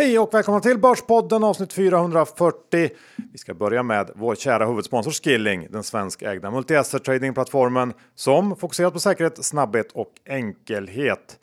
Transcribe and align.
Hej 0.00 0.18
och 0.18 0.34
välkomna 0.34 0.60
till 0.60 0.78
Börspodden 0.78 1.44
avsnitt 1.44 1.72
440. 1.72 2.90
Vi 3.32 3.38
ska 3.38 3.54
börja 3.54 3.82
med 3.82 4.10
vår 4.14 4.34
kära 4.34 4.66
huvudsponsor 4.66 5.10
Skilling, 5.10 5.66
den 5.70 5.82
svenskägda 5.82 6.50
multi-asset 6.50 7.04
tradingplattformen 7.04 7.92
som 8.14 8.56
fokuserar 8.56 8.90
på 8.90 9.00
säkerhet, 9.00 9.44
snabbhet 9.44 9.92
och 9.92 10.12
enkelhet. 10.26 11.38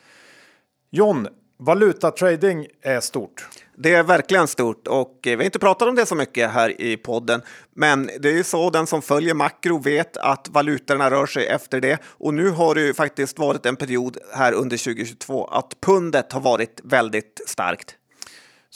John, 0.92 1.28
valutatrading 1.57 2.68
är 2.82 3.00
stort. 3.00 3.48
Det 3.75 3.93
är 3.93 4.04
verkligen 4.04 4.48
stort 4.48 4.88
och 4.88 5.20
vi 5.24 5.36
har 5.36 5.44
inte 5.44 5.60
pratat 5.60 5.88
om 5.88 5.96
det 5.96 6.05
så 6.05 6.16
mycket 6.16 6.52
här 6.52 6.82
i 6.82 6.98
podden. 6.98 7.42
Men 7.76 8.10
det 8.20 8.30
är 8.30 8.34
ju 8.34 8.44
så 8.44 8.70
den 8.70 8.88
som 8.88 9.02
följer 9.02 9.34
makro 9.34 9.78
vet 9.78 10.18
att 10.18 10.50
valutorna 10.50 11.11
rör 11.11 11.25
sig 11.25 11.47
efter 11.47 11.82
det. 11.82 12.00
Och 12.04 12.33
nu 12.33 12.50
har 12.50 12.75
det 12.75 12.82
ju 12.82 12.94
faktiskt 12.94 13.39
varit 13.39 13.66
en 13.66 13.75
period 13.75 14.18
här 14.33 14.54
under 14.54 14.78
2022 14.78 15.46
att 15.46 15.82
pundet 15.82 16.33
har 16.33 16.42
varit 16.42 16.82
väldigt 16.83 17.42
starkt. 17.46 17.96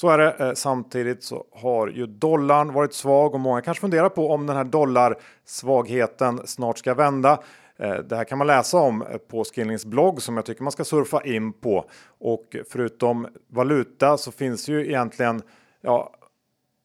Så 0.01 0.09
är 0.09 0.17
det. 0.17 0.31
Eh, 0.39 0.53
samtidigt 0.53 1.23
så 1.23 1.45
har 1.51 1.87
ju 1.87 2.05
dollarn 2.05 2.73
varit 2.73 2.93
svag 2.93 3.33
och 3.33 3.39
många 3.39 3.61
kanske 3.61 3.81
funderar 3.81 4.09
på 4.09 4.31
om 4.31 4.47
den 4.47 4.55
här 4.55 4.63
dollarsvagheten 4.63 6.47
snart 6.47 6.77
ska 6.77 6.93
vända. 6.93 7.39
Eh, 7.77 7.95
det 7.95 8.15
här 8.15 8.23
kan 8.23 8.37
man 8.37 8.47
läsa 8.47 8.77
om 8.77 9.01
eh, 9.01 9.17
på 9.17 9.43
Skillings 9.43 9.85
blogg 9.85 10.21
som 10.21 10.35
jag 10.35 10.45
tycker 10.45 10.63
man 10.63 10.71
ska 10.71 10.83
surfa 10.83 11.23
in 11.23 11.53
på. 11.53 11.85
Och 12.19 12.55
förutom 12.69 13.27
valuta 13.47 14.17
så 14.17 14.31
finns 14.31 14.69
ju 14.69 14.87
egentligen 14.87 15.41
ja, 15.81 16.13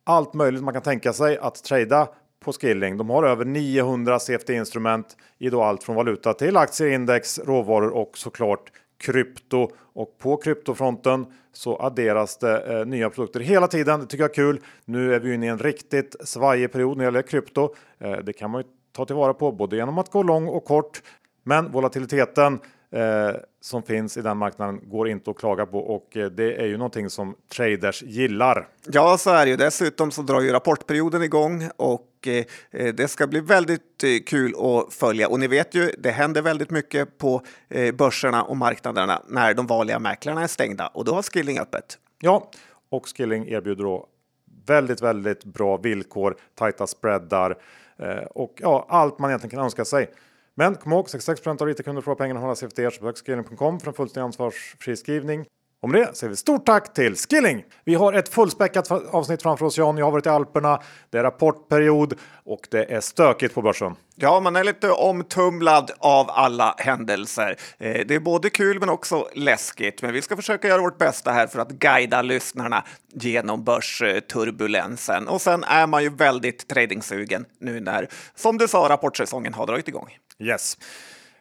allt 0.04 0.34
möjligt 0.34 0.62
man 0.62 0.74
kan 0.74 0.82
tänka 0.82 1.12
sig 1.12 1.38
att 1.38 1.64
trada 1.64 2.08
på 2.44 2.52
Skilling. 2.52 2.96
De 2.96 3.10
har 3.10 3.22
över 3.22 3.44
900 3.44 4.18
CFD-instrument 4.18 5.16
i 5.38 5.50
då 5.50 5.62
allt 5.62 5.82
från 5.82 5.96
valuta 5.96 6.34
till 6.34 6.56
aktier, 6.56 6.88
index, 6.88 7.38
råvaror 7.38 7.90
och 7.90 8.18
såklart 8.18 8.72
krypto. 8.98 9.70
Och 9.78 10.18
på 10.18 10.36
kryptofronten 10.36 11.26
så 11.52 11.76
adderas 11.76 12.38
det 12.38 12.78
eh, 12.78 12.86
nya 12.86 13.10
produkter 13.10 13.40
hela 13.40 13.68
tiden. 13.68 14.00
Det 14.00 14.06
tycker 14.06 14.24
jag 14.24 14.30
är 14.30 14.34
kul. 14.34 14.60
Nu 14.84 15.14
är 15.14 15.20
vi 15.20 15.34
inne 15.34 15.46
i 15.46 15.48
en 15.48 15.58
riktigt 15.58 16.16
svajig 16.24 16.72
period 16.72 16.96
när 16.96 17.04
det 17.04 17.06
gäller 17.06 17.22
krypto. 17.22 17.74
Eh, 17.98 18.16
det 18.16 18.32
kan 18.32 18.50
man 18.50 18.60
ju 18.60 18.68
ta 18.92 19.04
tillvara 19.04 19.34
på 19.34 19.52
både 19.52 19.76
genom 19.76 19.98
att 19.98 20.10
gå 20.10 20.22
lång 20.22 20.46
och 20.46 20.64
kort. 20.64 21.02
Men 21.42 21.72
volatiliteten 21.72 22.58
eh, 22.90 23.30
som 23.66 23.82
finns 23.82 24.16
i 24.16 24.22
den 24.22 24.36
marknaden 24.36 24.80
går 24.82 25.08
inte 25.08 25.30
att 25.30 25.38
klaga 25.38 25.66
på 25.66 25.78
och 25.78 26.16
eh, 26.16 26.30
det 26.30 26.54
är 26.54 26.66
ju 26.66 26.76
någonting 26.76 27.10
som 27.10 27.34
traders 27.48 28.02
gillar. 28.02 28.68
Ja, 28.86 29.18
så 29.18 29.30
är 29.30 29.44
det 29.44 29.50
ju. 29.50 29.56
Dessutom 29.56 30.10
så 30.10 30.22
drar 30.22 30.40
ju 30.40 30.52
rapportperioden 30.52 31.22
igång 31.22 31.68
och 31.76 32.08
eh, 32.26 32.44
eh 32.70 32.94
det 32.94 33.08
ska 33.08 33.26
bli 33.26 33.40
väldigt 33.40 34.04
kul 34.26 34.54
att 34.58 34.94
följa. 34.94 35.28
Och 35.28 35.40
ni 35.40 35.46
vet 35.46 35.74
ju, 35.74 35.90
det 35.98 36.10
händer 36.10 36.42
väldigt 36.42 36.70
mycket 36.70 37.18
på 37.18 37.42
börserna 37.94 38.42
och 38.42 38.56
marknaderna 38.56 39.22
när 39.28 39.54
de 39.54 39.66
vanliga 39.66 39.98
mäklarna 39.98 40.42
är 40.42 40.46
stängda 40.46 40.86
och 40.86 41.04
då 41.04 41.14
har 41.14 41.22
Skilling 41.22 41.58
öppet. 41.58 41.98
Ja, 42.20 42.50
och 42.88 43.08
Skilling 43.16 43.48
erbjuder 43.48 43.84
då 43.84 44.06
väldigt, 44.66 45.02
väldigt 45.02 45.44
bra 45.44 45.76
villkor, 45.76 46.36
tajta 46.54 46.86
spreadar 46.86 47.58
och 48.30 48.58
ja, 48.60 48.86
allt 48.88 49.18
man 49.18 49.30
egentligen 49.30 49.50
kan 49.50 49.64
önska 49.64 49.84
sig. 49.84 50.10
Men 50.56 50.74
kom 50.74 50.92
ihåg 50.92 51.10
66 51.10 51.46
av 51.46 51.70
IT-kunder 51.70 52.02
får 52.02 52.14
pengarna 52.14 52.40
hållas 52.40 52.62
efter 52.62 52.82
er. 52.82 52.90
Så 52.90 53.04
besök 53.04 53.26
skilling.com 53.26 53.80
för 53.80 53.88
en 53.88 53.94
fullständig 53.94 54.24
ansvarsfri 54.24 54.96
skrivning. 54.96 55.46
Och 55.82 55.90
med 55.90 56.00
det 56.00 56.16
säger 56.16 56.30
vi 56.30 56.36
stort 56.36 56.66
tack 56.66 56.94
till 56.94 57.16
Skilling! 57.16 57.64
Vi 57.84 57.94
har 57.94 58.12
ett 58.12 58.28
fullspäckat 58.28 58.90
avsnitt 58.90 59.42
framför 59.42 59.66
oss 59.66 59.78
Jan. 59.78 59.98
Jag 59.98 60.06
har 60.06 60.12
varit 60.12 60.26
i 60.26 60.28
Alperna, 60.28 60.82
det 61.10 61.18
är 61.18 61.22
rapportperiod 61.22 62.14
och 62.44 62.68
det 62.70 62.92
är 62.92 63.00
stökigt 63.00 63.54
på 63.54 63.62
börsen. 63.62 63.94
Ja, 64.14 64.40
man 64.40 64.56
är 64.56 64.64
lite 64.64 64.90
omtumlad 64.90 65.90
av 65.98 66.30
alla 66.30 66.74
händelser. 66.78 67.56
Eh, 67.78 68.06
det 68.06 68.14
är 68.14 68.20
både 68.20 68.50
kul 68.50 68.80
men 68.80 68.88
också 68.88 69.28
läskigt. 69.34 70.02
Men 70.02 70.12
vi 70.12 70.22
ska 70.22 70.36
försöka 70.36 70.68
göra 70.68 70.80
vårt 70.80 70.98
bästa 70.98 71.32
här 71.32 71.46
för 71.46 71.58
att 71.58 71.70
guida 71.70 72.22
lyssnarna 72.22 72.84
genom 73.12 73.64
börsturbulensen. 73.64 75.28
Och 75.28 75.40
sen 75.40 75.64
är 75.64 75.86
man 75.86 76.02
ju 76.02 76.08
väldigt 76.08 76.68
tradingsugen 76.68 77.44
nu 77.60 77.80
när, 77.80 78.08
som 78.34 78.58
du 78.58 78.68
sa, 78.68 78.88
rapportsäsongen 78.88 79.54
har 79.54 79.66
dragit 79.66 79.88
igång. 79.88 80.08
Yes. 80.38 80.78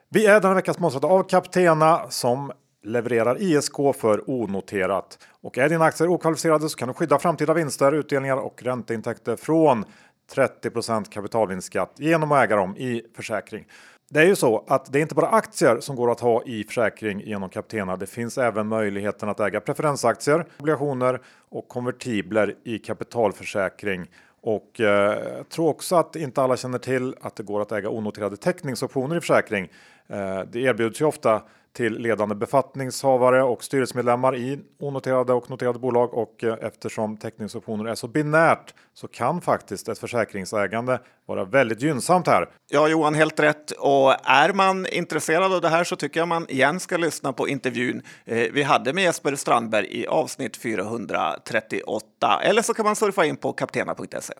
Vi 0.09 0.25
är 0.25 0.41
denna 0.41 0.53
vecka 0.53 0.73
sponsrade 0.73 1.07
av 1.07 1.23
Captena 1.23 2.09
som 2.09 2.51
levererar 2.83 3.41
ISK 3.41 3.75
för 3.95 4.29
onoterat. 4.29 5.19
Och 5.41 5.57
är 5.57 5.69
dina 5.69 5.85
aktier 5.85 6.07
okvalificerade 6.07 6.69
så 6.69 6.77
kan 6.77 6.87
du 6.87 6.93
skydda 6.93 7.19
framtida 7.19 7.53
vinster, 7.53 7.91
utdelningar 7.91 8.37
och 8.37 8.63
ränteintäkter 8.63 9.35
från 9.35 9.85
30% 10.33 11.09
kapitalvinstskatt 11.09 11.93
genom 11.97 12.31
att 12.31 12.43
äga 12.43 12.55
dem 12.55 12.77
i 12.77 13.01
försäkring. 13.15 13.65
Det 14.09 14.19
är 14.19 14.25
ju 14.25 14.35
så 14.35 14.65
att 14.67 14.91
det 14.91 14.99
är 14.99 15.01
inte 15.01 15.15
bara 15.15 15.27
aktier 15.27 15.79
som 15.79 15.95
går 15.95 16.11
att 16.11 16.19
ha 16.19 16.43
i 16.43 16.63
försäkring 16.63 17.21
genom 17.21 17.49
Captena. 17.49 17.97
Det 17.97 18.07
finns 18.07 18.37
även 18.37 18.67
möjligheten 18.67 19.29
att 19.29 19.39
äga 19.39 19.61
preferensaktier, 19.61 20.45
obligationer 20.59 21.21
och 21.49 21.67
konvertibler 21.67 22.55
i 22.63 22.79
kapitalförsäkring. 22.79 24.07
Och 24.45 24.79
eh, 24.81 25.35
jag 25.37 25.49
tror 25.49 25.69
också 25.69 25.95
att 25.95 26.15
inte 26.15 26.41
alla 26.41 26.57
känner 26.57 26.77
till 26.77 27.15
att 27.21 27.35
det 27.35 27.43
går 27.43 27.61
att 27.61 27.71
äga 27.71 27.89
onoterade 27.89 28.37
teckningsoptioner 28.37 29.17
i 29.17 29.19
försäkring. 29.19 29.69
Eh, 30.09 30.39
det 30.51 30.59
erbjuds 30.59 31.01
ju 31.01 31.05
ofta 31.05 31.41
till 31.75 31.97
ledande 31.97 32.35
befattningshavare 32.35 33.43
och 33.43 33.63
styrelsemedlemmar 33.63 34.35
i 34.35 34.59
onoterade 34.79 35.33
och 35.33 35.49
noterade 35.49 35.79
bolag 35.79 36.13
och 36.13 36.43
eh, 36.43 36.57
eftersom 36.61 37.17
teckningsoptioner 37.17 37.85
är 37.85 37.95
så 37.95 38.07
binärt 38.07 38.73
så 38.93 39.07
kan 39.07 39.41
faktiskt 39.41 39.89
ett 39.89 39.99
försäkringsägande 39.99 40.99
vara 41.25 41.45
väldigt 41.45 41.81
gynnsamt 41.81 42.27
här. 42.27 42.49
Ja, 42.69 42.87
Johan, 42.87 43.15
helt 43.15 43.39
rätt. 43.39 43.71
Och 43.71 44.29
är 44.29 44.53
man 44.53 44.87
intresserad 44.87 45.53
av 45.53 45.61
det 45.61 45.69
här 45.69 45.83
så 45.83 45.95
tycker 45.95 46.19
jag 46.19 46.27
man 46.27 46.49
igen 46.49 46.79
ska 46.79 46.97
lyssna 46.97 47.33
på 47.33 47.47
intervjun 47.47 48.01
eh, 48.25 48.51
vi 48.53 48.63
hade 48.63 48.93
med 48.93 49.03
Jesper 49.03 49.35
Strandberg 49.35 49.87
i 50.01 50.07
avsnitt 50.07 50.57
438. 50.57 52.41
Eller 52.43 52.61
så 52.61 52.73
kan 52.73 52.85
man 52.85 52.95
surfa 52.95 53.25
in 53.25 53.37
på 53.37 53.53
kaptena.se. 53.53 54.33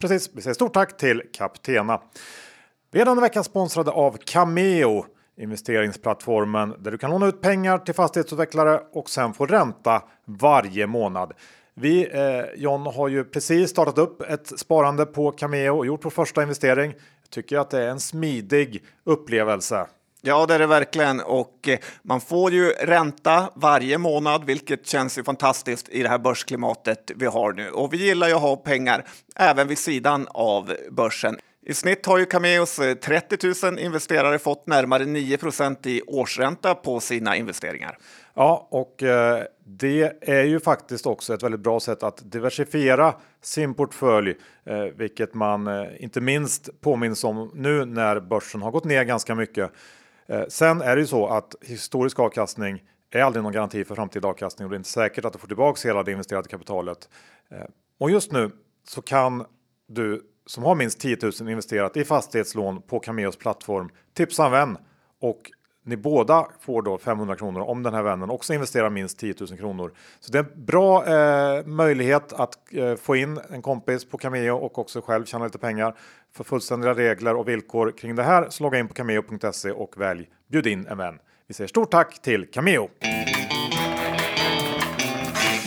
Precis, 0.00 0.30
vi 0.34 0.42
säger 0.42 0.54
stort 0.54 0.74
tack 0.74 0.96
till 0.96 1.22
Kaptena. 1.32 2.00
Vi 2.92 3.00
är 3.00 3.04
denna 3.04 3.44
sponsrade 3.44 3.90
av 3.90 4.18
Cameo 4.24 5.04
investeringsplattformen 5.36 6.74
där 6.78 6.90
du 6.90 6.98
kan 6.98 7.10
låna 7.10 7.26
ut 7.26 7.40
pengar 7.40 7.78
till 7.78 7.94
fastighetsutvecklare 7.94 8.80
och 8.92 9.10
sen 9.10 9.34
få 9.34 9.46
ränta 9.46 10.02
varje 10.24 10.86
månad. 10.86 11.32
Vi, 11.74 12.08
eh, 12.12 12.60
John, 12.60 12.86
har 12.86 13.08
ju 13.08 13.24
precis 13.24 13.70
startat 13.70 13.98
upp 13.98 14.22
ett 14.22 14.58
sparande 14.58 15.06
på 15.06 15.32
Cameo 15.32 15.78
och 15.78 15.86
gjort 15.86 16.04
vår 16.04 16.10
första 16.10 16.42
investering. 16.42 16.90
Jag 17.22 17.30
tycker 17.30 17.58
att 17.58 17.70
det 17.70 17.82
är 17.82 17.88
en 17.88 18.00
smidig 18.00 18.84
upplevelse. 19.04 19.86
Ja, 20.22 20.46
det 20.46 20.54
är 20.54 20.58
det 20.58 20.66
verkligen 20.66 21.20
och 21.20 21.68
eh, 21.68 21.78
man 22.02 22.20
får 22.20 22.52
ju 22.52 22.70
ränta 22.70 23.50
varje 23.54 23.98
månad, 23.98 24.44
vilket 24.44 24.86
känns 24.86 25.18
ju 25.18 25.24
fantastiskt 25.24 25.88
i 25.88 26.02
det 26.02 26.08
här 26.08 26.18
börsklimatet 26.18 27.10
vi 27.16 27.26
har 27.26 27.52
nu. 27.52 27.70
Och 27.70 27.92
vi 27.92 28.06
gillar 28.06 28.28
ju 28.28 28.34
att 28.34 28.40
ha 28.40 28.56
pengar 28.56 29.04
även 29.36 29.68
vid 29.68 29.78
sidan 29.78 30.26
av 30.30 30.76
börsen. 30.90 31.36
I 31.62 31.74
snitt 31.74 32.06
har 32.06 32.18
ju 32.18 32.26
Cameos 32.26 32.78
eh, 32.78 32.94
30 32.94 33.66
000 33.66 33.78
investerare 33.78 34.38
fått 34.38 34.66
närmare 34.66 35.04
9% 35.04 35.86
i 35.86 36.02
årsränta 36.02 36.74
på 36.74 37.00
sina 37.00 37.36
investeringar. 37.36 37.98
Ja, 38.34 38.68
och 38.70 39.02
eh, 39.02 39.42
det 39.64 40.12
är 40.20 40.44
ju 40.44 40.60
faktiskt 40.60 41.06
också 41.06 41.34
ett 41.34 41.42
väldigt 41.42 41.60
bra 41.60 41.80
sätt 41.80 42.02
att 42.02 42.32
diversifiera 42.32 43.14
sin 43.42 43.74
portfölj, 43.74 44.34
eh, 44.64 44.82
vilket 44.82 45.34
man 45.34 45.66
eh, 45.66 45.86
inte 45.98 46.20
minst 46.20 46.80
påminns 46.80 47.24
om 47.24 47.50
nu 47.54 47.84
när 47.84 48.20
börsen 48.20 48.62
har 48.62 48.70
gått 48.70 48.84
ner 48.84 49.04
ganska 49.04 49.34
mycket. 49.34 49.70
Eh, 50.26 50.42
sen 50.48 50.82
är 50.82 50.96
det 50.96 51.00
ju 51.00 51.06
så 51.06 51.26
att 51.26 51.54
historisk 51.60 52.18
avkastning 52.18 52.82
är 53.10 53.22
aldrig 53.22 53.42
någon 53.42 53.52
garanti 53.52 53.84
för 53.84 53.94
framtida 53.94 54.28
avkastning 54.28 54.66
och 54.66 54.70
det 54.70 54.74
är 54.74 54.78
inte 54.78 54.90
säkert 54.90 55.24
att 55.24 55.32
du 55.32 55.38
får 55.38 55.48
tillbaka 55.48 55.88
hela 55.88 56.02
det 56.02 56.12
investerade 56.12 56.48
kapitalet. 56.48 57.08
Eh, 57.50 57.64
och 57.98 58.10
just 58.10 58.32
nu 58.32 58.50
så 58.88 59.02
kan 59.02 59.44
du 59.86 60.22
som 60.46 60.64
har 60.64 60.74
minst 60.74 61.00
10 61.00 61.16
000 61.40 61.50
investerat 61.50 61.96
i 61.96 62.04
fastighetslån 62.04 62.82
på 62.82 63.00
Cameos 63.00 63.36
plattform 63.36 63.90
tipsa 64.14 64.46
en 64.46 64.52
vän 64.52 64.78
och 65.20 65.50
ni 65.84 65.96
båda 65.96 66.48
får 66.60 66.82
då 66.82 66.98
500 66.98 67.36
kronor 67.36 67.60
om 67.60 67.82
den 67.82 67.94
här 67.94 68.02
vännen 68.02 68.30
också 68.30 68.54
investerar 68.54 68.90
minst 68.90 69.18
10 69.18 69.34
000 69.40 69.58
kronor. 69.58 69.92
Så 70.20 70.32
det 70.32 70.38
är 70.38 70.42
en 70.42 70.64
bra 70.64 71.06
eh, 71.06 71.66
möjlighet 71.66 72.32
att 72.32 72.54
eh, 72.72 72.94
få 72.94 73.16
in 73.16 73.40
en 73.50 73.62
kompis 73.62 74.04
på 74.04 74.18
Cameo 74.18 74.56
och 74.56 74.78
också 74.78 75.00
själv 75.00 75.24
tjäna 75.24 75.44
lite 75.44 75.58
pengar. 75.58 75.94
För 76.32 76.44
fullständiga 76.44 76.94
regler 76.94 77.36
och 77.36 77.48
villkor 77.48 77.92
kring 77.98 78.16
det 78.16 78.22
här 78.22 78.46
så 78.50 78.62
logga 78.62 78.78
in 78.78 78.88
på 78.88 78.94
cameo.se 78.94 79.70
och 79.70 80.00
välj 80.00 80.28
bjud 80.50 80.66
in 80.66 80.86
en 80.86 80.98
vän. 80.98 81.18
Vi 81.46 81.54
säger 81.54 81.68
stort 81.68 81.90
tack 81.90 82.22
till 82.22 82.46
Cameo! 82.50 82.88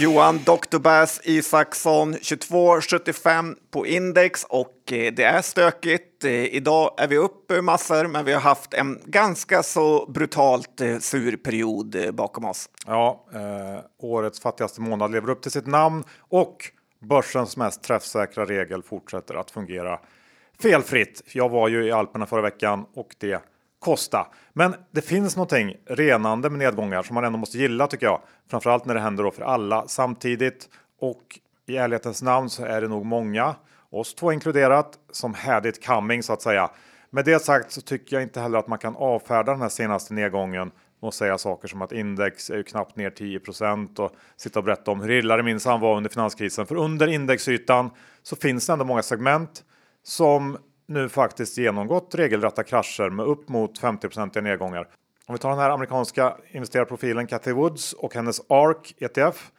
Johan 0.03 0.39
Dr. 0.45 0.79
Bass 0.79 1.21
Isaksson 1.23 2.15
22,75 2.15 3.55
på 3.71 3.87
index 3.87 4.43
och 4.43 4.93
eh, 4.93 5.13
det 5.13 5.23
är 5.23 5.41
stökigt. 5.41 6.23
Eh, 6.23 6.31
idag 6.31 6.95
är 6.97 7.07
vi 7.07 7.17
upp 7.17 7.51
eh, 7.51 7.61
massor, 7.61 8.07
men 8.07 8.25
vi 8.25 8.33
har 8.33 8.41
haft 8.41 8.73
en 8.73 8.99
ganska 9.05 9.63
så 9.63 10.05
brutalt 10.05 10.81
sur 10.99 11.35
period 11.35 12.15
bakom 12.15 12.45
oss. 12.45 12.69
Ja, 12.87 13.25
eh, 13.33 13.85
årets 13.99 14.39
fattigaste 14.39 14.81
månad 14.81 15.11
lever 15.11 15.29
upp 15.29 15.41
till 15.41 15.51
sitt 15.51 15.67
namn 15.67 16.03
och 16.19 16.57
börsens 16.99 17.57
mest 17.57 17.83
träffsäkra 17.83 18.45
regel 18.45 18.83
fortsätter 18.83 19.35
att 19.35 19.51
fungera 19.51 19.99
felfritt. 20.61 21.21
Jag 21.33 21.49
var 21.49 21.67
ju 21.67 21.85
i 21.85 21.91
Alperna 21.91 22.25
förra 22.25 22.41
veckan 22.41 22.85
och 22.93 23.15
det 23.17 23.43
kosta. 23.83 24.27
Men 24.53 24.75
det 24.91 25.01
finns 25.01 25.35
någonting 25.35 25.75
renande 25.85 26.49
med 26.49 26.59
nedgångar 26.59 27.03
som 27.03 27.13
man 27.13 27.23
ändå 27.23 27.37
måste 27.39 27.57
gilla 27.57 27.87
tycker 27.87 28.05
jag. 28.05 28.21
Framförallt 28.49 28.85
när 28.85 28.93
det 28.93 28.99
händer 28.99 29.23
då 29.23 29.31
för 29.31 29.43
alla 29.43 29.87
samtidigt. 29.87 30.69
Och 30.99 31.39
i 31.65 31.77
ärlighetens 31.77 32.21
namn 32.21 32.49
så 32.49 32.65
är 32.65 32.81
det 32.81 32.87
nog 32.87 33.05
många, 33.05 33.55
oss 33.89 34.15
två 34.15 34.31
inkluderat, 34.31 34.99
som 35.11 35.33
had 35.33 35.65
it 35.65 35.85
coming 35.85 36.23
så 36.23 36.33
att 36.33 36.41
säga. 36.41 36.69
Med 37.09 37.25
det 37.25 37.39
sagt 37.39 37.71
så 37.71 37.81
tycker 37.81 38.15
jag 38.15 38.23
inte 38.23 38.39
heller 38.39 38.57
att 38.57 38.67
man 38.67 38.79
kan 38.79 38.95
avfärda 38.95 39.51
den 39.51 39.61
här 39.61 39.69
senaste 39.69 40.13
nedgången 40.13 40.71
och 40.99 41.13
säga 41.13 41.37
saker 41.37 41.67
som 41.67 41.81
att 41.81 41.91
index 41.91 42.49
är 42.49 42.57
ju 42.57 42.63
knappt 42.63 42.95
ner 42.95 43.09
10% 43.09 43.99
och 43.99 44.11
sitta 44.37 44.59
och 44.59 44.65
berätta 44.65 44.91
om 44.91 45.01
hur 45.01 45.11
illa 45.11 45.37
det 45.37 45.43
minsann 45.43 45.79
var 45.79 45.97
under 45.97 46.09
finanskrisen. 46.09 46.65
För 46.65 46.75
under 46.75 47.07
indexytan 47.07 47.89
så 48.23 48.35
finns 48.35 48.67
det 48.67 48.73
ändå 48.73 48.85
många 48.85 49.03
segment 49.03 49.63
som 50.03 50.57
nu 50.85 51.09
faktiskt 51.09 51.57
genomgått 51.57 52.15
regelrätta 52.15 52.63
krascher 52.63 53.09
med 53.09 53.25
upp 53.25 53.49
mot 53.49 53.79
50% 53.79 54.41
nedgångar. 54.41 54.87
Om 55.25 55.35
vi 55.35 55.39
tar 55.39 55.49
den 55.49 55.59
här 55.59 55.69
amerikanska 55.69 56.37
investerarprofilen 56.51 57.27
Cathy 57.27 57.51
Woods 57.51 57.93
och 57.93 58.15
hennes 58.15 58.41
ARK 58.49 58.95
ETF 58.99 59.51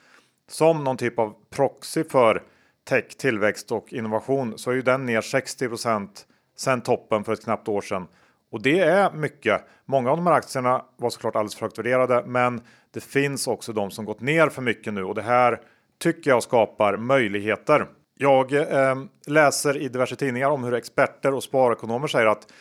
som 0.48 0.84
någon 0.84 0.96
typ 0.96 1.18
av 1.18 1.34
proxy 1.50 2.04
för 2.04 2.42
tech, 2.88 3.16
tillväxt 3.16 3.72
och 3.72 3.92
innovation 3.92 4.58
så 4.58 4.70
är 4.70 4.74
ju 4.74 4.82
den 4.82 5.06
ner 5.06 5.20
60% 5.20 6.08
sen 6.56 6.80
toppen 6.80 7.24
för 7.24 7.32
ett 7.32 7.44
knappt 7.44 7.68
år 7.68 7.80
sedan. 7.80 8.06
Och 8.50 8.62
det 8.62 8.80
är 8.80 9.12
mycket. 9.12 9.64
Många 9.84 10.10
av 10.10 10.16
de 10.16 10.26
här 10.26 10.34
aktierna 10.34 10.84
var 10.96 11.10
såklart 11.10 11.36
alldeles 11.36 11.54
för 11.54 11.66
högt 11.66 11.78
värderade, 11.78 12.24
men 12.26 12.60
det 12.90 13.00
finns 13.00 13.46
också 13.46 13.72
de 13.72 13.90
som 13.90 14.04
gått 14.04 14.20
ner 14.20 14.48
för 14.48 14.62
mycket 14.62 14.94
nu 14.94 15.04
och 15.04 15.14
det 15.14 15.22
här 15.22 15.60
tycker 15.98 16.30
jag 16.30 16.42
skapar 16.42 16.96
möjligheter. 16.96 17.86
Jag 18.18 18.52
eh, 18.52 18.96
läser 19.26 19.76
i 19.76 19.88
diverse 19.88 20.16
tidningar 20.16 20.48
om 20.48 20.64
hur 20.64 20.74
experter 20.74 21.34
och 21.34 21.42
sparekonomer 21.42 22.06
säger 22.06 22.26
att 22.26 22.52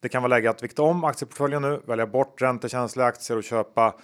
det 0.00 0.08
kan 0.08 0.22
vara 0.22 0.30
läge 0.30 0.50
att 0.50 0.62
vikta 0.62 0.82
om 0.82 1.04
aktieportföljen 1.04 1.62
nu, 1.62 1.80
välja 1.86 2.06
bort 2.06 2.42
räntekänsliga 2.42 3.06
aktier 3.06 3.36
och 3.36 3.44
köpa 3.44 3.94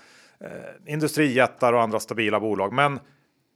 eh, 0.41 0.93
industrijättar 0.93 1.73
och 1.73 1.83
andra 1.83 2.01
stabila 2.01 2.41
bolag. 2.41 2.73
Men 2.73 3.01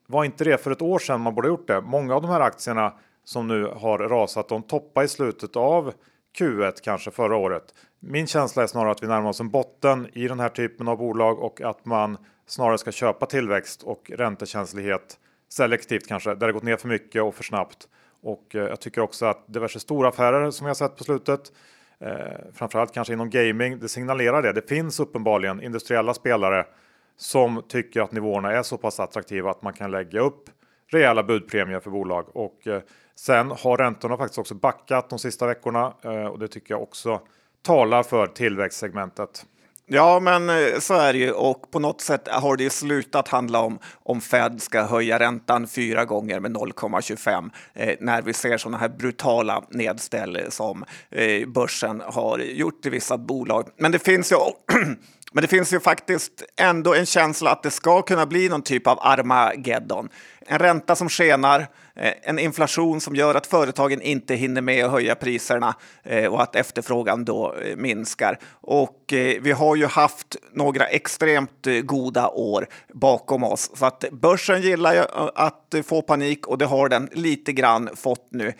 var 0.06 0.24
inte 0.24 0.44
det 0.44 0.58
för 0.58 0.70
ett 0.70 0.82
år 0.82 0.98
sedan 0.98 1.20
man 1.20 1.34
borde 1.34 1.48
gjort 1.48 1.66
det? 1.66 1.80
Många 1.80 2.14
av 2.14 2.22
de 2.22 2.30
här 2.30 2.40
aktierna 2.40 2.92
som 3.24 3.48
nu 3.48 3.64
har 3.64 3.98
rasat, 3.98 4.48
de 4.48 4.62
toppar 4.62 5.02
i 5.02 5.08
slutet 5.08 5.56
av 5.56 5.92
Q1 6.38 6.72
kanske 6.82 7.10
förra 7.10 7.36
året. 7.36 7.74
Min 8.00 8.26
känsla 8.26 8.62
är 8.62 8.66
snarare 8.66 8.90
att 8.90 9.02
vi 9.02 9.06
närmar 9.06 9.30
oss 9.30 9.40
en 9.40 9.50
botten 9.50 10.08
i 10.12 10.28
den 10.28 10.40
här 10.40 10.48
typen 10.48 10.88
av 10.88 10.98
bolag 10.98 11.38
och 11.38 11.60
att 11.60 11.84
man 11.84 12.16
snarare 12.46 12.78
ska 12.78 12.92
köpa 12.92 13.26
tillväxt 13.26 13.82
och 13.82 14.10
räntekänslighet 14.14 15.18
selektivt 15.52 16.08
kanske, 16.08 16.34
där 16.34 16.46
det 16.46 16.52
gått 16.52 16.62
ner 16.62 16.76
för 16.76 16.88
mycket 16.88 17.22
och 17.22 17.34
för 17.34 17.44
snabbt. 17.44 17.88
Och 18.22 18.54
eh, 18.54 18.60
jag 18.60 18.80
tycker 18.80 19.00
också 19.00 19.26
att 19.26 19.44
diverse 19.46 19.80
stora 19.80 20.08
affärer 20.08 20.50
som 20.50 20.66
jag 20.66 20.76
sett 20.76 20.96
på 20.96 21.04
slutet, 21.04 21.52
eh, 22.00 22.14
framförallt 22.54 22.94
kanske 22.94 23.12
inom 23.12 23.30
gaming, 23.30 23.78
det 23.78 23.88
signalerar 23.88 24.42
det. 24.42 24.52
Det 24.52 24.68
finns 24.68 25.00
uppenbarligen 25.00 25.62
industriella 25.62 26.14
spelare 26.14 26.66
som 27.16 27.62
tycker 27.68 28.00
att 28.00 28.12
nivåerna 28.12 28.52
är 28.52 28.62
så 28.62 28.76
pass 28.76 29.00
attraktiva 29.00 29.50
att 29.50 29.62
man 29.62 29.72
kan 29.72 29.90
lägga 29.90 30.20
upp 30.20 30.50
rejäla 30.92 31.22
budpremier 31.22 31.80
för 31.80 31.90
bolag. 31.90 32.36
Och 32.36 32.66
eh, 32.66 32.82
sen 33.14 33.50
har 33.50 33.76
räntorna 33.76 34.16
faktiskt 34.16 34.38
också 34.38 34.54
backat 34.54 35.10
de 35.10 35.18
sista 35.18 35.46
veckorna 35.46 35.92
eh, 36.02 36.24
och 36.24 36.38
det 36.38 36.48
tycker 36.48 36.74
jag 36.74 36.82
också 36.82 37.20
talar 37.62 38.02
för 38.02 38.26
tillväxtsegmentet. 38.26 39.46
Ja, 39.94 40.20
men 40.20 40.50
eh, 40.50 40.78
så 40.78 40.94
är 40.94 41.12
det 41.12 41.18
ju 41.18 41.30
och 41.30 41.70
på 41.70 41.78
något 41.78 42.00
sätt 42.00 42.28
har 42.28 42.56
det 42.56 42.62
ju 42.62 42.70
slutat 42.70 43.28
handla 43.28 43.60
om 43.60 43.78
om 44.02 44.20
Fed 44.20 44.62
ska 44.62 44.82
höja 44.82 45.18
räntan 45.18 45.66
fyra 45.66 46.04
gånger 46.04 46.40
med 46.40 46.56
0,25 46.56 47.50
eh, 47.74 47.96
när 48.00 48.22
vi 48.22 48.32
ser 48.32 48.58
sådana 48.58 48.78
här 48.78 48.88
brutala 48.88 49.64
nedställ 49.70 50.38
som 50.48 50.84
eh, 51.10 51.48
börsen 51.48 52.02
har 52.06 52.38
gjort 52.38 52.86
i 52.86 52.90
vissa 52.90 53.18
bolag. 53.18 53.68
Men 53.76 53.92
det 53.92 53.98
finns 53.98 54.32
ju 54.32 54.36
Men 55.32 55.42
det 55.42 55.48
finns 55.48 55.72
ju 55.72 55.80
faktiskt 55.80 56.44
ändå 56.56 56.94
en 56.94 57.06
känsla 57.06 57.50
att 57.50 57.62
det 57.62 57.70
ska 57.70 58.02
kunna 58.02 58.26
bli 58.26 58.48
någon 58.48 58.62
typ 58.62 58.86
av 58.86 58.98
Armageddon. 59.00 60.08
En 60.46 60.58
ränta 60.58 60.96
som 60.96 61.08
skenar, 61.08 61.66
eh, 61.94 62.12
en 62.22 62.38
inflation 62.38 63.00
som 63.00 63.16
gör 63.16 63.34
att 63.34 63.46
företagen 63.46 64.02
inte 64.02 64.34
hinner 64.34 64.60
med 64.60 64.84
att 64.84 64.90
höja 64.90 65.14
priserna 65.14 65.74
eh, 66.02 66.26
och 66.26 66.42
att 66.42 66.56
efterfrågan 66.56 67.24
då 67.24 67.54
eh, 67.54 67.76
minskar. 67.76 68.38
Och 68.50 68.98
vi 69.40 69.52
har 69.52 69.76
ju 69.76 69.86
haft 69.86 70.36
några 70.52 70.86
extremt 70.86 71.66
goda 71.82 72.28
år 72.28 72.66
bakom 72.92 73.44
oss 73.44 73.70
så 73.74 73.86
att 73.86 74.04
börsen 74.12 74.62
gillar 74.62 74.94
ju 74.94 75.02
att 75.34 75.74
få 75.84 76.02
panik 76.02 76.46
och 76.46 76.58
det 76.58 76.66
har 76.66 76.88
den 76.88 77.08
lite 77.12 77.52
grann 77.52 77.88
fått 77.96 78.28
nu. 78.30 78.52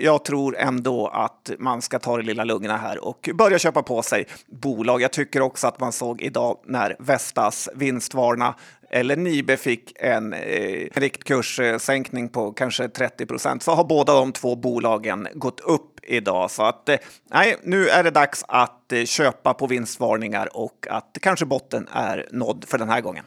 Jag 0.00 0.24
tror 0.24 0.56
ändå 0.56 1.08
att 1.08 1.50
man 1.58 1.82
ska 1.82 1.98
ta 1.98 2.16
det 2.16 2.22
lilla 2.22 2.44
lugna 2.44 2.76
här 2.76 3.04
och 3.04 3.30
börja 3.34 3.58
köpa 3.58 3.82
på 3.82 4.02
sig 4.02 4.26
bolag. 4.46 5.02
Jag 5.02 5.12
tycker 5.12 5.40
också 5.40 5.66
att 5.66 5.80
man 5.80 5.92
såg 5.92 6.22
idag 6.22 6.58
när 6.64 6.96
Vestas 6.98 7.68
vinstvarna 7.74 8.54
eller 8.90 9.16
Nibe 9.16 9.56
fick 9.56 9.92
en 9.96 10.32
eh, 10.32 10.88
riktkurssänkning 10.94 12.28
på 12.28 12.52
kanske 12.52 12.88
30 12.88 13.26
procent 13.26 13.62
så 13.62 13.72
har 13.72 13.84
båda 13.84 14.14
de 14.14 14.32
två 14.32 14.56
bolagen 14.56 15.28
gått 15.34 15.60
upp 15.60 16.00
idag. 16.02 16.50
Så 16.50 16.62
att 16.62 16.88
eh, 16.88 16.96
nej, 17.30 17.56
nu 17.62 17.88
är 17.88 18.04
det 18.04 18.10
dags 18.10 18.44
att 18.48 18.92
eh, 18.92 19.04
köpa 19.04 19.54
på 19.54 19.66
vinstvarningar 19.66 20.56
och 20.56 20.86
att 20.90 21.18
kanske 21.20 21.46
botten 21.46 21.88
är 21.92 22.28
nådd 22.30 22.64
för 22.68 22.78
den 22.78 22.88
här 22.88 23.00
gången. 23.00 23.24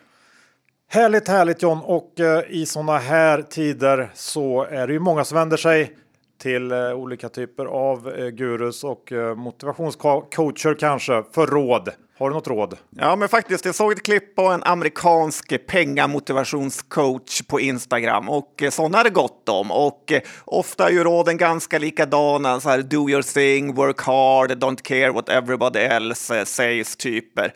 Härligt, 0.91 1.27
härligt 1.27 1.61
John! 1.61 1.79
Och 1.83 2.19
eh, 2.19 2.43
i 2.49 2.65
sådana 2.65 2.97
här 2.97 3.41
tider 3.41 4.11
så 4.13 4.63
är 4.63 4.87
det 4.87 4.93
ju 4.93 4.99
många 4.99 5.25
som 5.25 5.37
vänder 5.37 5.57
sig 5.57 5.95
till 6.39 6.71
eh, 6.71 6.93
olika 6.93 7.29
typer 7.29 7.65
av 7.65 8.09
eh, 8.09 8.27
gurus 8.27 8.83
och 8.83 9.11
eh, 9.11 9.35
motivationscoacher 9.35 10.79
kanske 10.79 11.23
för 11.31 11.47
råd. 11.47 11.89
Har 12.19 12.29
du 12.29 12.35
något 12.35 12.47
råd? 12.47 12.77
Ja, 12.89 13.15
men 13.15 13.29
faktiskt. 13.29 13.65
Jag 13.65 13.75
såg 13.75 13.91
ett 13.91 14.03
klipp 14.03 14.35
på 14.35 14.47
en 14.47 14.63
amerikansk 14.63 15.67
pengamotivationscoach 15.67 17.41
på 17.41 17.59
Instagram 17.59 18.29
och 18.29 18.63
eh, 18.63 18.69
sådana 18.69 18.99
är 18.99 19.03
det 19.03 19.09
gott 19.09 19.49
om. 19.49 19.71
Och 19.71 20.11
eh, 20.11 20.21
ofta 20.45 20.87
är 20.87 20.91
ju 20.91 21.03
råden 21.03 21.37
ganska 21.37 21.79
likadana. 21.79 22.59
Så 22.59 22.69
här, 22.69 22.81
do 22.81 23.09
your 23.09 23.21
thing, 23.21 23.75
work 23.75 24.01
hard, 24.01 24.51
don't 24.51 24.81
care 24.81 25.11
what 25.11 25.29
everybody 25.29 25.79
else 25.79 26.39
eh, 26.39 26.45
says 26.45 26.95
typer. 26.95 27.53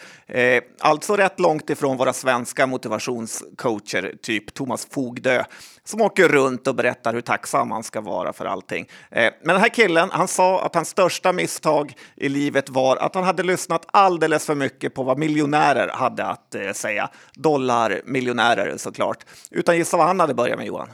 alltså 0.80 1.16
rätt 1.16 1.40
långt 1.40 1.70
ifrån 1.70 1.98
våra 1.98 2.14
svenska 2.14 2.68
motivationscoacher, 2.68 4.16
typ 4.22 4.54
Thomas 4.54 4.88
Fogdö 4.92 5.44
som 5.86 6.02
åker 6.02 6.28
runt 6.28 6.68
och 6.68 6.76
berättar 6.76 7.14
hur 7.14 7.22
tacksam 7.22 7.70
man 7.70 7.84
ska 7.84 8.02
vara 8.02 8.34
för 8.34 8.46
allting. 8.46 8.88
Eh, 9.12 9.34
men 9.44 9.54
den 9.56 9.62
här 9.62 9.70
killen, 9.70 10.10
han 10.12 10.28
sa 10.28 10.66
att 10.66 10.76
hans 10.76 10.90
största 10.90 11.34
misstag 11.34 11.94
i 12.16 12.30
livet 12.30 12.70
var 12.70 12.98
att 12.98 13.16
han 13.16 13.24
hade 13.24 13.44
lyssnat 13.44 13.86
alldeles 13.92 14.46
för 14.46 14.53
mycket 14.56 14.94
på 14.94 15.04
vad 15.04 15.18
miljonärer 15.18 15.88
hade 15.94 16.26
att 16.26 16.56
eh, 16.56 16.72
säga. 16.72 17.10
Dollarmiljonärer 17.34 18.78
såklart. 18.78 19.26
Utan 19.52 19.78
gissa 19.78 19.98
vad 19.98 20.08
han 20.08 20.20
hade 20.20 20.34
börjat 20.34 20.58
med 20.58 20.68
Johan? 20.68 20.90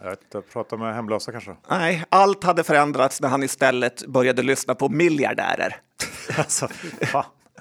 Jag 0.00 0.10
vet 0.10 0.22
inte, 0.22 0.40
prata 0.52 0.76
med 0.76 0.94
hemlösa 0.94 1.32
kanske? 1.32 1.56
Nej, 1.68 2.04
allt 2.08 2.44
hade 2.44 2.64
förändrats 2.64 3.20
när 3.20 3.28
han 3.28 3.42
istället 3.42 4.06
började 4.06 4.42
lyssna 4.42 4.74
på 4.74 4.88
miljardärer. 4.88 5.76
alltså, 6.38 6.68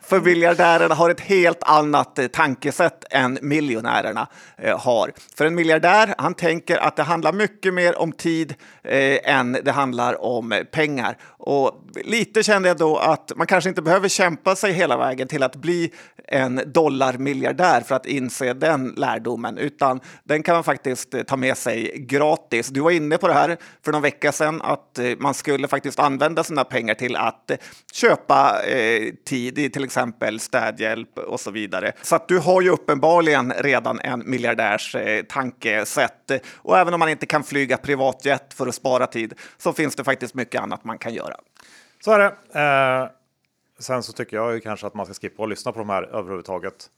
för 0.05 0.21
miljardärerna 0.21 0.95
har 0.95 1.09
ett 1.09 1.19
helt 1.19 1.63
annat 1.63 2.19
eh, 2.19 2.27
tankesätt 2.27 3.05
än 3.09 3.39
miljonärerna 3.41 4.27
eh, 4.57 4.79
har. 4.79 5.11
För 5.35 5.45
en 5.45 5.55
miljardär, 5.55 6.15
han 6.17 6.33
tänker 6.33 6.77
att 6.77 6.95
det 6.95 7.03
handlar 7.03 7.33
mycket 7.33 7.73
mer 7.73 7.97
om 7.99 8.11
tid 8.11 8.55
eh, 8.83 9.35
än 9.35 9.57
det 9.63 9.71
handlar 9.71 10.21
om 10.23 10.63
pengar. 10.71 11.17
Och 11.25 11.83
lite 12.03 12.43
kände 12.43 12.67
jag 12.67 12.77
då 12.77 12.97
att 12.97 13.31
man 13.35 13.47
kanske 13.47 13.69
inte 13.69 13.81
behöver 13.81 14.09
kämpa 14.09 14.55
sig 14.55 14.73
hela 14.73 14.97
vägen 14.97 15.27
till 15.27 15.43
att 15.43 15.55
bli 15.55 15.91
en 16.27 16.61
dollarmiljardär 16.65 17.81
för 17.81 17.95
att 17.95 18.05
inse 18.05 18.53
den 18.53 18.93
lärdomen, 18.97 19.57
utan 19.57 19.99
den 20.23 20.43
kan 20.43 20.55
man 20.55 20.63
faktiskt 20.63 21.15
ta 21.27 21.37
med 21.37 21.57
sig 21.57 22.05
gratis. 22.09 22.67
Du 22.67 22.79
var 22.79 22.91
inne 22.91 23.17
på 23.17 23.27
det 23.27 23.33
här 23.33 23.57
för 23.85 23.91
någon 23.91 24.01
vecka 24.01 24.31
sedan, 24.31 24.61
att 24.61 24.99
man 25.17 25.33
skulle 25.33 25.67
faktiskt 25.67 25.99
använda 25.99 26.43
sina 26.43 26.63
pengar 26.63 26.93
till 26.93 27.15
att 27.15 27.51
köpa 27.93 28.57
tid 29.25 29.59
i 29.59 29.69
till 29.69 29.83
exempel 29.83 29.92
städhjälp 30.39 31.17
och 31.17 31.39
så 31.39 31.51
vidare. 31.51 31.93
Så 32.01 32.15
att 32.15 32.27
du 32.27 32.39
har 32.39 32.61
ju 32.61 32.69
uppenbarligen 32.69 33.53
redan 33.53 33.99
en 33.99 34.23
miljardärs 34.25 34.95
eh, 34.95 35.23
tankesätt. 35.23 36.31
Och 36.55 36.77
även 36.77 36.93
om 36.93 36.99
man 36.99 37.09
inte 37.09 37.25
kan 37.25 37.43
flyga 37.43 37.77
privatjet 37.77 38.53
för 38.53 38.67
att 38.67 38.75
spara 38.75 39.07
tid 39.07 39.33
så 39.57 39.73
finns 39.73 39.95
det 39.95 40.03
faktiskt 40.03 40.33
mycket 40.33 40.61
annat 40.61 40.83
man 40.83 40.97
kan 40.97 41.13
göra. 41.13 41.35
Så 42.05 42.11
är 42.11 42.19
det. 42.19 42.59
Eh, 42.59 43.09
sen 43.79 44.03
så 44.03 44.13
tycker 44.13 44.37
jag 44.37 44.53
ju 44.53 44.59
kanske 44.59 44.87
att 44.87 44.93
man 44.93 45.05
ska 45.05 45.13
skippa 45.13 45.43
och 45.43 45.49
lyssna 45.49 45.71
på 45.71 45.79
de 45.79 45.89
här 45.89 46.03
överhuvudtaget. 46.03 46.89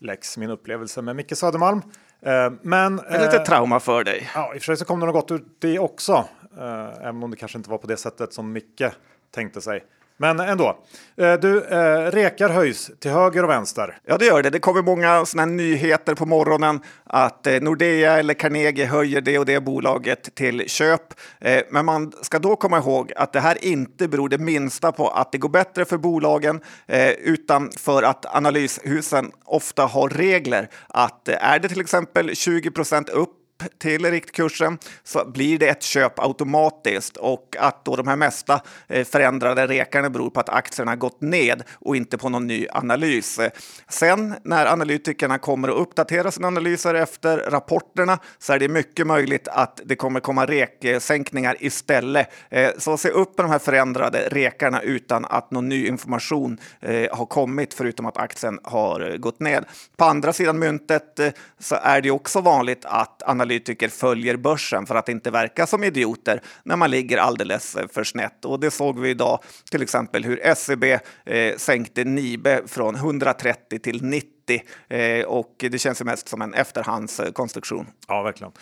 Lex 0.00 0.38
min 0.38 0.50
upplevelse 0.50 1.02
med 1.02 1.16
Micke 1.16 1.36
Södermalm. 1.36 1.82
Eh, 2.22 2.52
men, 2.62 2.96
det 2.96 3.02
är 3.08 3.24
lite 3.24 3.36
eh, 3.36 3.42
trauma 3.42 3.80
för 3.80 4.04
dig. 4.04 4.30
Ja, 4.34 4.54
i 4.54 4.58
och 4.58 4.62
för 4.62 4.66
sig 4.66 4.76
så 4.76 4.84
kom 4.84 5.00
det 5.00 5.06
något 5.06 5.14
gott 5.14 5.30
ut 5.30 5.46
det 5.58 5.78
också. 5.78 6.24
Eh, 6.58 7.06
även 7.08 7.22
om 7.22 7.30
det 7.30 7.36
kanske 7.36 7.58
inte 7.58 7.70
var 7.70 7.78
på 7.78 7.86
det 7.86 7.96
sättet 7.96 8.32
som 8.32 8.52
Micke 8.52 8.82
tänkte 9.30 9.60
sig. 9.60 9.84
Men 10.22 10.40
ändå. 10.40 10.78
Eh, 11.16 11.34
du, 11.34 11.64
eh, 11.64 12.10
rekar 12.10 12.48
höjs 12.48 12.90
till 13.00 13.10
höger 13.10 13.42
och 13.42 13.50
vänster. 13.50 13.98
Ja, 14.06 14.18
det 14.18 14.24
gör 14.24 14.42
det. 14.42 14.50
Det 14.50 14.58
kommer 14.58 14.82
många 14.82 15.26
såna 15.26 15.46
nyheter 15.46 16.14
på 16.14 16.26
morgonen 16.26 16.80
att 17.04 17.46
eh, 17.46 17.60
Nordea 17.60 18.18
eller 18.18 18.34
Carnegie 18.34 18.86
höjer 18.86 19.20
det 19.20 19.38
och 19.38 19.46
det 19.46 19.60
bolaget 19.60 20.34
till 20.34 20.68
köp. 20.68 21.00
Eh, 21.40 21.62
men 21.70 21.84
man 21.84 22.12
ska 22.22 22.38
då 22.38 22.56
komma 22.56 22.78
ihåg 22.78 23.12
att 23.16 23.32
det 23.32 23.40
här 23.40 23.64
inte 23.64 24.08
beror 24.08 24.28
det 24.28 24.38
minsta 24.38 24.92
på 24.92 25.08
att 25.08 25.32
det 25.32 25.38
går 25.38 25.48
bättre 25.48 25.84
för 25.84 25.98
bolagen, 25.98 26.60
eh, 26.86 27.10
utan 27.10 27.70
för 27.78 28.02
att 28.02 28.36
analyshusen 28.36 29.30
ofta 29.44 29.86
har 29.86 30.08
regler 30.08 30.68
att 30.88 31.28
eh, 31.28 31.52
är 31.52 31.58
det 31.58 31.68
till 31.68 31.80
exempel 31.80 32.36
20 32.36 32.70
procent 32.70 33.08
upp 33.08 33.41
till 33.78 34.10
riktkursen 34.10 34.78
så 35.04 35.24
blir 35.24 35.58
det 35.58 35.68
ett 35.68 35.82
köp 35.82 36.18
automatiskt 36.18 37.16
och 37.16 37.56
att 37.58 37.84
då 37.84 37.96
de 37.96 38.08
här 38.08 38.16
mesta 38.16 38.60
eh, 38.88 39.04
förändrade 39.04 39.66
rekarna 39.66 40.10
beror 40.10 40.30
på 40.30 40.40
att 40.40 40.48
aktierna 40.48 40.96
gått 40.96 41.20
ned 41.20 41.62
och 41.72 41.96
inte 41.96 42.18
på 42.18 42.28
någon 42.28 42.46
ny 42.46 42.66
analys. 42.70 43.40
Sen 43.88 44.34
när 44.42 44.66
analytikerna 44.66 45.38
kommer 45.38 45.68
att 45.68 45.74
uppdatera 45.74 46.30
sina 46.30 46.48
analyser 46.48 46.94
efter 46.94 47.38
rapporterna 47.38 48.18
så 48.38 48.52
är 48.52 48.58
det 48.58 48.68
mycket 48.68 49.06
möjligt 49.06 49.48
att 49.48 49.80
det 49.84 49.96
kommer 49.96 50.20
komma 50.20 50.46
reksänkningar 50.46 51.56
istället. 51.60 52.28
Eh, 52.50 52.70
så 52.78 52.96
se 52.96 53.08
upp 53.08 53.38
med 53.38 53.44
de 53.44 53.50
här 53.50 53.58
förändrade 53.58 54.28
rekarna 54.30 54.80
utan 54.80 55.24
att 55.24 55.50
någon 55.50 55.68
ny 55.68 55.86
information 55.86 56.58
eh, 56.80 57.16
har 57.16 57.26
kommit 57.26 57.74
förutom 57.74 58.06
att 58.06 58.16
aktien 58.16 58.58
har 58.62 59.16
gått 59.16 59.40
ned. 59.40 59.64
På 59.96 60.04
andra 60.04 60.32
sidan 60.32 60.58
myntet 60.58 61.20
så 61.58 61.76
är 61.82 62.00
det 62.00 62.10
också 62.10 62.40
vanligt 62.40 62.84
att 62.84 63.22
analytikerna 63.26 63.51
analytiker 63.52 63.88
följer 63.88 64.36
börsen 64.36 64.86
för 64.86 64.94
att 64.94 65.08
inte 65.08 65.30
verka 65.30 65.66
som 65.66 65.84
idioter 65.84 66.40
när 66.64 66.76
man 66.76 66.90
ligger 66.90 67.18
alldeles 67.18 67.76
för 67.92 68.04
snett. 68.04 68.44
Och 68.44 68.60
det 68.60 68.70
såg 68.70 68.98
vi 68.98 69.10
idag, 69.10 69.38
till 69.70 69.82
exempel 69.82 70.24
hur 70.24 70.54
SEB 70.54 70.84
eh, 70.84 71.56
sänkte 71.56 72.04
Nibe 72.04 72.62
från 72.66 72.94
130 72.94 73.78
till 73.78 74.04
90 74.04 74.62
eh, 74.88 75.24
och 75.24 75.54
det 75.58 75.78
känns 75.78 76.00
ju 76.00 76.04
mest 76.04 76.28
som 76.28 76.42
en 76.42 76.54
efterhandskonstruktion. 76.54 77.86
Ja, 78.08 78.22
verkligen. 78.22 78.52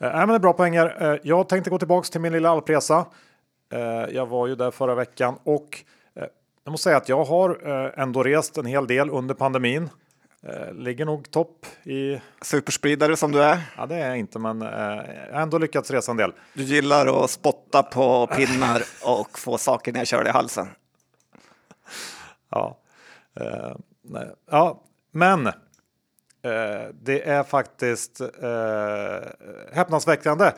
Äh, 0.00 0.12
men 0.12 0.28
det 0.28 0.34
är 0.34 0.38
bra 0.38 0.52
poänger. 0.52 1.12
Eh, 1.12 1.18
jag 1.22 1.48
tänkte 1.48 1.70
gå 1.70 1.78
tillbaks 1.78 2.10
till 2.10 2.20
min 2.20 2.32
lilla 2.32 2.50
alpresa. 2.50 3.06
Eh, 3.72 4.14
jag 4.14 4.26
var 4.26 4.46
ju 4.46 4.54
där 4.54 4.70
förra 4.70 4.94
veckan 4.94 5.34
och 5.44 5.84
jag 6.64 6.70
måste 6.70 6.84
säga 6.84 6.96
att 6.96 7.08
jag 7.08 7.24
har 7.24 7.68
ändå 7.96 8.22
rest 8.22 8.56
en 8.56 8.66
hel 8.66 8.86
del 8.86 9.10
under 9.10 9.34
pandemin. 9.34 9.88
Eh, 10.48 10.74
ligger 10.74 11.04
nog 11.04 11.30
topp 11.30 11.66
i... 11.82 12.20
Superspridare 12.40 13.16
som 13.16 13.32
du 13.32 13.42
är? 13.42 13.60
Ja, 13.76 13.86
det 13.86 13.94
är 13.94 14.08
jag 14.08 14.18
inte, 14.18 14.38
men 14.38 14.62
eh, 14.62 14.68
jag 14.68 15.34
har 15.34 15.40
ändå 15.40 15.58
lyckats 15.58 15.90
resa 15.90 16.10
en 16.10 16.16
del. 16.16 16.32
Du 16.54 16.62
gillar 16.62 17.24
att 17.24 17.30
spotta 17.30 17.82
på 17.82 18.26
pinnar 18.26 18.82
och 19.04 19.38
få 19.38 19.58
saker 19.58 19.92
nedkörda 19.92 20.28
i 20.28 20.32
halsen? 20.32 20.68
Ja, 22.50 22.78
eh, 23.40 23.76
ja 24.50 24.82
men 25.10 25.50
det 26.92 27.28
är 27.28 27.42
faktiskt 27.42 28.20
häpnadsväckande 29.72 30.52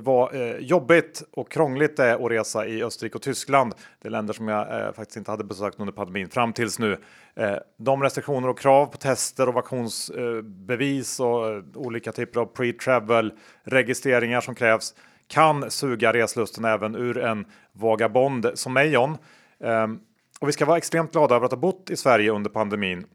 vad 0.00 0.34
eh, 0.34 0.56
jobbigt 0.56 1.22
och 1.32 1.50
krångligt 1.50 1.96
det 1.96 2.04
är 2.04 2.24
att 2.24 2.30
resa 2.30 2.66
i 2.66 2.82
Österrike 2.82 3.16
och 3.16 3.22
Tyskland. 3.22 3.74
Det 4.02 4.08
är 4.08 4.10
länder 4.10 4.34
som 4.34 4.48
jag 4.48 4.80
eh, 4.80 4.92
faktiskt 4.92 5.16
inte 5.16 5.30
hade 5.30 5.44
besökt 5.44 5.80
under 5.80 5.92
pandemin 5.92 6.28
fram 6.28 6.52
tills 6.52 6.78
nu. 6.78 6.98
Eh, 7.36 7.56
de 7.78 8.02
restriktioner 8.02 8.48
och 8.48 8.58
krav 8.58 8.86
på 8.86 8.96
tester 8.96 9.48
och 9.48 9.54
vaktionsbevis 9.54 11.20
eh, 11.20 11.26
och 11.26 11.48
eh, 11.48 11.62
olika 11.74 12.12
typer 12.12 12.40
av 12.40 12.52
pre-travel 12.54 13.32
registreringar 13.64 14.40
som 14.40 14.54
krävs 14.54 14.94
kan 15.26 15.70
suga 15.70 16.12
reslusten 16.12 16.64
även 16.64 16.94
ur 16.94 17.18
en 17.18 17.46
vagabond 17.72 18.50
som 18.54 18.72
mig 18.72 18.92
John. 18.92 19.16
Ehm, 19.60 19.98
och 20.40 20.48
vi 20.48 20.52
ska 20.52 20.64
vara 20.64 20.78
extremt 20.78 21.12
glada 21.12 21.34
över 21.34 21.44
att 21.44 21.52
ha 21.52 21.58
bott 21.58 21.90
i 21.90 21.96
Sverige 21.96 22.30
under 22.30 22.50
pandemin 22.50 23.06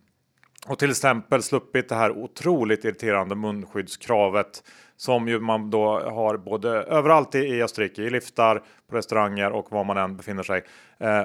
och 0.68 0.80
till 0.80 0.90
exempel 0.90 1.44
sluppit 1.44 1.90
det 1.90 1.96
här 1.96 2.12
otroligt 2.12 2.86
irriterande 2.86 3.36
munskyddskravet 3.36 4.64
som 5.00 5.28
ju 5.28 5.40
man 5.40 5.70
då 5.70 6.00
har 6.00 6.38
både 6.38 6.70
överallt 6.70 7.36
i 7.36 7.64
Österrike, 7.64 8.02
i 8.02 8.10
liftar, 8.10 8.62
på 8.90 8.98
restauranger 8.98 9.52
och 9.52 9.72
var 9.72 9.84
man 9.84 9.98
än 9.98 10.18
befinner 10.18 10.44
sig. 10.44 10.64
Eh, 10.98 11.22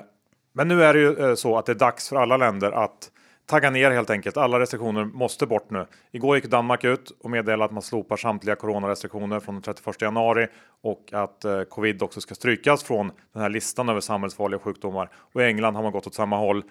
men 0.52 0.68
nu 0.68 0.84
är 0.84 0.94
det 0.94 1.00
ju 1.00 1.18
eh, 1.18 1.34
så 1.34 1.58
att 1.58 1.66
det 1.66 1.72
är 1.72 1.76
dags 1.76 2.08
för 2.08 2.16
alla 2.16 2.36
länder 2.36 2.72
att 2.72 3.10
tagga 3.46 3.70
ner 3.70 3.90
helt 3.90 4.10
enkelt. 4.10 4.36
Alla 4.36 4.60
restriktioner 4.60 5.04
måste 5.04 5.46
bort 5.46 5.70
nu. 5.70 5.86
Igår 6.10 6.36
gick 6.36 6.46
Danmark 6.46 6.84
ut 6.84 7.10
och 7.22 7.30
meddelade 7.30 7.64
att 7.64 7.72
man 7.72 7.82
slopar 7.82 8.16
samtliga 8.16 8.56
coronarestriktioner 8.56 9.40
från 9.40 9.54
den 9.54 9.62
31 9.62 10.02
januari 10.02 10.46
och 10.82 11.08
att 11.12 11.44
eh, 11.44 11.62
covid 11.62 12.02
också 12.02 12.20
ska 12.20 12.34
strykas 12.34 12.84
från 12.84 13.10
den 13.32 13.42
här 13.42 13.48
listan 13.48 13.88
över 13.88 14.00
samhällsfarliga 14.00 14.60
sjukdomar. 14.60 15.10
Och 15.14 15.42
i 15.42 15.44
England 15.44 15.74
har 15.74 15.82
man 15.82 15.92
gått 15.92 16.06
åt 16.06 16.14
samma 16.14 16.36
håll. 16.36 16.64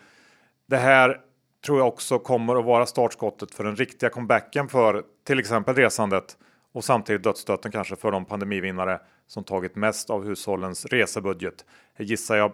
Det 0.67 0.77
här 0.77 1.19
tror 1.65 1.77
jag 1.79 1.87
också 1.87 2.19
kommer 2.19 2.55
att 2.55 2.65
vara 2.65 2.85
startskottet 2.85 3.55
för 3.55 3.63
den 3.63 3.75
riktiga 3.75 4.09
comebacken 4.09 4.67
för 4.67 5.03
till 5.27 5.39
exempel 5.39 5.75
resandet 5.75 6.37
och 6.73 6.83
samtidigt 6.83 7.23
dödsstöten 7.23 7.71
kanske 7.71 7.95
för 7.95 8.11
de 8.11 8.25
pandemivinnare 8.25 8.99
som 9.27 9.43
tagit 9.43 9.75
mest 9.75 10.09
av 10.09 10.25
hushållens 10.25 10.85
resebudget. 10.85 11.65
Här 11.93 12.05
gissar 12.05 12.35
jag 12.35 12.51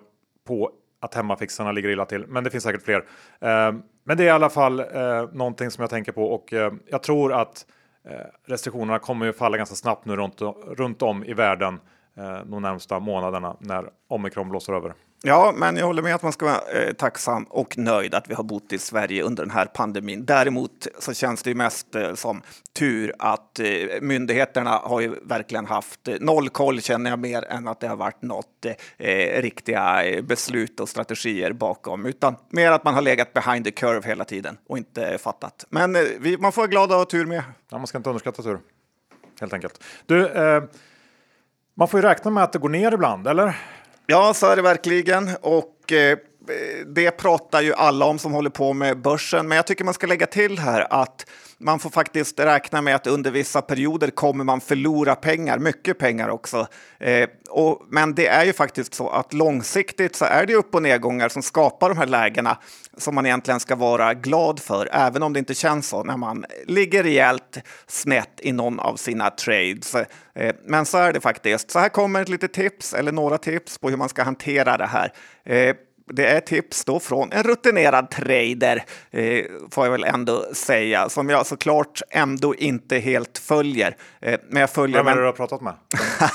på 0.48 0.72
att 1.00 1.14
hemmafixarna 1.14 1.72
ligger 1.72 1.90
illa 1.90 2.06
till, 2.06 2.26
men 2.28 2.44
det 2.44 2.50
finns 2.50 2.64
säkert 2.64 2.84
fler. 2.84 2.98
Eh, 3.40 3.74
men 4.04 4.18
det 4.18 4.24
är 4.24 4.28
i 4.28 4.30
alla 4.30 4.50
fall 4.50 4.80
eh, 4.80 4.86
någonting 5.34 5.72
som 5.72 5.82
jag 5.82 5.90
tänker 5.90 6.12
på 6.12 6.26
och 6.26 6.54
eh, 6.54 6.74
jag 6.88 7.04
tror 7.04 7.34
att 7.34 7.66
restriktionerna 8.48 9.00
kommer 9.00 9.26
ju 9.26 9.34
falla 9.34 9.58
ganska 9.58 9.76
snabbt 9.76 10.06
nu 10.06 10.16
runt, 10.16 10.42
runt 10.68 11.02
om 11.02 11.24
i 11.24 11.34
världen 11.34 11.80
de 12.46 12.62
närmsta 12.62 13.00
månaderna 13.00 13.58
när 13.60 13.90
omikron 14.08 14.50
blåser 14.50 14.74
över. 14.74 14.94
Ja, 15.22 15.54
men 15.56 15.78
jag 15.78 15.86
håller 15.86 16.02
med 16.02 16.16
att 16.16 16.24
man 16.24 16.32
ska 16.32 16.46
vara 16.46 16.82
eh, 16.82 16.94
tacksam 16.94 17.44
och 17.44 17.78
nöjd 17.78 18.14
att 18.14 18.30
vi 18.30 18.34
har 18.34 18.44
bott 18.44 18.74
i 18.74 18.80
Sverige 18.80 19.24
under 19.24 19.44
den 19.44 19.52
här 19.52 19.66
pandemin. 19.66 20.26
Däremot 20.26 20.88
så 21.00 21.14
känns 21.14 21.44
det 21.44 21.50
ju 21.50 21.56
mest 21.56 21.96
eh, 21.96 22.14
som 22.14 22.42
tur 22.74 23.14
att 23.20 23.60
eh, 23.60 23.66
myndigheterna 24.02 24.70
har 24.70 25.02
ju 25.02 25.16
verkligen 25.24 25.66
haft 25.66 26.08
eh, 26.08 26.16
noll 26.20 26.50
koll 26.50 26.82
känner 26.82 27.10
jag 27.10 27.20
mer 27.20 27.46
än 27.46 27.68
att 27.68 27.80
det 27.80 27.88
har 27.88 27.96
varit 27.96 28.22
något 28.22 28.66
eh, 28.66 29.08
eh 29.08 29.42
riktiga 29.42 30.04
eh, 30.04 30.22
beslut 30.22 30.80
och 30.80 30.90
strategier 30.90 31.54
bakom, 31.54 32.06
utan 32.06 32.36
mer 32.50 32.72
att 32.72 32.84
man 32.84 32.94
har 32.94 33.02
legat 33.02 33.34
behind 33.34 33.66
the 33.66 33.72
curve 33.72 34.08
hela 34.08 34.26
tiden 34.26 34.58
och 34.68 34.78
inte 34.78 35.18
fattat. 35.18 35.66
Men 35.70 35.96
eh, 35.96 36.02
vi, 36.20 36.38
man 36.38 36.52
får 36.52 36.62
vara 36.62 36.72
glad 36.72 36.92
att 36.92 36.98
ha 36.98 37.06
tur 37.06 37.26
med. 37.26 37.44
Ja, 37.70 37.78
man 37.78 37.88
ska 37.88 37.98
inte 37.98 38.10
underskatta 38.10 38.44
tur, 38.44 38.60
helt 39.40 39.54
enkelt. 39.54 39.84
Du, 40.06 40.28
eh, 40.28 40.64
man 41.74 41.88
får 41.88 42.00
ju 42.00 42.06
räkna 42.08 42.32
med 42.32 42.44
att 42.44 42.54
det 42.54 42.60
går 42.60 42.70
ner 42.70 42.94
ibland, 42.94 43.28
eller? 43.28 43.56
Ja, 44.12 44.34
så 44.34 44.48
är 44.48 44.56
det 44.56 44.62
verkligen. 44.62 45.30
Och 45.42 45.92
eh, 45.92 46.18
det 46.96 47.12
pratar 47.12 47.62
ju 47.62 47.74
alla 47.74 48.06
om 48.06 48.20
som 48.20 48.34
håller 48.34 48.50
på 48.50 48.74
med 48.74 49.02
börsen. 49.02 49.48
Men 49.48 49.56
jag 49.56 49.68
tycker 49.68 49.84
man 49.84 49.94
ska 49.94 50.08
lägga 50.08 50.26
till 50.26 50.60
här 50.60 50.94
att 50.94 51.26
man 51.60 51.80
får 51.80 51.90
faktiskt 51.90 52.40
räkna 52.40 52.82
med 52.82 52.96
att 52.96 53.08
under 53.08 53.32
vissa 53.32 53.62
perioder 53.62 54.10
kommer 54.10 54.44
man 54.44 54.62
förlora 54.62 55.16
pengar, 55.16 55.60
mycket 55.60 55.98
pengar 55.98 56.30
också. 56.30 56.68
Eh, 57.00 57.30
och, 57.50 57.82
men 57.90 58.16
det 58.16 58.28
är 58.28 58.46
ju 58.46 58.54
faktiskt 58.54 58.94
så 58.94 59.10
att 59.10 59.34
långsiktigt 59.34 60.16
så 60.16 60.26
är 60.26 60.46
det 60.46 60.56
upp 60.56 60.76
och 60.76 60.82
nedgångar 60.82 61.30
som 61.30 61.42
skapar 61.42 61.90
de 61.90 61.98
här 61.98 62.06
lägena 62.06 62.58
som 62.98 63.16
man 63.16 63.26
egentligen 63.26 63.60
ska 63.60 63.76
vara 63.76 64.14
glad 64.14 64.60
för, 64.60 64.90
även 64.92 65.24
om 65.24 65.34
det 65.34 65.40
inte 65.40 65.54
känns 65.54 65.88
så 65.88 66.04
när 66.04 66.18
man 66.18 66.46
ligger 66.66 67.04
rejält 67.04 67.58
snett 67.88 68.40
i 68.42 68.52
någon 68.52 68.80
av 68.80 68.96
sina 68.96 69.30
trades. 69.30 69.96
Eh, 69.96 70.56
men 70.66 70.86
så 70.86 70.98
är 70.98 71.14
det 71.14 71.22
faktiskt. 71.22 71.72
Så 71.72 71.80
här 71.80 71.90
kommer 71.90 72.22
ett 72.22 72.30
litet 72.30 72.54
tips, 72.54 72.94
eller 72.94 73.12
några 73.12 73.38
tips 73.38 73.78
på 73.78 73.90
hur 73.90 73.98
man 73.98 74.10
ska 74.10 74.24
hantera 74.24 74.78
det 74.78 74.88
här. 74.88 75.14
Eh, 75.46 75.76
det 76.10 76.28
är 76.28 76.40
tips 76.40 76.86
då 76.86 77.00
från 77.00 77.32
en 77.32 77.44
rutinerad 77.44 78.10
trader, 78.10 78.84
eh, 79.12 79.46
får 79.72 79.86
jag 79.86 79.92
väl 79.92 80.04
ändå 80.04 80.46
säga, 80.54 81.10
som 81.10 81.30
jag 81.30 81.46
såklart 81.46 82.02
ändå 82.10 82.56
inte 82.56 82.98
helt 82.98 83.38
följer. 83.38 83.96
Eh, 84.22 84.40
men 84.50 84.62
jag 84.62 84.70
följer... 84.70 84.98
Vem 84.98 85.08
är 85.08 85.16
det 85.16 85.22
du 85.22 85.26
har 85.26 85.34
pratat 85.34 85.62
med? 85.62 85.74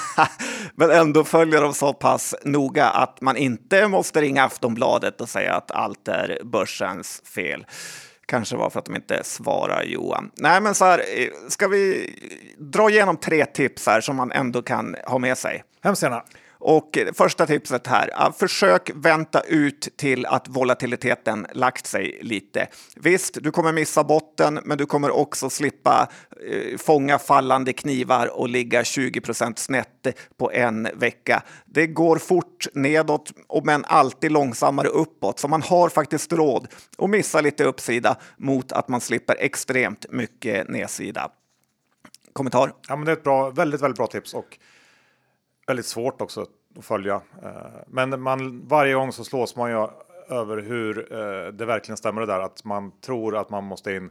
men 0.74 0.90
ändå 0.90 1.24
följer 1.24 1.60
dem 1.60 1.74
så 1.74 1.92
pass 1.92 2.34
noga 2.42 2.86
att 2.86 3.20
man 3.20 3.36
inte 3.36 3.88
måste 3.88 4.20
ringa 4.20 4.44
Aftonbladet 4.44 5.20
och 5.20 5.28
säga 5.28 5.54
att 5.54 5.70
allt 5.70 6.08
är 6.08 6.38
börsens 6.44 7.22
fel. 7.34 7.66
Kanske 8.26 8.56
var 8.56 8.70
för 8.70 8.78
att 8.78 8.84
de 8.84 8.96
inte 8.96 9.24
svarar 9.24 9.82
Johan. 9.82 10.30
Nej, 10.36 10.60
men 10.60 10.74
så 10.74 10.84
här, 10.84 10.98
eh, 10.98 11.28
ska 11.48 11.68
vi 11.68 12.10
dra 12.58 12.90
igenom 12.90 13.16
tre 13.16 13.44
tips 13.44 13.86
här 13.86 14.00
som 14.00 14.16
man 14.16 14.32
ändå 14.32 14.62
kan 14.62 14.96
ha 15.06 15.18
med 15.18 15.38
sig? 15.38 15.64
Hemskt 15.82 16.02
gärna. 16.02 16.24
Och 16.66 16.98
första 17.14 17.46
tipset 17.46 17.86
här, 17.86 18.32
försök 18.32 18.90
vänta 18.94 19.40
ut 19.40 19.88
till 19.96 20.26
att 20.26 20.48
volatiliteten 20.48 21.46
lagt 21.52 21.86
sig 21.86 22.18
lite. 22.22 22.68
Visst, 22.96 23.38
du 23.42 23.50
kommer 23.50 23.72
missa 23.72 24.04
botten, 24.04 24.60
men 24.64 24.78
du 24.78 24.86
kommer 24.86 25.10
också 25.10 25.50
slippa 25.50 26.08
eh, 26.50 26.78
fånga 26.78 27.18
fallande 27.18 27.72
knivar 27.72 28.40
och 28.40 28.48
ligga 28.48 28.82
20% 28.82 29.52
snett 29.56 30.06
på 30.36 30.52
en 30.52 30.88
vecka. 30.94 31.42
Det 31.64 31.86
går 31.86 32.18
fort 32.18 32.66
nedåt, 32.74 33.32
men 33.64 33.84
alltid 33.84 34.32
långsammare 34.32 34.88
uppåt, 34.88 35.38
så 35.38 35.48
man 35.48 35.62
har 35.62 35.88
faktiskt 35.88 36.32
råd 36.32 36.68
att 36.98 37.10
missa 37.10 37.40
lite 37.40 37.64
uppsida 37.64 38.16
mot 38.36 38.72
att 38.72 38.88
man 38.88 39.00
slipper 39.00 39.36
extremt 39.38 40.06
mycket 40.10 40.68
nedsida. 40.68 41.30
Kommentar? 42.32 42.72
Ja, 42.88 42.96
men 42.96 43.04
det 43.04 43.12
är 43.12 43.16
ett 43.16 43.24
bra, 43.24 43.50
väldigt, 43.50 43.80
väldigt 43.80 43.96
bra 43.96 44.06
tips 44.06 44.34
och 44.34 44.58
väldigt 45.66 45.86
svårt 45.86 46.20
också 46.20 46.40
att 46.78 46.84
följa. 46.84 47.14
Eh, 47.42 47.50
men 47.86 48.22
man, 48.22 48.68
varje 48.68 48.94
gång 48.94 49.12
så 49.12 49.24
slås 49.24 49.56
man 49.56 49.70
ju 49.70 49.88
över 50.28 50.62
hur 50.62 51.12
eh, 51.12 51.52
det 51.52 51.64
verkligen 51.64 51.96
stämmer 51.96 52.20
det 52.20 52.26
där 52.26 52.40
att 52.40 52.64
man 52.64 52.92
tror 53.00 53.36
att 53.36 53.50
man 53.50 53.64
måste 53.64 53.92
in. 53.92 54.10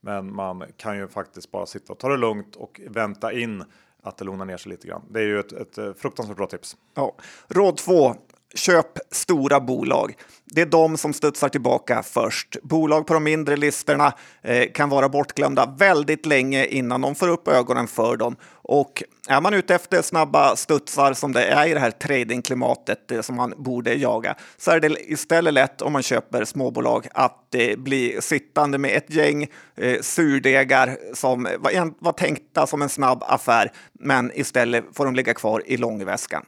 Men 0.00 0.34
man 0.34 0.64
kan 0.76 0.96
ju 0.96 1.08
faktiskt 1.08 1.50
bara 1.50 1.66
sitta 1.66 1.92
och 1.92 1.98
ta 1.98 2.08
det 2.08 2.16
lugnt 2.16 2.56
och 2.56 2.80
vänta 2.88 3.32
in 3.32 3.64
att 4.02 4.16
det 4.16 4.24
lugnar 4.24 4.44
ner 4.44 4.56
sig 4.56 4.70
lite 4.70 4.88
grann. 4.88 5.02
Det 5.10 5.20
är 5.20 5.24
ju 5.24 5.40
ett, 5.40 5.52
ett 5.52 5.78
eh, 5.78 5.92
fruktansvärt 5.92 6.36
bra 6.36 6.46
tips. 6.46 6.76
Ja. 6.94 7.14
Råd 7.48 7.76
2. 7.76 8.14
Köp 8.54 8.98
stora 9.10 9.60
bolag. 9.60 10.14
Det 10.44 10.60
är 10.60 10.66
de 10.66 10.96
som 10.96 11.12
studsar 11.12 11.48
tillbaka 11.48 12.02
först. 12.02 12.56
Bolag 12.62 13.06
på 13.06 13.14
de 13.14 13.24
mindre 13.24 13.56
listorna 13.56 14.12
eh, 14.42 14.72
kan 14.72 14.88
vara 14.88 15.08
bortglömda 15.08 15.74
väldigt 15.78 16.26
länge 16.26 16.66
innan 16.66 17.00
de 17.00 17.14
får 17.14 17.28
upp 17.28 17.48
ögonen 17.48 17.86
för 17.86 18.16
dem. 18.16 18.36
Och 18.66 19.02
är 19.28 19.40
man 19.40 19.54
ute 19.54 19.74
efter 19.74 20.02
snabba 20.02 20.56
studsar 20.56 21.12
som 21.12 21.32
det 21.32 21.44
är 21.44 21.66
i 21.66 21.74
det 21.74 21.80
här 21.80 21.90
tradingklimatet 21.90 23.10
eh, 23.10 23.20
som 23.20 23.36
man 23.36 23.54
borde 23.56 23.94
jaga 23.94 24.34
så 24.56 24.70
är 24.70 24.80
det 24.80 25.12
istället 25.12 25.54
lätt 25.54 25.82
om 25.82 25.92
man 25.92 26.02
köper 26.02 26.44
småbolag 26.44 27.06
att 27.14 27.54
eh, 27.54 27.76
bli 27.76 28.18
sittande 28.20 28.78
med 28.78 28.96
ett 28.96 29.10
gäng 29.10 29.46
eh, 29.74 30.00
surdegar 30.00 30.96
som 31.14 31.42
var, 31.42 32.04
var 32.04 32.12
tänkta 32.12 32.66
som 32.66 32.82
en 32.82 32.88
snabb 32.88 33.22
affär, 33.26 33.72
men 33.92 34.30
istället 34.34 34.84
får 34.92 35.04
de 35.04 35.14
ligga 35.14 35.34
kvar 35.34 35.62
i 35.66 35.76
långväskan. 35.76 36.44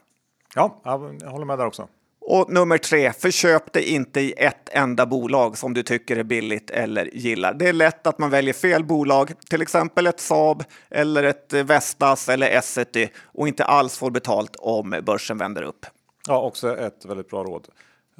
Ja, 0.55 0.81
jag 0.83 1.29
håller 1.29 1.45
med 1.45 1.57
där 1.57 1.65
också. 1.65 1.87
Och 2.29 2.51
nummer 2.53 2.77
tre, 2.77 3.13
förköp 3.13 3.73
det 3.73 3.89
inte 3.89 4.21
i 4.21 4.33
ett 4.37 4.69
enda 4.71 5.05
bolag 5.05 5.57
som 5.57 5.73
du 5.73 5.83
tycker 5.83 6.17
är 6.17 6.23
billigt 6.23 6.69
eller 6.69 7.05
gillar. 7.05 7.53
Det 7.53 7.67
är 7.67 7.73
lätt 7.73 8.07
att 8.07 8.19
man 8.19 8.29
väljer 8.29 8.53
fel 8.53 8.83
bolag, 8.83 9.33
till 9.49 9.61
exempel 9.61 10.07
ett 10.07 10.19
Saab 10.19 10.63
eller 10.89 11.23
ett 11.23 11.53
Vestas 11.53 12.29
eller 12.29 12.49
Essity 12.49 13.09
och 13.23 13.47
inte 13.47 13.63
alls 13.63 13.97
får 13.97 14.11
betalt 14.11 14.55
om 14.55 15.01
börsen 15.05 15.37
vänder 15.37 15.61
upp. 15.61 15.85
Ja, 16.27 16.41
också 16.41 16.77
ett 16.77 17.05
väldigt 17.05 17.29
bra 17.29 17.43
råd 17.43 17.67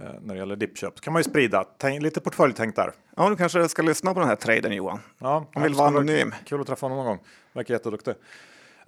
eh, 0.02 0.06
när 0.22 0.34
det 0.34 0.40
gäller 0.40 0.56
dippköp. 0.56 1.02
kan 1.02 1.14
man 1.14 1.20
ju 1.20 1.24
sprida. 1.24 1.64
Tänk, 1.78 2.02
lite 2.02 2.22
portföljtänk 2.22 2.76
där. 2.76 2.92
Ja, 3.16 3.30
du 3.30 3.36
kanske 3.36 3.70
ska 3.70 3.82
lyssna 3.82 4.14
på 4.14 4.20
den 4.20 4.30
här 4.30 4.36
traden 4.36 4.72
Johan. 4.72 5.00
Ja, 5.20 5.46
Han 5.54 5.64
vill 5.64 5.74
vara 5.74 5.88
anonym. 5.88 6.34
Kul 6.46 6.62
att 6.62 6.68
träffa 6.68 6.86
honom 6.86 6.98
någon 6.98 7.08
gång. 7.08 7.20
Verkar 7.54 7.74
jätteduktig. 7.74 8.14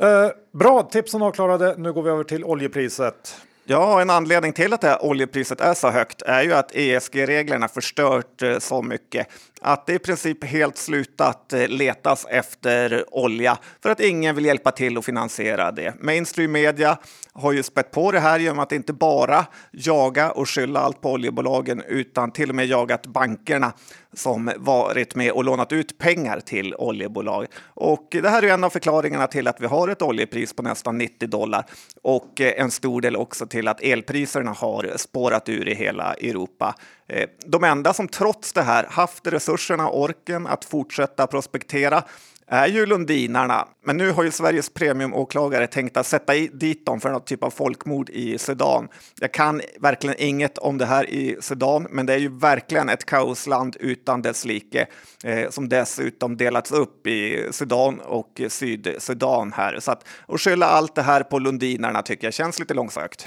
Uh, 0.04 0.30
bra, 0.52 0.84
tipsen 0.84 1.22
avklarade. 1.22 1.76
Nu 1.78 1.94
går 1.94 2.04
vi 2.04 2.10
över 2.10 2.24
till 2.24 2.44
oljepriset. 2.44 3.36
Ja, 3.72 4.02
en 4.02 4.10
anledning 4.10 4.54
till 4.54 4.74
att 4.74 4.82
det 4.82 4.88
här 4.88 5.06
oljepriset 5.06 5.62
är 5.62 5.74
så 5.74 5.90
högt 5.90 6.22
är 6.22 6.42
ju 6.42 6.54
att 6.54 6.76
ESG-reglerna 6.76 7.68
förstört 7.68 8.42
eh, 8.42 8.60
så 8.60 8.82
mycket 8.82 9.28
att 9.62 9.86
det 9.86 9.94
i 9.94 10.00
princip 10.00 10.44
helt 10.44 10.78
slutat 10.78 11.54
eh, 11.54 11.68
letas 11.68 12.26
efter 12.30 13.06
olja 13.16 13.58
för 13.84 13.90
att 13.90 14.00
ingen 14.00 14.36
vill 14.36 14.46
hjälpa 14.46 14.72
till 14.72 14.98
att 14.98 15.06
finansiera 15.06 15.72
det. 15.72 15.94
Mainstream 16.00 16.52
media 16.52 16.98
har 17.34 17.52
ju 17.52 17.64
spett 17.64 17.92
på 17.92 18.12
det 18.12 18.20
här 18.20 18.40
genom 18.40 18.60
att 18.60 18.72
inte 18.72 18.94
bara 18.94 19.46
jaga 19.72 20.32
och 20.32 20.50
skylla 20.50 20.80
allt 20.80 21.02
på 21.02 21.12
oljebolagen 21.12 21.84
utan 21.88 22.32
till 22.32 22.50
och 22.50 22.56
med 22.56 22.66
jagat 22.66 23.08
bankerna 23.08 23.74
som 24.14 24.52
varit 24.58 25.16
med 25.16 25.32
och 25.32 25.44
lånat 25.44 25.72
ut 25.72 25.98
pengar 25.98 26.40
till 26.40 26.76
oljebolag. 26.76 27.46
Och 27.64 28.08
det 28.12 28.30
här 28.30 28.44
är 28.44 28.54
en 28.54 28.64
av 28.64 28.70
förklaringarna 28.70 29.28
till 29.28 29.48
att 29.48 29.62
vi 29.62 29.66
har 29.66 29.88
ett 29.88 30.02
oljepris 30.02 30.54
på 30.54 30.64
nästan 30.64 30.98
90 30.98 31.28
dollar 31.28 31.66
och 32.02 32.42
eh, 32.42 32.62
en 32.62 32.72
stor 32.72 33.02
del 33.02 33.16
också 33.16 33.48
till 33.48 33.68
att 33.68 33.82
elpriserna 33.82 34.52
har 34.52 34.94
spårat 34.98 35.50
ur 35.50 35.68
i 35.68 35.74
hela 35.74 36.14
Europa. 36.14 36.76
Eh, 37.10 37.30
de 37.46 37.64
enda 37.64 37.94
som 37.94 38.08
trots 38.08 38.54
det 38.54 38.62
här 38.62 38.86
haft 38.90 39.28
resurserna 39.28 39.90
och 39.90 40.02
orken 40.02 40.48
att 40.48 40.66
fortsätta 40.66 41.28
prospektera 41.28 42.04
är 42.52 42.68
ju 42.68 42.86
lundinarna. 42.86 43.68
Men 43.86 43.98
nu 43.98 44.12
har 44.12 44.24
ju 44.24 44.32
Sveriges 44.32 44.70
premiumåklagare 44.70 45.68
tänkt 45.68 45.98
att 45.98 46.06
sätta 46.06 46.34
dit 46.34 46.86
dem 46.86 47.00
för 47.00 47.10
något 47.10 47.28
typ 47.28 47.44
av 47.44 47.50
folkmord 47.50 48.10
i 48.10 48.38
Sudan. 48.38 48.88
Jag 49.20 49.32
kan 49.32 49.62
verkligen 49.80 50.16
inget 50.20 50.58
om 50.58 50.78
det 50.78 50.86
här 50.86 51.10
i 51.10 51.38
Sudan, 51.42 51.88
men 51.90 52.06
det 52.06 52.14
är 52.14 52.18
ju 52.18 52.38
verkligen 52.40 52.90
ett 52.90 53.06
kaosland 53.06 53.78
utan 53.80 54.22
dess 54.22 54.46
like 54.46 54.88
eh, 55.24 55.50
som 55.50 55.70
dessutom 55.70 56.38
delats 56.38 56.72
upp 56.72 57.08
i 57.08 57.48
Sudan 57.52 58.00
och 58.00 58.42
Sydsudan 58.48 59.54
här. 59.54 59.80
Så 59.80 59.92
att, 59.92 60.04
att 60.28 60.42
skylla 60.42 60.66
allt 60.66 60.96
det 60.96 61.02
här 61.02 61.24
på 61.24 61.40
lundinarna 61.40 62.02
tycker 62.02 62.28
jag 62.28 62.34
känns 62.34 62.60
lite 62.60 62.74
långsökt. 62.74 63.26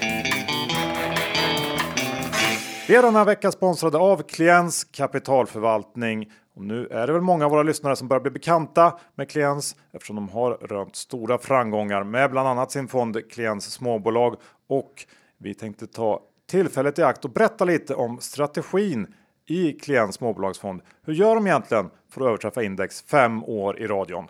Vi 2.87 2.95
är 2.95 3.01
denna 3.01 3.23
vecka 3.23 3.51
sponsrade 3.51 3.97
av 3.97 4.21
Kliens 4.21 4.83
kapitalförvaltning. 4.83 6.31
Och 6.55 6.63
nu 6.63 6.87
är 6.87 7.07
det 7.07 7.13
väl 7.13 7.21
många 7.21 7.45
av 7.45 7.51
våra 7.51 7.63
lyssnare 7.63 7.95
som 7.95 8.07
börjar 8.07 8.21
bli 8.21 8.31
bekanta 8.31 8.99
med 9.15 9.29
Kliens 9.29 9.75
eftersom 9.91 10.15
de 10.15 10.29
har 10.29 10.51
rönt 10.51 10.95
stora 10.95 11.37
framgångar 11.37 12.03
med 12.03 12.31
bland 12.31 12.47
annat 12.47 12.71
sin 12.71 12.87
fond 12.87 13.31
Kliens 13.31 13.71
småbolag. 13.71 14.35
Och 14.67 15.05
vi 15.37 15.53
tänkte 15.53 15.87
ta 15.87 16.19
tillfället 16.49 16.99
i 16.99 17.03
akt 17.03 17.25
och 17.25 17.31
berätta 17.31 17.65
lite 17.65 17.95
om 17.95 18.19
strategin 18.21 19.13
i 19.45 19.71
Kliens 19.71 20.15
småbolagsfond. 20.15 20.81
Hur 21.05 21.13
gör 21.13 21.35
de 21.35 21.47
egentligen 21.47 21.89
för 22.09 22.21
att 22.21 22.27
överträffa 22.27 22.63
index 22.63 23.01
fem 23.01 23.43
år 23.43 23.79
i 23.79 23.87
radion? 23.87 24.27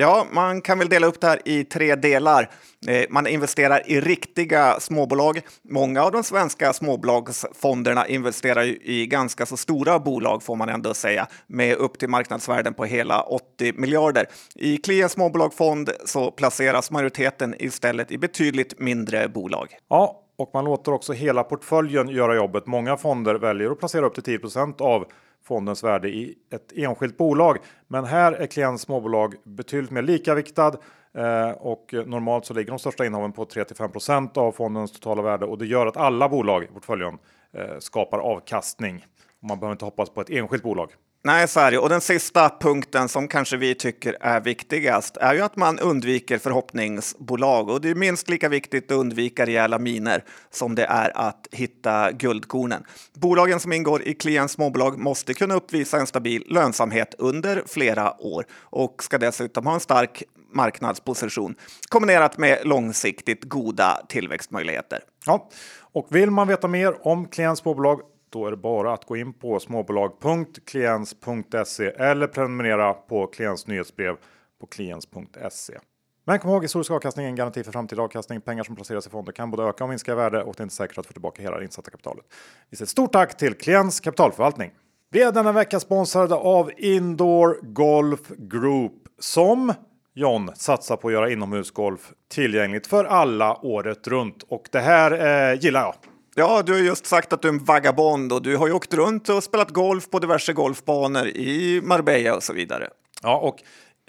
Ja, 0.00 0.26
man 0.32 0.62
kan 0.62 0.78
väl 0.78 0.88
dela 0.88 1.06
upp 1.06 1.20
det 1.20 1.26
här 1.26 1.40
i 1.44 1.64
tre 1.64 1.94
delar. 1.94 2.50
Eh, 2.88 3.04
man 3.10 3.26
investerar 3.26 3.90
i 3.90 4.00
riktiga 4.00 4.80
småbolag. 4.80 5.40
Många 5.62 6.02
av 6.02 6.12
de 6.12 6.24
svenska 6.24 6.72
småbolagsfonderna 6.72 8.06
investerar 8.06 8.62
i 8.64 9.06
ganska 9.06 9.46
så 9.46 9.56
stora 9.56 9.98
bolag 9.98 10.42
får 10.42 10.56
man 10.56 10.68
ändå 10.68 10.94
säga 10.94 11.26
med 11.46 11.76
upp 11.76 11.98
till 11.98 12.08
marknadsvärden 12.08 12.74
på 12.74 12.84
hela 12.84 13.22
80 13.22 13.72
miljarder. 13.72 14.26
I 14.54 14.76
Klia 14.76 15.08
småbolagsfond 15.08 15.90
så 16.04 16.30
placeras 16.30 16.90
majoriteten 16.90 17.54
istället 17.58 18.10
i 18.10 18.18
betydligt 18.18 18.78
mindre 18.78 19.28
bolag. 19.28 19.68
Ja, 19.88 20.22
och 20.38 20.50
man 20.54 20.64
låter 20.64 20.92
också 20.92 21.12
hela 21.12 21.42
portföljen 21.42 22.08
göra 22.08 22.34
jobbet. 22.34 22.66
Många 22.66 22.96
fonder 22.96 23.34
väljer 23.34 23.70
att 23.70 23.78
placera 23.78 24.06
upp 24.06 24.14
till 24.14 24.38
10% 24.38 24.80
av 24.80 25.06
fondens 25.44 25.84
värde 25.84 26.08
i 26.08 26.34
ett 26.50 26.72
enskilt 26.76 27.16
bolag. 27.16 27.58
Men 27.88 28.04
här 28.04 28.32
är 28.32 28.46
klients 28.46 28.82
småbolag 28.82 29.34
betydligt 29.44 29.90
mer 29.90 30.02
likaviktad 30.02 30.74
eh, 31.14 31.50
och 31.50 31.94
normalt 32.06 32.44
så 32.44 32.54
ligger 32.54 32.70
de 32.70 32.78
största 32.78 33.06
innehaven 33.06 33.32
på 33.32 33.44
3 33.44 33.64
5 34.00 34.28
av 34.34 34.52
fondens 34.52 34.92
totala 34.92 35.22
värde 35.22 35.46
och 35.46 35.58
det 35.58 35.66
gör 35.66 35.86
att 35.86 35.96
alla 35.96 36.28
bolag 36.28 36.64
i 36.64 36.66
portföljen 36.66 37.18
eh, 37.52 37.78
skapar 37.78 38.18
avkastning. 38.18 39.06
Man 39.40 39.58
behöver 39.58 39.72
inte 39.72 39.84
hoppas 39.84 40.10
på 40.10 40.20
ett 40.20 40.30
enskilt 40.30 40.62
bolag. 40.62 40.90
Nej, 41.22 41.48
så 41.48 41.60
är 41.60 41.70
det. 41.70 41.78
Och 41.78 41.88
den 41.88 42.00
sista 42.00 42.50
punkten 42.60 43.08
som 43.08 43.28
kanske 43.28 43.56
vi 43.56 43.74
tycker 43.74 44.16
är 44.20 44.40
viktigast 44.40 45.16
är 45.16 45.34
ju 45.34 45.40
att 45.40 45.56
man 45.56 45.78
undviker 45.78 46.38
förhoppningsbolag. 46.38 47.68
Och 47.68 47.80
det 47.80 47.90
är 47.90 47.94
minst 47.94 48.28
lika 48.30 48.48
viktigt 48.48 48.90
att 48.92 48.96
undvika 48.98 49.46
rejäla 49.46 49.78
miner 49.78 50.24
som 50.50 50.74
det 50.74 50.84
är 50.84 51.16
att 51.16 51.46
hitta 51.52 52.12
guldkornen. 52.12 52.84
Bolagen 53.14 53.60
som 53.60 53.72
ingår 53.72 54.02
i 54.02 54.14
klients 54.14 54.54
småbolag 54.54 54.98
måste 54.98 55.34
kunna 55.34 55.54
uppvisa 55.54 55.98
en 55.98 56.06
stabil 56.06 56.44
lönsamhet 56.48 57.14
under 57.18 57.62
flera 57.66 58.22
år 58.22 58.44
och 58.62 59.02
ska 59.02 59.18
dessutom 59.18 59.66
ha 59.66 59.74
en 59.74 59.80
stark 59.80 60.22
marknadsposition 60.52 61.54
kombinerat 61.88 62.38
med 62.38 62.58
långsiktigt 62.64 63.44
goda 63.44 64.00
tillväxtmöjligheter. 64.08 65.00
Ja, 65.26 65.48
och 65.92 66.06
vill 66.10 66.30
man 66.30 66.48
veta 66.48 66.68
mer 66.68 67.06
om 67.06 67.28
klients 67.28 67.60
småbolag 67.60 68.00
då 68.30 68.46
är 68.46 68.50
det 68.50 68.56
bara 68.56 68.92
att 68.92 69.04
gå 69.04 69.16
in 69.16 69.32
på 69.32 69.60
småbolag.kliens.se 69.60 71.86
eller 71.86 72.26
prenumerera 72.26 72.94
på 72.94 73.26
Kliens 73.26 73.66
nyhetsbrev 73.66 74.16
på 74.60 74.66
kliens.se. 74.66 75.78
Men 76.24 76.38
kom 76.38 76.50
ihåg, 76.50 76.64
historisk 76.64 76.90
avkastning 76.90 77.26
är 77.26 77.30
en 77.30 77.36
garanti 77.36 77.64
för 77.64 77.72
framtida 77.72 78.02
avkastning. 78.02 78.40
Pengar 78.40 78.64
som 78.64 78.76
placeras 78.76 79.06
i 79.06 79.10
fonder 79.10 79.32
kan 79.32 79.50
både 79.50 79.62
öka 79.62 79.84
och 79.84 79.90
minska 79.90 80.12
i 80.12 80.14
värde 80.14 80.42
och 80.42 80.54
det 80.56 80.60
är 80.60 80.64
inte 80.64 80.74
säkert 80.74 80.98
att 80.98 81.06
få 81.06 81.12
tillbaka 81.12 81.42
hela 81.42 81.58
det 81.58 81.64
insatta 81.64 81.90
kapitalet. 81.90 82.24
Vi 82.70 82.76
säger 82.76 82.86
stort 82.86 83.12
tack 83.12 83.36
till 83.36 83.54
Kliens 83.54 84.00
kapitalförvaltning. 84.00 84.70
Vi 85.10 85.22
är 85.22 85.32
denna 85.32 85.52
vecka 85.52 85.80
sponsrade 85.80 86.34
av 86.34 86.70
Indoor 86.76 87.58
Golf 87.62 88.28
Group 88.38 88.92
som 89.18 89.72
John 90.14 90.50
satsar 90.54 90.96
på 90.96 91.08
att 91.08 91.14
göra 91.14 91.30
inomhusgolf 91.30 92.12
tillgängligt 92.28 92.86
för 92.86 93.04
alla 93.04 93.58
året 93.62 94.08
runt 94.08 94.42
och 94.42 94.68
det 94.72 94.80
här 94.80 95.12
eh, 95.52 95.60
gillar 95.60 95.80
jag. 95.80 95.94
Ja, 96.34 96.62
du 96.62 96.72
har 96.72 96.78
just 96.80 97.06
sagt 97.06 97.32
att 97.32 97.42
du 97.42 97.48
är 97.48 97.52
en 97.52 97.64
vagabond 97.64 98.32
och 98.32 98.42
du 98.42 98.56
har 98.56 98.66
ju 98.66 98.72
åkt 98.72 98.94
runt 98.94 99.28
och 99.28 99.44
spelat 99.44 99.70
golf 99.70 100.10
på 100.10 100.18
diverse 100.18 100.52
golfbanor 100.52 101.26
i 101.26 101.80
Marbella 101.84 102.36
och 102.36 102.42
så 102.42 102.52
vidare. 102.52 102.88
Ja, 103.22 103.36
och 103.38 103.62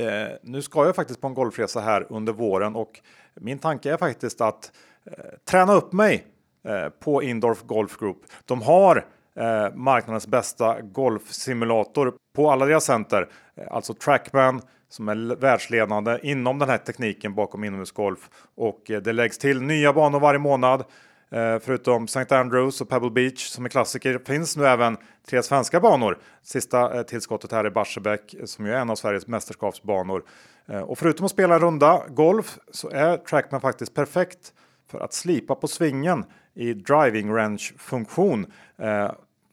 eh, 0.06 0.28
nu 0.44 0.62
ska 0.62 0.86
jag 0.86 0.96
faktiskt 0.96 1.22
på 1.22 1.28
en 1.28 1.34
golfresa 1.34 1.82
här 1.82 2.08
under 2.10 2.34
våren 2.34 2.76
och 2.76 3.00
min 3.36 3.60
tanke 3.60 3.94
är 3.94 3.98
faktiskt 3.98 4.42
att 4.42 4.72
eh, 5.06 5.14
träna 5.50 5.74
upp 5.74 5.94
mig 5.94 6.28
eh, 6.68 6.90
på 6.90 7.24
Indorf 7.24 7.62
Golf 7.62 7.98
Group. 7.98 8.18
De 8.46 8.62
har 8.62 9.06
eh, 9.36 9.74
marknadens 9.76 10.28
bästa 10.28 10.82
golfsimulator 10.82 12.14
på 12.36 12.52
alla 12.52 12.66
deras 12.66 12.86
center, 12.86 13.30
eh, 13.56 13.64
alltså 13.72 13.94
Trackman 13.94 14.62
som 14.90 15.10
är 15.10 15.36
världsledande 15.36 16.20
inom 16.24 16.60
den 16.60 16.70
här 16.70 16.78
tekniken 16.78 17.36
bakom 17.36 17.64
inomhusgolf 17.64 18.30
och 18.56 18.92
eh, 18.92 19.02
det 19.02 19.14
läggs 19.14 19.38
till 19.38 19.62
nya 19.62 19.94
banor 19.94 20.20
varje 20.20 20.40
månad. 20.40 20.84
Eh, 21.32 21.60
förutom 21.60 22.04
St. 22.04 22.36
Andrews 22.36 22.82
och 22.82 22.90
Pebble 22.90 23.10
Beach 23.10 23.48
som 23.48 23.66
är 23.66 23.70
klassiker 23.70 24.22
finns 24.26 24.58
nu 24.58 24.66
även 24.66 24.98
tre 25.28 25.44
svenska 25.44 25.80
banor. 25.80 26.18
Sista 26.44 26.98
eh, 26.98 27.04
tillskottet 27.04 27.52
här 27.52 27.66
är 27.66 27.70
Barsebäck 27.70 28.36
som 28.46 28.66
ju 28.66 28.72
är 28.72 28.78
en 28.78 28.90
av 28.90 28.96
Sveriges 28.96 29.28
mästerskapsbanor. 29.28 30.24
Eh, 30.68 30.82
och 30.82 30.98
förutom 30.98 31.26
att 31.26 31.32
spela 31.32 31.56
en 31.56 31.62
runda 31.62 32.02
golf 32.08 32.58
så 32.72 32.90
är 32.90 33.18
Trackman 33.18 33.62
faktiskt 33.62 33.94
perfekt 33.94 34.54
för 34.92 35.00
att 35.00 35.14
slipa 35.14 35.56
på 35.56 35.68
svingen 35.68 36.26
i 36.54 36.74
driving 36.74 37.34
range 37.34 37.72
funktion. 37.78 38.46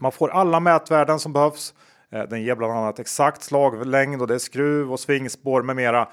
Man 0.00 0.12
får 0.12 0.30
alla 0.30 0.60
mätvärden 0.60 1.18
som 1.18 1.32
behövs. 1.32 1.74
Den 2.10 2.42
ger 2.42 2.54
bland 2.54 2.72
annat 2.72 2.98
exakt 2.98 3.42
slaglängd 3.42 4.22
och 4.22 4.28
det 4.28 4.34
är 4.34 4.38
skruv 4.38 4.92
och 4.92 5.00
svingspår 5.00 5.62
med 5.62 5.76
mera. 5.76 6.08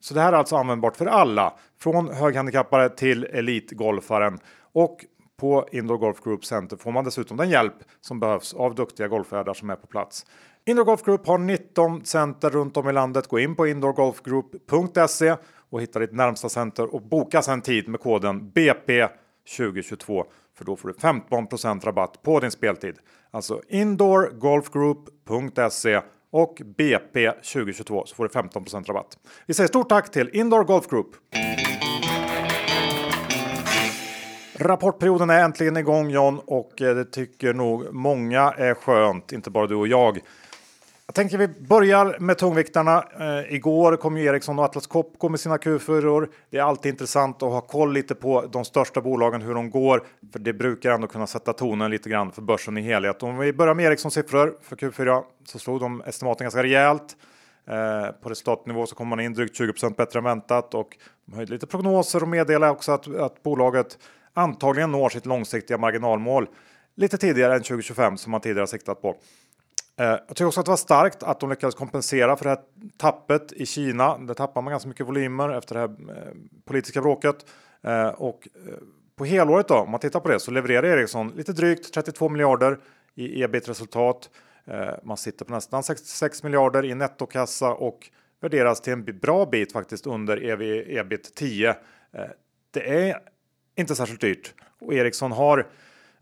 Så 0.00 0.14
det 0.14 0.20
här 0.20 0.32
är 0.32 0.36
alltså 0.36 0.56
användbart 0.56 0.96
för 0.96 1.06
alla, 1.06 1.52
från 1.80 2.08
höghandikappade 2.08 2.90
till 2.90 3.24
elitgolfaren. 3.24 4.38
Och 4.74 5.04
på 5.36 5.68
Indoor 5.72 5.98
Golf 5.98 6.20
Group 6.24 6.44
Center 6.44 6.76
får 6.76 6.92
man 6.92 7.04
dessutom 7.04 7.36
den 7.36 7.50
hjälp 7.50 7.74
som 8.00 8.20
behövs 8.20 8.54
av 8.54 8.74
duktiga 8.74 9.08
golfvärdar 9.08 9.54
som 9.54 9.70
är 9.70 9.76
på 9.76 9.86
plats. 9.86 10.26
Indoor 10.66 10.84
Golf 10.84 11.02
Group 11.02 11.26
har 11.26 11.38
19 11.38 12.04
center 12.04 12.50
runt 12.50 12.76
om 12.76 12.88
i 12.88 12.92
landet. 12.92 13.26
Gå 13.26 13.38
in 13.38 13.56
på 13.56 13.66
indoorgolfgroup.se 13.66 15.36
och 15.70 15.82
hitta 15.82 15.98
ditt 15.98 16.12
närmsta 16.12 16.48
center 16.48 16.94
och 16.94 17.02
boka 17.02 17.42
sen 17.42 17.60
tid 17.60 17.88
med 17.88 18.00
koden 18.00 18.50
BP 18.50 19.08
2022 19.56 20.24
för 20.58 20.64
då 20.64 20.76
får 20.76 20.88
du 20.88 20.94
15% 20.94 21.84
rabatt 21.84 22.22
på 22.22 22.40
din 22.40 22.50
speltid. 22.50 22.98
Alltså 23.30 23.60
indoorgolfgroup.se 23.68 26.00
och 26.30 26.62
BP 26.76 27.30
2022 27.30 28.02
så 28.06 28.14
får 28.14 28.28
du 28.28 28.30
15% 28.30 28.86
rabatt. 28.86 29.18
Vi 29.46 29.54
säger 29.54 29.68
stort 29.68 29.88
tack 29.88 30.10
till 30.10 30.30
Indoor 30.32 30.64
Golf 30.64 30.88
Group. 30.88 31.08
Rapportperioden 34.62 35.30
är 35.30 35.44
äntligen 35.44 35.76
igång 35.76 36.10
John 36.10 36.40
och 36.46 36.82
eh, 36.82 36.94
det 36.94 37.04
tycker 37.04 37.54
nog 37.54 37.94
många 37.94 38.40
är 38.40 38.74
skönt, 38.74 39.32
inte 39.32 39.50
bara 39.50 39.66
du 39.66 39.74
och 39.74 39.88
jag. 39.88 40.20
Jag 41.06 41.14
tänker 41.14 41.38
vi 41.38 41.48
börjar 41.48 42.16
med 42.20 42.38
tungviktarna. 42.38 43.04
Eh, 43.20 43.54
igår 43.54 43.96
kom 43.96 44.16
ju 44.16 44.24
Ericsson 44.24 44.58
och 44.58 44.64
Atlas 44.64 44.86
Copco 44.86 45.28
med 45.28 45.40
sina 45.40 45.56
Q4. 45.56 46.28
Det 46.50 46.58
är 46.58 46.62
alltid 46.62 46.90
intressant 46.90 47.42
att 47.42 47.50
ha 47.50 47.60
koll 47.60 47.92
lite 47.92 48.14
på 48.14 48.44
de 48.52 48.64
största 48.64 49.00
bolagen, 49.00 49.42
hur 49.42 49.54
de 49.54 49.70
går. 49.70 50.02
För 50.32 50.38
det 50.38 50.52
brukar 50.52 50.90
ändå 50.90 51.06
kunna 51.06 51.26
sätta 51.26 51.52
tonen 51.52 51.90
lite 51.90 52.10
grann 52.10 52.32
för 52.32 52.42
börsen 52.42 52.78
i 52.78 52.80
helhet. 52.80 53.22
Om 53.22 53.38
vi 53.38 53.52
börjar 53.52 53.74
med 53.74 53.86
Ericssons 53.86 54.14
siffror 54.14 54.54
för 54.62 54.76
Q4 54.76 55.22
så 55.44 55.58
slog 55.58 55.80
de 55.80 56.02
estimaten 56.06 56.44
ganska 56.44 56.62
rejält. 56.62 57.16
Eh, 57.66 58.12
på 58.22 58.28
resultatnivå 58.28 58.86
så 58.86 58.94
kom 58.94 59.08
man 59.08 59.20
in 59.20 59.34
drygt 59.34 59.60
20% 59.60 59.96
bättre 59.96 60.18
än 60.18 60.24
väntat 60.24 60.74
och 60.74 60.96
de 61.26 61.36
höjde 61.36 61.52
lite 61.52 61.66
prognoser 61.66 62.22
och 62.22 62.28
meddelade 62.28 62.72
också 62.72 62.92
att, 62.92 63.14
att 63.16 63.42
bolaget 63.42 63.98
antagligen 64.34 64.92
når 64.92 65.08
sitt 65.08 65.26
långsiktiga 65.26 65.78
marginalmål 65.78 66.48
lite 66.94 67.18
tidigare 67.18 67.54
än 67.54 67.62
2025 67.62 68.16
som 68.16 68.30
man 68.30 68.40
tidigare 68.40 68.66
siktat 68.66 69.02
på. 69.02 69.16
Eh, 69.96 70.06
jag 70.06 70.28
tycker 70.28 70.46
också 70.46 70.60
att 70.60 70.66
det 70.66 70.72
var 70.72 70.76
starkt 70.76 71.22
att 71.22 71.40
de 71.40 71.50
lyckades 71.50 71.74
kompensera 71.74 72.36
för 72.36 72.44
det 72.44 72.50
här 72.50 72.60
tappet 72.96 73.52
i 73.52 73.66
Kina. 73.66 74.18
Där 74.18 74.34
tappar 74.34 74.62
man 74.62 74.70
ganska 74.70 74.88
mycket 74.88 75.06
volymer 75.06 75.48
efter 75.48 75.74
det 75.74 75.80
här 75.80 75.88
eh, 75.88 76.32
politiska 76.64 77.00
bråket. 77.00 77.46
Eh, 77.82 78.08
och 78.08 78.48
på 79.16 79.24
helåret 79.24 79.68
då, 79.68 79.74
om 79.74 79.90
man 79.90 80.00
tittar 80.00 80.20
på 80.20 80.28
det, 80.28 80.40
så 80.40 80.50
levererar 80.50 80.98
Ericsson 80.98 81.28
lite 81.28 81.52
drygt 81.52 81.94
32 81.94 82.28
miljarder 82.28 82.78
i 83.14 83.42
ebit-resultat. 83.42 84.30
Man 85.02 85.16
sitter 85.16 85.44
på 85.44 85.52
nästan 85.52 85.82
66 85.82 86.42
miljarder 86.42 86.84
i 86.84 86.94
nettokassa 86.94 87.74
och 87.74 88.10
värderas 88.40 88.80
till 88.80 88.92
en 88.92 89.04
bra 89.04 89.46
bit 89.46 89.72
faktiskt 89.72 90.06
under 90.06 90.44
EV, 90.44 90.62
ebit 90.98 91.34
10. 91.34 91.76
Det 92.70 93.08
är 93.08 93.18
inte 93.76 93.94
särskilt 93.94 94.20
dyrt 94.20 94.54
och 94.80 94.94
Ericsson 94.94 95.32
har 95.32 95.66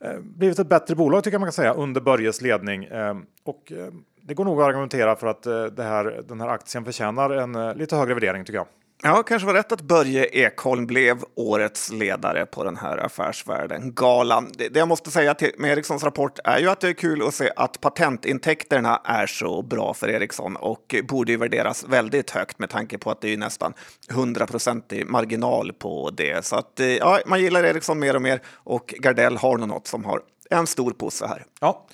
eh, 0.00 0.18
blivit 0.20 0.58
ett 0.58 0.66
bättre 0.66 0.94
bolag 0.94 1.24
tycker 1.24 1.34
jag 1.34 1.40
man 1.40 1.46
kan 1.46 1.52
säga 1.52 1.74
under 1.74 2.00
Börjes 2.00 2.42
ledning. 2.42 2.84
Eh, 2.84 3.16
och 3.44 3.72
eh, 3.72 3.92
det 4.22 4.34
går 4.34 4.44
nog 4.44 4.60
att 4.60 4.66
argumentera 4.66 5.16
för 5.16 5.26
att 5.26 5.42
det 5.76 5.82
här, 5.82 6.24
den 6.28 6.40
här 6.40 6.48
aktien 6.48 6.84
förtjänar 6.84 7.30
en 7.30 7.78
lite 7.78 7.96
högre 7.96 8.14
värdering 8.14 8.44
tycker 8.44 8.58
jag. 8.58 8.66
Ja, 9.02 9.22
kanske 9.22 9.46
var 9.46 9.54
rätt 9.54 9.72
att 9.72 9.82
Börje 9.82 10.24
Ekholm 10.24 10.86
blev 10.86 11.24
årets 11.34 11.92
ledare 11.92 12.46
på 12.46 12.64
den 12.64 12.76
här 12.76 12.98
Affärsvärlden-galan. 12.98 14.52
Det, 14.54 14.68
det 14.68 14.78
jag 14.78 14.88
måste 14.88 15.10
säga 15.10 15.34
till, 15.34 15.52
med 15.58 15.72
Ericssons 15.72 16.04
rapport 16.04 16.38
är 16.44 16.58
ju 16.58 16.68
att 16.68 16.80
det 16.80 16.88
är 16.88 16.92
kul 16.92 17.26
att 17.26 17.34
se 17.34 17.50
att 17.56 17.80
patentintäkterna 17.80 19.00
är 19.04 19.26
så 19.26 19.62
bra 19.62 19.94
för 19.94 20.08
Ericsson 20.08 20.56
och 20.56 20.94
borde 21.08 21.32
ju 21.32 21.38
värderas 21.38 21.84
väldigt 21.88 22.30
högt 22.30 22.58
med 22.58 22.70
tanke 22.70 22.98
på 22.98 23.10
att 23.10 23.20
det 23.20 23.32
är 23.32 23.36
nästan 23.36 23.74
100 24.10 24.46
i 24.90 25.04
marginal 25.04 25.72
på 25.72 26.10
det. 26.10 26.44
Så 26.44 26.56
att 26.56 26.80
eh, 26.80 26.86
ja, 26.86 27.20
man 27.26 27.40
gillar 27.40 27.64
Ericsson 27.64 27.98
mer 27.98 28.16
och 28.16 28.22
mer 28.22 28.42
och 28.54 28.94
Gardell 28.98 29.36
har 29.36 29.58
nog 29.58 29.68
något 29.68 29.86
som 29.86 30.04
har 30.04 30.20
en 30.50 30.66
stor 30.66 30.90
posse 30.90 31.26
här. 31.26 31.44
Ja, 31.60 31.86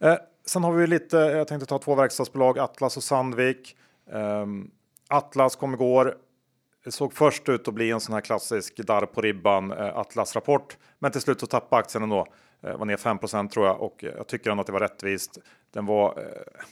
eh, 0.00 0.16
sen 0.46 0.64
har 0.64 0.72
vi 0.72 0.86
lite. 0.86 1.16
Jag 1.16 1.48
tänkte 1.48 1.66
ta 1.66 1.78
två 1.78 1.94
verkstadsbolag, 1.94 2.58
Atlas 2.58 2.96
och 2.96 3.04
Sandvik. 3.04 3.76
Eh, 4.12 4.46
Atlas 5.08 5.56
kom 5.56 5.74
igår 5.74 6.14
såg 6.92 7.12
först 7.12 7.48
ut 7.48 7.68
att 7.68 7.74
bli 7.74 7.90
en 7.90 8.00
sån 8.00 8.14
här 8.14 8.20
klassisk 8.20 8.76
darr 8.76 9.06
på 9.06 9.20
ribban 9.20 9.72
eh, 9.72 9.96
Atlas-rapport, 9.98 10.76
men 10.98 11.12
till 11.12 11.20
slut 11.20 11.40
så 11.40 11.46
tappade 11.46 11.80
aktien 11.80 12.02
ändå. 12.02 12.26
Eh, 12.62 12.76
var 12.76 12.86
ner 12.86 12.96
5% 12.96 13.48
tror 13.48 13.66
jag 13.66 13.80
och 13.80 14.04
eh, 14.04 14.12
jag 14.16 14.26
tycker 14.26 14.50
ändå 14.50 14.60
att 14.60 14.66
det 14.66 14.72
var 14.72 14.80
rättvist. 14.80 15.38
Den 15.70 15.86
var 15.86 16.18
eh, 16.18 16.64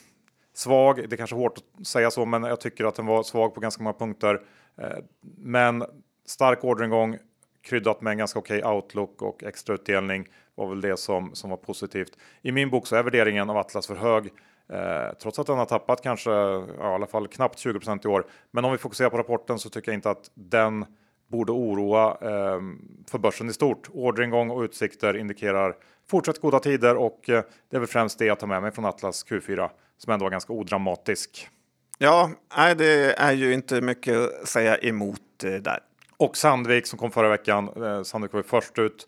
svag. 0.53 1.09
Det 1.09 1.15
är 1.15 1.17
kanske 1.17 1.35
hårt 1.35 1.57
att 1.57 1.87
säga 1.87 2.11
så, 2.11 2.25
men 2.25 2.43
jag 2.43 2.61
tycker 2.61 2.85
att 2.85 2.95
den 2.95 3.05
var 3.05 3.23
svag 3.23 3.53
på 3.53 3.59
ganska 3.59 3.83
många 3.83 3.93
punkter. 3.93 4.41
Eh, 4.77 4.97
men 5.37 5.83
stark 6.25 6.63
orderingång 6.63 7.17
kryddat 7.61 8.01
med 8.01 8.11
en 8.11 8.17
ganska 8.17 8.39
okej 8.39 8.59
okay 8.59 8.71
outlook 8.71 9.21
och 9.21 9.43
extra 9.43 9.75
utdelning 9.75 10.27
var 10.55 10.69
väl 10.69 10.81
det 10.81 10.97
som, 10.97 11.35
som 11.35 11.49
var 11.49 11.57
positivt. 11.57 12.17
I 12.41 12.51
min 12.51 12.69
bok 12.69 12.87
så 12.87 12.95
är 12.95 13.03
värderingen 13.03 13.49
av 13.49 13.57
Atlas 13.57 13.87
för 13.87 13.95
hög. 13.95 14.31
Eh, 14.69 15.13
trots 15.21 15.39
att 15.39 15.47
den 15.47 15.57
har 15.57 15.65
tappat 15.65 16.01
kanske 16.01 16.31
ja, 16.31 16.91
i 16.91 16.95
alla 16.95 17.07
fall 17.07 17.27
knappt 17.27 17.65
20% 17.65 18.05
i 18.05 18.07
år. 18.07 18.25
Men 18.51 18.65
om 18.65 18.71
vi 18.71 18.77
fokuserar 18.77 19.09
på 19.09 19.17
rapporten 19.17 19.59
så 19.59 19.69
tycker 19.69 19.91
jag 19.91 19.97
inte 19.97 20.09
att 20.09 20.31
den 20.33 20.85
borde 21.27 21.51
oroa 21.51 22.17
eh, 22.21 22.59
för 23.07 23.17
börsen 23.17 23.49
i 23.49 23.53
stort. 23.53 23.89
Orderingång 23.93 24.49
och 24.49 24.61
utsikter 24.61 25.17
indikerar 25.17 25.75
fortsatt 26.07 26.41
goda 26.41 26.59
tider 26.59 26.95
och 26.95 27.29
eh, 27.29 27.43
det 27.69 27.75
är 27.77 27.79
väl 27.79 27.89
främst 27.89 28.19
det 28.19 28.25
jag 28.25 28.39
tar 28.39 28.47
med 28.47 28.61
mig 28.61 28.71
från 28.71 28.85
Atlas 28.85 29.25
Q4 29.25 29.69
som 29.97 30.13
ändå 30.13 30.25
var 30.25 30.31
ganska 30.31 30.53
odramatisk. 30.53 31.49
Ja, 31.97 32.31
nej, 32.57 32.75
det 32.75 33.19
är 33.19 33.31
ju 33.31 33.53
inte 33.53 33.81
mycket 33.81 34.17
att 34.17 34.47
säga 34.47 34.77
emot 34.77 35.43
eh, 35.43 35.51
där. 35.51 35.79
Och 36.17 36.37
Sandvik 36.37 36.87
som 36.87 36.99
kom 36.99 37.11
förra 37.11 37.29
veckan. 37.29 37.83
Eh, 37.83 38.03
Sandvik 38.03 38.33
var 38.33 38.41
först 38.41 38.79
ut 38.79 39.07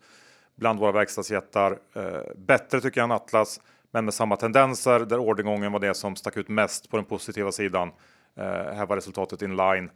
bland 0.56 0.80
våra 0.80 0.92
verkstadsjättar. 0.92 1.80
Bättre 2.36 2.82
tycker 2.82 3.02
jag 3.02 3.04
än 3.06 3.12
Atlas 3.12 3.60
men 3.98 4.06
med 4.06 4.14
samma 4.14 4.36
tendenser 4.36 5.00
där 5.00 5.20
orderingången 5.20 5.72
var 5.72 5.80
det 5.80 5.94
som 5.94 6.16
stack 6.16 6.38
ut 6.38 6.50
mest 6.50 6.90
på 6.90 6.98
den 6.98 7.06
positiva 7.06 7.52
sidan. 7.52 7.92
Eh, 8.38 8.44
här 8.46 8.86
var 8.86 8.96
resultatet 8.96 9.42
in 9.42 9.56
line. 9.56 9.90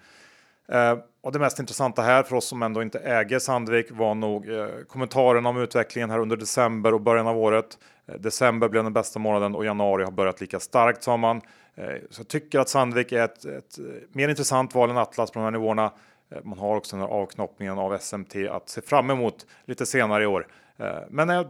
Eh, 0.67 0.97
och 1.21 1.31
det 1.31 1.39
mest 1.39 1.59
intressanta 1.59 2.01
här 2.01 2.23
för 2.23 2.35
oss 2.35 2.45
som 2.45 2.63
ändå 2.63 2.81
inte 2.81 2.99
äger 2.99 3.39
Sandvik 3.39 3.91
var 3.91 4.15
nog 4.15 4.49
eh, 4.49 4.67
kommentarerna 4.87 5.49
om 5.49 5.57
utvecklingen 5.57 6.09
här 6.09 6.19
under 6.19 6.37
december 6.37 6.93
och 6.93 7.01
början 7.01 7.27
av 7.27 7.37
året. 7.37 7.77
Eh, 8.07 8.15
december 8.15 8.69
blev 8.69 8.83
den 8.83 8.93
bästa 8.93 9.19
månaden 9.19 9.55
och 9.55 9.65
januari 9.65 10.03
har 10.03 10.11
börjat 10.11 10.41
lika 10.41 10.59
starkt 10.59 11.03
sa 11.03 11.17
man. 11.17 11.41
Eh, 11.75 11.85
så 12.09 12.19
jag 12.19 12.27
tycker 12.27 12.59
att 12.59 12.69
Sandvik 12.69 13.11
är 13.11 13.23
ett, 13.23 13.45
ett 13.45 13.79
eh, 13.79 13.85
mer 14.11 14.29
intressant 14.29 14.75
val 14.75 14.89
än 14.89 14.97
Atlas 14.97 15.31
på 15.31 15.39
de 15.39 15.43
här 15.43 15.51
nivåerna. 15.51 15.91
Eh, 16.31 16.43
man 16.43 16.59
har 16.59 16.75
också 16.75 16.95
den 16.95 17.05
här 17.05 17.13
avknoppningen 17.13 17.77
av 17.77 17.97
SMT 17.97 18.35
att 18.51 18.69
se 18.69 18.81
fram 18.81 19.09
emot 19.09 19.45
lite 19.65 19.85
senare 19.85 20.23
i 20.23 20.27
år. 20.27 20.47
Eh, 20.77 20.97
men 21.09 21.45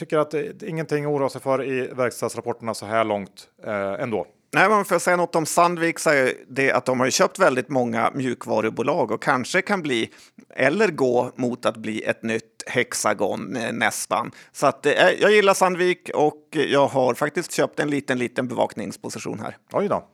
tycker 0.00 0.18
att 0.18 0.30
det 0.30 0.62
ingenting 0.62 1.04
att 1.04 1.10
oroa 1.10 1.28
sig 1.28 1.40
för 1.40 1.64
i 1.64 1.86
verkstadsrapporterna 1.86 2.74
så 2.74 2.86
här 2.86 3.04
långt 3.04 3.48
eh, 3.66 4.02
ändå. 4.02 4.26
Nej, 4.52 4.68
men 4.68 4.84
för 4.84 4.96
att 4.96 5.02
säga 5.02 5.16
något 5.16 5.34
om 5.34 5.46
Sandvik 5.46 5.98
så 5.98 6.10
är 6.10 6.34
det 6.48 6.72
att 6.72 6.84
de 6.84 7.00
har 7.00 7.10
köpt 7.10 7.38
väldigt 7.38 7.68
många 7.68 8.10
mjukvarubolag 8.14 9.10
och 9.10 9.22
kanske 9.22 9.62
kan 9.62 9.82
bli 9.82 10.10
eller 10.54 10.88
gå 10.88 11.32
mot 11.36 11.66
att 11.66 11.76
bli 11.76 12.02
ett 12.02 12.22
nytt 12.22 12.64
Hexagon 12.66 13.56
eh, 13.56 13.72
nästan. 13.72 14.30
Så 14.52 14.66
att 14.66 14.86
eh, 14.86 14.92
jag 14.92 15.32
gillar 15.32 15.54
Sandvik 15.54 16.10
och 16.14 16.48
jag 16.50 16.86
har 16.86 17.14
faktiskt 17.14 17.52
köpt 17.52 17.80
en 17.80 17.90
liten, 17.90 18.18
liten 18.18 18.48
bevakningsposition 18.48 19.40
här. 19.40 19.56
Oj 19.72 19.88
då. 19.88 20.04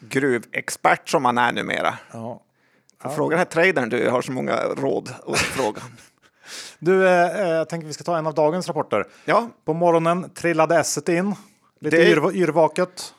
Gruvexpert 0.00 1.08
som 1.08 1.22
man 1.22 1.38
är 1.38 1.52
numera. 1.52 1.98
Ja. 2.12 2.42
Ja. 3.02 3.10
Fråga 3.10 3.30
den 3.30 3.38
här 3.38 3.44
tradern, 3.44 3.88
du 3.88 4.10
har 4.10 4.22
så 4.22 4.32
många 4.32 4.56
råd 4.56 5.14
och 5.22 5.38
fråga. 5.38 5.82
Du, 6.78 7.06
eh, 7.06 7.40
eh, 7.40 7.48
jag 7.48 7.68
tänker 7.68 7.86
vi 7.86 7.92
ska 7.92 8.04
ta 8.04 8.18
en 8.18 8.26
av 8.26 8.34
dagens 8.34 8.68
rapporter. 8.68 9.06
Ja. 9.24 9.48
På 9.64 9.74
morgonen 9.74 10.30
trillade 10.30 10.76
Esset 10.76 11.08
in. 11.08 11.34
Lite 11.80 11.96
det... 11.96 12.10
yr 12.10 12.36
yrvaket. 12.36 13.14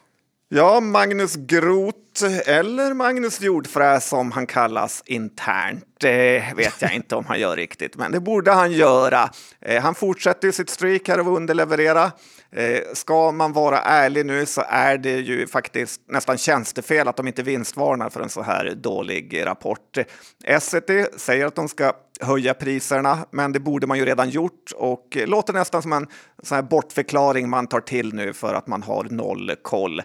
Ja, 0.50 0.80
Magnus 0.80 1.36
Groth, 1.36 2.24
eller 2.46 2.94
Magnus 2.94 3.42
Jordfräs 3.42 4.10
som 4.10 4.32
han 4.32 4.48
kallas 4.48 5.04
internt. 5.06 5.86
Det 6.04 6.54
vet 6.56 6.82
jag 6.82 6.94
inte 6.94 7.16
om 7.16 7.26
han 7.26 7.40
gör 7.40 7.56
riktigt, 7.56 7.96
men 7.96 8.12
det 8.12 8.20
borde 8.20 8.52
han 8.52 8.72
göra. 8.72 9.30
Eh, 9.62 9.82
han 9.82 9.96
fortsätter 9.96 10.52
sitt 10.52 10.70
streak 10.70 11.08
här 11.08 11.20
och 11.20 11.36
underleverera. 11.36 12.12
Eh, 12.52 12.80
ska 12.94 13.32
man 13.32 13.54
vara 13.54 13.80
ärlig 13.80 14.26
nu 14.26 14.46
så 14.46 14.64
är 14.68 14.98
det 14.98 15.20
ju 15.20 15.48
faktiskt 15.48 16.02
nästan 16.08 16.38
tjänstefel 16.38 17.08
att 17.08 17.18
de 17.18 17.28
inte 17.28 17.44
vinstvarnar 17.44 18.10
för 18.10 18.22
en 18.22 18.30
så 18.30 18.42
här 18.42 18.74
dålig 18.76 19.46
rapport. 19.46 19.98
Essity 20.44 21.06
säger 21.18 21.46
att 21.46 21.56
de 21.56 21.68
ska 21.68 21.94
höja 22.22 22.54
priserna, 22.54 23.26
men 23.32 23.52
det 23.52 23.60
borde 23.60 23.88
man 23.88 23.98
ju 23.98 24.06
redan 24.06 24.30
gjort 24.30 24.72
och 24.76 25.18
låter 25.26 25.54
nästan 25.54 25.82
som 25.82 25.94
en 25.94 26.08
sån 26.44 26.56
här 26.56 26.62
bortförklaring 26.62 27.50
man 27.50 27.68
tar 27.68 27.80
till 27.80 28.14
nu 28.14 28.34
för 28.34 28.54
att 28.54 28.68
man 28.68 28.84
har 28.84 29.04
noll 29.04 29.56
koll. 29.62 30.00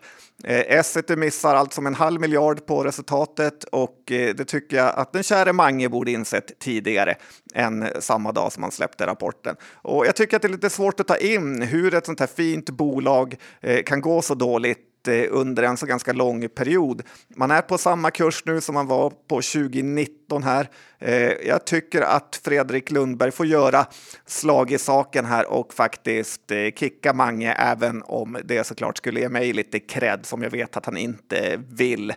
Eh, 0.44 0.78
Essity 0.78 1.16
missar 1.16 1.54
allt 1.54 1.72
som 1.72 1.86
en 1.86 1.94
halv 1.94 2.20
miljard 2.20 2.66
på 2.66 2.84
resultatet 2.84 3.64
och 3.64 4.12
eh, 4.12 4.34
det 4.34 4.44
tycker 4.44 4.76
jag 4.76 4.94
att 4.96 5.12
den 5.12 5.22
käre 5.22 5.52
Mange 5.52 5.87
Borde 5.88 6.10
insett 6.10 6.58
tidigare 6.58 7.14
än 7.54 7.88
samma 8.00 8.32
dag 8.32 8.52
som 8.52 8.60
man 8.60 8.70
släppte 8.70 9.06
rapporten. 9.06 9.56
Och 9.74 10.06
jag 10.06 10.16
tycker 10.16 10.36
att 10.36 10.42
det 10.42 10.48
är 10.48 10.52
lite 10.52 10.70
svårt 10.70 11.00
att 11.00 11.08
ta 11.08 11.16
in 11.16 11.62
hur 11.62 11.94
ett 11.94 12.06
sånt 12.06 12.20
här 12.20 12.26
fint 12.26 12.70
bolag 12.70 13.36
eh, 13.60 13.82
kan 13.82 14.00
gå 14.00 14.22
så 14.22 14.34
dåligt 14.34 15.08
eh, 15.08 15.24
under 15.30 15.62
en 15.62 15.76
så 15.76 15.86
ganska 15.86 16.12
lång 16.12 16.48
period. 16.48 17.02
Man 17.36 17.50
är 17.50 17.62
på 17.62 17.78
samma 17.78 18.10
kurs 18.10 18.42
nu 18.46 18.60
som 18.60 18.74
man 18.74 18.86
var 18.86 19.10
på 19.10 19.34
2019 19.34 20.42
här. 20.42 20.68
Eh, 20.98 21.32
jag 21.32 21.64
tycker 21.64 22.02
att 22.02 22.40
Fredrik 22.44 22.90
Lundberg 22.90 23.30
får 23.30 23.46
göra 23.46 23.86
slag 24.26 24.72
i 24.72 24.78
saken 24.78 25.24
här 25.24 25.46
och 25.46 25.74
faktiskt 25.74 26.52
kicka 26.74 27.12
Mange, 27.12 27.52
även 27.52 28.02
om 28.02 28.38
det 28.44 28.64
såklart 28.64 28.96
skulle 28.96 29.20
ge 29.20 29.28
mig 29.28 29.52
lite 29.52 29.80
cred 29.80 30.26
som 30.26 30.42
jag 30.42 30.50
vet 30.50 30.76
att 30.76 30.86
han 30.86 30.96
inte 30.96 31.60
vill. 31.68 32.14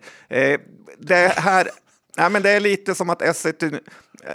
Det 0.97 1.33
här 1.35 1.67
Nej, 2.17 2.29
men 2.29 2.41
det 2.41 2.49
är 2.49 2.59
lite 2.59 2.95
som 2.95 3.09
att 3.09 3.21
S1 3.21 3.79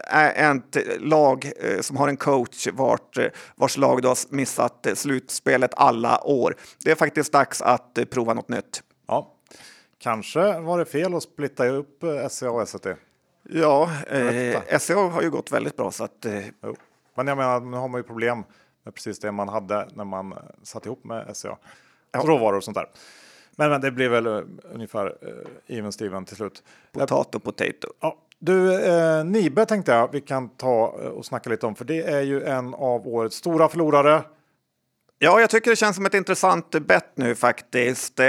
är 0.04 0.56
ett 0.56 1.00
lag 1.00 1.52
eh, 1.56 1.80
som 1.80 1.96
har 1.96 2.08
en 2.08 2.16
coach 2.16 2.68
vart, 2.72 3.18
eh, 3.18 3.26
vars 3.54 3.76
lag 3.76 4.02
då 4.02 4.08
har 4.08 4.34
missat 4.34 4.86
slutspelet 4.94 5.70
alla 5.76 6.20
år. 6.24 6.56
Det 6.84 6.90
är 6.90 6.94
faktiskt 6.94 7.32
dags 7.32 7.62
att 7.62 7.98
eh, 7.98 8.04
prova 8.04 8.34
något 8.34 8.48
nytt. 8.48 8.82
Ja, 9.06 9.32
kanske 9.98 10.60
var 10.60 10.78
det 10.78 10.84
fel 10.84 11.14
att 11.14 11.22
splitta 11.22 11.66
upp 11.66 12.04
SCA 12.30 12.50
och 12.50 12.62
S1. 12.62 12.96
Ja, 13.48 13.90
eh, 14.08 14.78
SCA 14.78 14.94
har 14.94 15.22
ju 15.22 15.30
gått 15.30 15.52
väldigt 15.52 15.76
bra 15.76 15.90
så 15.90 16.04
att. 16.04 16.24
Eh... 16.24 16.42
Men 17.14 17.26
jag 17.26 17.36
menar, 17.36 17.60
nu 17.60 17.76
har 17.76 17.88
man 17.88 17.98
ju 17.98 18.02
problem 18.02 18.44
med 18.84 18.94
precis 18.94 19.18
det 19.18 19.32
man 19.32 19.48
hade 19.48 19.88
när 19.94 20.04
man 20.04 20.34
satt 20.62 20.86
ihop 20.86 21.04
med 21.04 21.36
SCA. 21.36 21.56
Ja. 22.12 22.20
Råvaror 22.20 22.56
och 22.56 22.64
sånt 22.64 22.76
där. 22.76 22.86
Men, 23.56 23.70
men 23.70 23.80
det 23.80 23.90
blir 23.90 24.08
väl 24.08 24.26
uh, 24.26 24.42
ungefär 24.74 25.06
uh, 25.06 25.76
even 25.78 25.92
Steven 25.92 26.24
till 26.24 26.36
slut. 26.36 26.62
Potato, 26.92 27.40
potato. 27.40 27.88
Ja. 28.00 28.22
Du, 28.38 28.84
eh, 28.84 29.24
Nibe 29.24 29.66
tänkte 29.66 29.92
jag 29.92 30.12
vi 30.12 30.20
kan 30.20 30.48
ta 30.48 30.86
och 30.86 31.26
snacka 31.26 31.50
lite 31.50 31.66
om, 31.66 31.74
för 31.74 31.84
det 31.84 32.02
är 32.02 32.20
ju 32.20 32.44
en 32.44 32.74
av 32.74 33.08
årets 33.08 33.36
stora 33.36 33.68
förlorare. 33.68 34.22
Ja, 35.18 35.40
jag 35.40 35.50
tycker 35.50 35.70
det 35.70 35.76
känns 35.76 35.96
som 35.96 36.06
ett 36.06 36.14
intressant 36.14 36.70
bett 36.70 37.12
nu 37.14 37.34
faktiskt. 37.34 38.20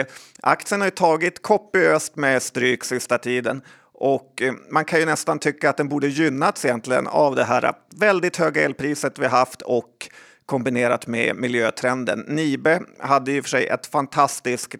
Aktien 0.41 0.81
har 0.81 0.87
ju 0.87 0.91
tagit 0.91 1.41
kopiöst 1.41 2.15
med 2.15 2.41
stryk 2.41 2.83
sista 2.83 3.17
tiden 3.17 3.61
och 3.93 4.41
man 4.69 4.85
kan 4.85 4.99
ju 4.99 5.05
nästan 5.05 5.39
tycka 5.39 5.69
att 5.69 5.77
den 5.77 5.89
borde 5.89 6.07
gynnats 6.07 6.65
egentligen 6.65 7.07
av 7.07 7.35
det 7.35 7.43
här 7.43 7.73
väldigt 7.95 8.37
höga 8.37 8.61
elpriset 8.61 9.19
vi 9.19 9.27
haft 9.27 9.61
och 9.61 10.09
kombinerat 10.47 11.07
med 11.07 11.35
miljötrenden. 11.35 12.19
Nibe 12.19 12.81
hade 12.99 13.31
ju 13.31 13.41
för 13.41 13.49
sig 13.49 13.67
ett 13.67 13.87
fantastiskt 13.87 14.75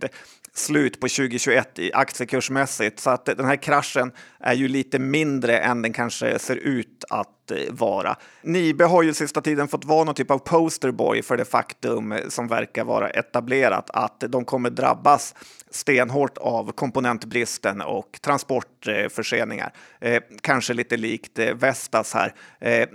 slut 0.54 1.00
på 1.00 1.08
2021 1.08 1.80
i 1.80 1.94
aktiekursmässigt 1.94 3.00
så 3.00 3.10
att 3.10 3.26
den 3.26 3.46
här 3.46 3.56
kraschen 3.56 4.12
är 4.40 4.54
ju 4.54 4.68
lite 4.68 5.00
mindre 5.00 5.60
än 5.60 5.82
den 5.82 5.94
kanske 5.94 6.40
ser 6.40 6.56
ut 6.56 7.04
att 7.10 7.52
eh, 7.52 7.58
vara. 7.70 8.16
Nibe 8.42 8.86
har 8.86 9.04
ju 9.04 9.14
sista 9.14 9.42
tiden 9.42 9.68
fått 9.68 9.86
vara 9.86 10.04
någon 10.04 10.16
typ 10.16 10.32
av 10.32 10.38
posterboy 10.38 11.22
för 11.22 11.38
det 11.38 11.46
faktum 11.46 12.14
som 12.30 12.48
verkar 12.48 12.84
vara 12.84 13.10
etablerat 13.10 13.90
att 13.90 14.24
de 14.28 14.46
kommer 14.46 14.70
drabbas 14.70 15.36
stenhårt 15.70 16.38
av 16.38 16.72
komponentbristen 16.72 17.82
och 17.82 18.20
transportförseningar. 18.22 19.74
Eh, 20.00 20.22
kanske 20.42 20.74
lite 20.74 20.98
likt 20.98 21.40
eh, 21.40 21.54
Vestas 21.54 22.14
här. 22.14 22.34
Eh, 22.60 22.88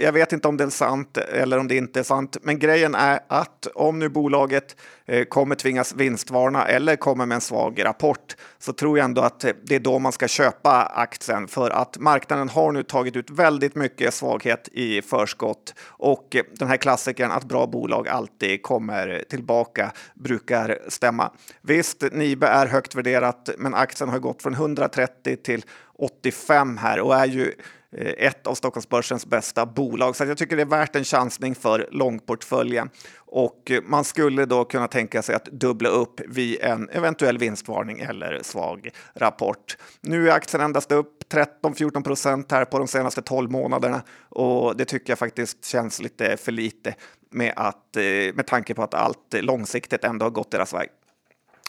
jag 0.00 0.12
vet 0.12 0.32
inte 0.32 0.48
om 0.48 0.56
det 0.56 0.64
är 0.64 0.70
sant 0.70 1.16
eller 1.16 1.58
om 1.58 1.68
det 1.68 1.76
inte 1.76 2.00
är 2.00 2.04
sant, 2.04 2.36
men 2.42 2.58
grejen 2.58 2.94
är 2.94 3.20
att 3.28 3.66
om 3.74 3.98
nu 3.98 4.08
bolaget 4.08 4.76
eh, 5.06 5.24
kommer 5.24 5.54
tvingas 5.54 5.94
vinstvarna 5.94 6.66
eller 6.66 6.96
kommer 6.96 7.26
med 7.26 7.34
en 7.34 7.40
svag 7.40 7.84
rapport 7.84 8.36
så 8.58 8.72
tror 8.72 8.98
jag 8.98 9.04
ändå 9.04 9.22
att 9.22 9.44
eh, 9.44 9.50
det 9.64 9.74
är 9.74 9.80
då 9.80 9.98
man 9.98 10.12
ska 10.12 10.28
köpa 10.28 10.82
aktien 10.82 11.48
för 11.48 11.70
att 11.70 11.98
marknaden 11.98 12.48
har 12.48 12.72
nu 12.72 12.82
tagit 12.82 13.16
ut 13.16 13.30
väldigt 13.30 13.74
mycket 13.74 14.14
svaghet 14.14 14.68
i 14.72 15.02
förskott 15.02 15.74
och 15.86 16.36
eh, 16.36 16.42
den 16.58 16.68
här 16.68 16.76
klassikern 16.76 17.30
att 17.30 17.44
bra 17.44 17.66
bolag 17.66 18.08
alltid 18.08 18.62
kommer 18.62 19.24
tillbaka 19.28 19.92
brukar 20.14 20.78
stämma. 20.88 21.32
Visst, 21.62 22.02
Nibe 22.12 22.46
är 22.46 22.66
högt 22.66 22.94
värderat, 22.94 23.50
men 23.58 23.74
aktien 23.74 24.10
har 24.10 24.18
gått 24.18 24.42
från 24.42 24.54
130 24.54 25.36
till 25.36 25.64
85 25.98 26.76
här 26.76 27.00
och 27.00 27.14
är 27.14 27.26
ju 27.26 27.54
Eh, 27.96 28.26
ett 28.26 28.46
av 28.46 28.54
Stockholmsbörsens 28.54 29.26
bästa 29.26 29.66
bolag. 29.66 30.16
Så 30.16 30.24
jag 30.24 30.38
tycker 30.38 30.56
det 30.56 30.62
är 30.62 30.66
värt 30.66 30.96
en 30.96 31.04
chansning 31.04 31.54
för 31.54 31.88
långportföljen. 31.90 32.90
Och 33.16 33.70
eh, 33.70 33.82
man 33.82 34.04
skulle 34.04 34.44
då 34.44 34.64
kunna 34.64 34.88
tänka 34.88 35.22
sig 35.22 35.34
att 35.34 35.44
dubbla 35.44 35.88
upp 35.88 36.20
vid 36.20 36.60
en 36.60 36.88
eventuell 36.88 37.38
vinstvarning 37.38 38.00
eller 38.00 38.40
svag 38.42 38.90
rapport. 39.14 39.76
Nu 40.00 40.28
är 40.28 40.32
aktien 40.32 40.62
endast 40.62 40.92
upp 40.92 41.24
13-14 41.62 42.02
procent 42.02 42.52
här 42.52 42.64
på 42.64 42.78
de 42.78 42.88
senaste 42.88 43.22
12 43.22 43.50
månaderna 43.50 44.02
och 44.28 44.76
det 44.76 44.84
tycker 44.84 45.10
jag 45.10 45.18
faktiskt 45.18 45.64
känns 45.64 46.00
lite 46.00 46.36
för 46.36 46.52
lite 46.52 46.94
med, 47.30 47.52
att, 47.56 47.96
eh, 47.96 48.02
med 48.34 48.46
tanke 48.46 48.74
på 48.74 48.82
att 48.82 48.94
allt 48.94 49.34
långsiktigt 49.34 50.04
ändå 50.04 50.26
har 50.26 50.30
gått 50.30 50.50
deras 50.50 50.74
väg. 50.74 50.88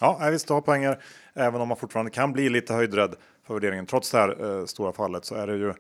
Ja, 0.01 0.29
visst, 0.32 0.47
du 0.47 0.53
har 0.53 0.62
poänger. 0.62 1.03
Även 1.34 1.62
om 1.62 1.67
man 1.67 1.77
fortfarande 1.77 2.12
kan 2.12 2.34
bli 2.34 2.49
lite 2.49 2.73
höjdrädd 2.73 3.15
för 3.47 3.53
värderingen. 3.53 3.86
Trots 3.86 4.12
det 4.12 4.17
här 4.17 4.60
eh, 4.60 4.65
stora 4.65 4.93
fallet 4.93 5.25
så 5.25 5.36
är 5.36 5.47
det 5.47 5.55
ju 5.55 5.73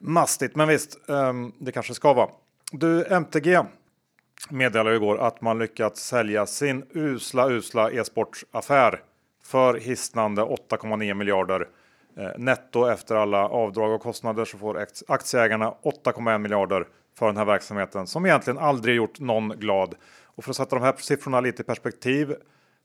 mastigt, 0.00 0.56
men 0.56 0.68
visst, 0.68 0.98
um, 1.06 1.52
det 1.58 1.72
kanske 1.72 1.94
ska 1.94 2.12
vara. 2.12 2.28
Du, 2.72 3.04
MTG 3.04 3.60
meddelade 4.50 4.96
igår 4.96 5.18
att 5.18 5.40
man 5.40 5.58
lyckats 5.58 6.06
sälja 6.06 6.46
sin 6.46 6.84
usla, 6.94 7.50
usla 7.50 7.90
e-sportaffär 7.90 9.00
för 9.44 9.74
hisnande 9.74 10.42
8,9 10.42 11.14
miljarder 11.14 11.68
eh, 12.16 12.30
netto 12.38 12.86
efter 12.86 13.14
alla 13.14 13.48
avdrag 13.48 13.92
och 13.92 14.02
kostnader 14.02 14.44
så 14.44 14.58
får 14.58 14.86
aktieägarna 15.08 15.74
8,1 15.82 16.38
miljarder 16.38 16.86
för 17.18 17.26
den 17.26 17.36
här 17.36 17.44
verksamheten 17.44 18.06
som 18.06 18.26
egentligen 18.26 18.58
aldrig 18.58 18.96
gjort 18.96 19.20
någon 19.20 19.48
glad. 19.48 19.94
Och 20.24 20.44
för 20.44 20.50
att 20.50 20.56
sätta 20.56 20.76
de 20.76 20.84
här 20.84 20.94
siffrorna 20.98 21.40
lite 21.40 21.62
i 21.62 21.64
perspektiv 21.64 22.34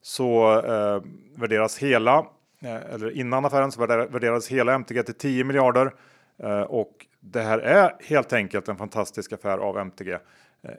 så 0.02 0.60
eh, 0.60 1.02
värderas 1.36 1.78
hela, 1.78 2.18
eh, 2.62 2.94
eller 2.94 3.18
innan 3.18 3.46
affären 3.46 3.72
så 3.72 3.80
värderades 3.86 4.48
hela 4.48 4.74
MTG 4.74 5.04
till 5.04 5.14
10 5.14 5.44
miljarder 5.44 5.92
Eh, 6.44 6.62
och 6.62 7.06
det 7.20 7.42
här 7.42 7.60
är 7.60 7.96
helt 8.00 8.34
enkelt 8.34 8.68
en 8.68 8.78
fantastisk 8.78 9.34
affär 9.34 9.58
av 9.58 9.78
MTG. 9.78 10.12
Eh, 10.12 10.20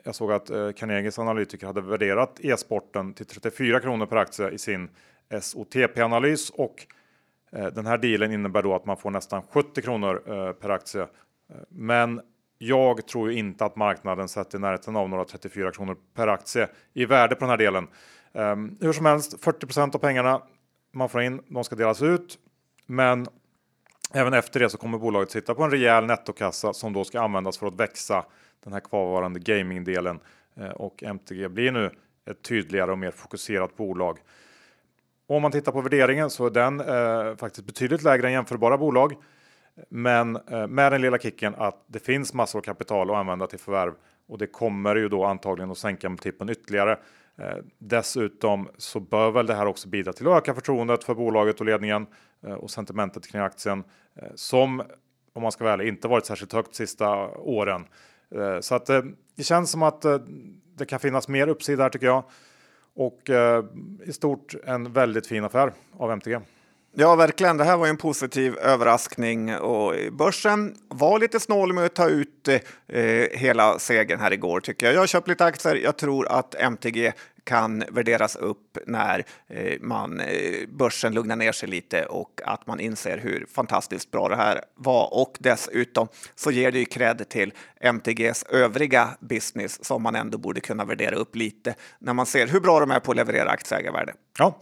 jag 0.03 0.15
såg 0.15 0.31
att 0.31 0.49
eh, 0.49 0.71
Carnegies 0.71 1.19
analytiker 1.19 1.67
hade 1.67 1.81
värderat 1.81 2.39
e-sporten 2.39 3.13
till 3.13 3.25
34 3.25 3.79
kronor 3.79 4.05
per 4.05 4.17
aktie 4.17 4.49
i 4.49 4.57
sin 4.57 4.89
SOTP-analys 5.41 6.49
och 6.49 6.87
den 7.51 7.85
här 7.85 7.97
dealen 7.97 8.31
innebär 8.31 8.63
då 8.63 8.75
att 8.75 8.85
man 8.85 8.97
får 8.97 9.11
nästan 9.11 9.41
70 9.49 9.81
kronor 9.81 10.53
per 10.53 10.69
aktie. 10.69 11.07
Men 11.69 12.21
jag 12.57 13.07
tror 13.07 13.31
inte 13.31 13.65
att 13.65 13.75
marknaden 13.75 14.27
sätter 14.27 14.57
i 14.57 14.61
närheten 14.61 14.95
av 14.95 15.09
några 15.09 15.25
34 15.25 15.71
kronor 15.71 15.97
per 16.15 16.27
aktie 16.27 16.67
i 16.93 17.05
värde 17.05 17.35
på 17.35 17.39
den 17.39 17.49
här 17.49 17.57
delen. 17.57 17.87
Ehm, 18.33 18.77
hur 18.81 18.93
som 18.93 19.05
helst, 19.05 19.43
40% 19.43 19.95
av 19.95 19.99
pengarna 19.99 20.41
man 20.91 21.09
får 21.09 21.21
in, 21.21 21.41
de 21.47 21.63
ska 21.63 21.75
delas 21.75 22.01
ut. 22.01 22.39
Men 22.85 23.27
Även 24.13 24.33
efter 24.33 24.59
det 24.59 24.69
så 24.69 24.77
kommer 24.77 24.97
bolaget 24.97 25.31
sitta 25.31 25.55
på 25.55 25.63
en 25.63 25.71
rejäl 25.71 26.05
nettokassa 26.05 26.73
som 26.73 26.93
då 26.93 27.03
ska 27.03 27.21
användas 27.21 27.57
för 27.57 27.67
att 27.67 27.79
växa 27.79 28.25
den 28.63 28.73
här 28.73 28.79
kvarvarande 28.79 29.39
gamingdelen 29.39 30.19
eh, 30.55 30.69
och 30.69 31.03
MTG 31.03 31.49
blir 31.49 31.71
nu 31.71 31.91
ett 32.29 32.41
tydligare 32.41 32.91
och 32.91 32.97
mer 32.97 33.11
fokuserat 33.11 33.77
bolag. 33.77 34.17
Om 35.27 35.41
man 35.41 35.51
tittar 35.51 35.71
på 35.71 35.81
värderingen 35.81 36.29
så 36.29 36.45
är 36.45 36.49
den 36.49 36.79
eh, 36.79 37.35
faktiskt 37.35 37.67
betydligt 37.67 38.03
lägre 38.03 38.27
än 38.27 38.33
jämförbara 38.33 38.77
bolag. 38.77 39.15
Men 39.89 40.35
eh, 40.35 40.67
med 40.67 40.91
den 40.91 41.01
lilla 41.01 41.17
kicken 41.17 41.55
att 41.57 41.83
det 41.87 41.99
finns 41.99 42.33
massor 42.33 42.59
av 42.59 42.63
kapital 42.63 43.09
att 43.09 43.15
använda 43.15 43.47
till 43.47 43.59
förvärv 43.59 43.93
och 44.27 44.37
det 44.37 44.47
kommer 44.47 44.95
ju 44.95 45.09
då 45.09 45.25
antagligen 45.25 45.71
att 45.71 45.77
sänka 45.77 46.09
multipeln 46.09 46.49
ytterligare. 46.49 46.97
Eh, 47.39 47.57
dessutom 47.77 48.69
så 48.77 48.99
bör 48.99 49.31
väl 49.31 49.45
det 49.45 49.53
här 49.53 49.65
också 49.65 49.89
bidra 49.89 50.13
till 50.13 50.27
att 50.27 50.37
öka 50.37 50.53
förtroendet 50.53 51.03
för 51.03 51.15
bolaget 51.15 51.59
och 51.59 51.65
ledningen 51.65 52.07
eh, 52.43 52.53
och 52.53 52.71
sentimentet 52.71 53.27
kring 53.27 53.41
aktien 53.41 53.83
eh, 54.15 54.27
som 54.35 54.83
om 55.33 55.41
man 55.41 55.51
ska 55.51 55.63
vara 55.63 55.73
ärlig 55.73 55.87
inte 55.87 56.07
varit 56.07 56.25
särskilt 56.25 56.53
högt 56.53 56.75
sista 56.75 57.27
åren. 57.27 57.85
Så 58.61 58.75
att 58.75 58.85
det 59.35 59.43
känns 59.43 59.71
som 59.71 59.83
att 59.83 60.05
det 60.77 60.85
kan 60.85 60.99
finnas 60.99 61.27
mer 61.27 61.47
uppsida 61.47 61.83
här 61.83 61.89
tycker 61.89 62.05
jag. 62.05 62.23
Och 62.95 63.29
i 64.05 64.13
stort 64.13 64.55
en 64.65 64.93
väldigt 64.93 65.27
fin 65.27 65.43
affär 65.43 65.73
av 65.97 66.11
MTG. 66.11 66.39
Ja, 66.91 67.15
verkligen. 67.15 67.57
Det 67.57 67.63
här 67.63 67.77
var 67.77 67.87
en 67.87 67.97
positiv 67.97 68.57
överraskning 68.57 69.55
och 69.55 69.93
börsen 70.11 70.75
var 70.87 71.19
lite 71.19 71.39
snål 71.39 71.73
med 71.73 71.85
att 71.85 71.95
ta 71.95 72.09
ut 72.09 72.47
eh, 72.87 73.03
hela 73.31 73.79
segern 73.79 74.19
här 74.19 74.33
igår 74.33 74.59
tycker 74.59 74.85
jag. 74.85 74.95
Jag 74.95 74.99
har 74.99 75.07
köpt 75.07 75.27
lite 75.27 75.45
aktier. 75.45 75.75
Jag 75.75 75.97
tror 75.97 76.27
att 76.27 76.55
MTG 76.55 77.13
kan 77.43 77.83
värderas 77.89 78.35
upp 78.35 78.77
när 78.85 79.25
eh, 79.47 79.79
man, 79.81 80.19
eh, 80.19 80.67
börsen 80.67 81.13
lugnar 81.13 81.35
ner 81.35 81.51
sig 81.51 81.69
lite 81.69 82.05
och 82.05 82.41
att 82.45 82.67
man 82.67 82.79
inser 82.79 83.17
hur 83.17 83.45
fantastiskt 83.53 84.11
bra 84.11 84.29
det 84.29 84.35
här 84.35 84.61
var. 84.75 85.13
Och 85.13 85.37
dessutom 85.39 86.07
så 86.35 86.51
ger 86.51 86.71
det 86.71 86.79
ju 86.79 86.85
cred 86.85 87.29
till 87.29 87.53
MTGs 87.81 88.43
övriga 88.43 89.09
business 89.19 89.85
som 89.85 90.03
man 90.03 90.15
ändå 90.15 90.37
borde 90.37 90.61
kunna 90.61 90.85
värdera 90.85 91.15
upp 91.15 91.35
lite 91.35 91.75
när 91.99 92.13
man 92.13 92.25
ser 92.25 92.47
hur 92.47 92.59
bra 92.59 92.79
de 92.79 92.91
är 92.91 92.99
på 92.99 93.11
att 93.11 93.17
leverera 93.17 93.49
aktieägarvärde. 93.49 94.13
Ja. 94.37 94.59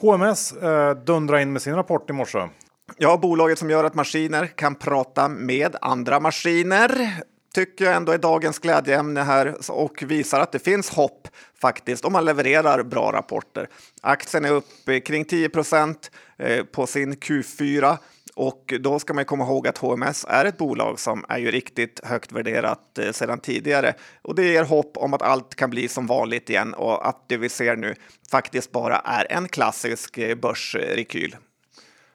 HMS 0.00 0.52
eh, 0.52 1.42
in 1.42 1.52
med 1.52 1.62
sin 1.62 1.74
rapport 1.74 2.10
i 2.10 2.12
morse. 2.12 2.48
Ja, 2.96 3.16
bolaget 3.16 3.58
som 3.58 3.70
gör 3.70 3.84
att 3.84 3.94
maskiner 3.94 4.46
kan 4.46 4.74
prata 4.74 5.28
med 5.28 5.76
andra 5.80 6.20
maskiner 6.20 7.22
tycker 7.54 7.84
jag 7.84 7.94
ändå 7.94 8.12
är 8.12 8.18
dagens 8.18 8.58
glädjeämne 8.58 9.22
här 9.22 9.54
och 9.70 10.02
visar 10.06 10.40
att 10.40 10.52
det 10.52 10.58
finns 10.58 10.90
hopp 10.90 11.28
faktiskt 11.60 12.04
om 12.04 12.12
man 12.12 12.24
levererar 12.24 12.82
bra 12.82 13.12
rapporter. 13.12 13.68
Aktien 14.02 14.44
är 14.44 14.50
upp 14.52 15.04
kring 15.06 15.24
10 15.24 15.48
procent 15.48 16.10
eh, 16.38 16.64
på 16.64 16.86
sin 16.86 17.14
Q4 17.14 17.96
och 18.34 18.74
då 18.80 18.98
ska 18.98 19.14
man 19.14 19.24
komma 19.24 19.44
ihåg 19.44 19.68
att 19.68 19.78
HMS 19.78 20.26
är 20.28 20.44
ett 20.44 20.58
bolag 20.58 21.00
som 21.00 21.24
är 21.28 21.38
ju 21.38 21.50
riktigt 21.50 22.00
högt 22.04 22.32
värderat 22.32 22.98
eh, 22.98 23.12
sedan 23.12 23.40
tidigare. 23.40 23.94
Och 24.22 24.34
det 24.34 24.42
ger 24.42 24.64
hopp 24.64 24.96
om 24.96 25.14
att 25.14 25.22
allt 25.22 25.54
kan 25.54 25.70
bli 25.70 25.88
som 25.88 26.06
vanligt 26.06 26.50
igen 26.50 26.74
och 26.74 27.08
att 27.08 27.28
det 27.28 27.36
vi 27.36 27.48
ser 27.48 27.76
nu 27.76 27.94
faktiskt 28.30 28.72
bara 28.72 28.96
är 28.96 29.32
en 29.32 29.48
klassisk 29.48 30.18
eh, 30.18 30.34
börsrekyl. 30.34 31.36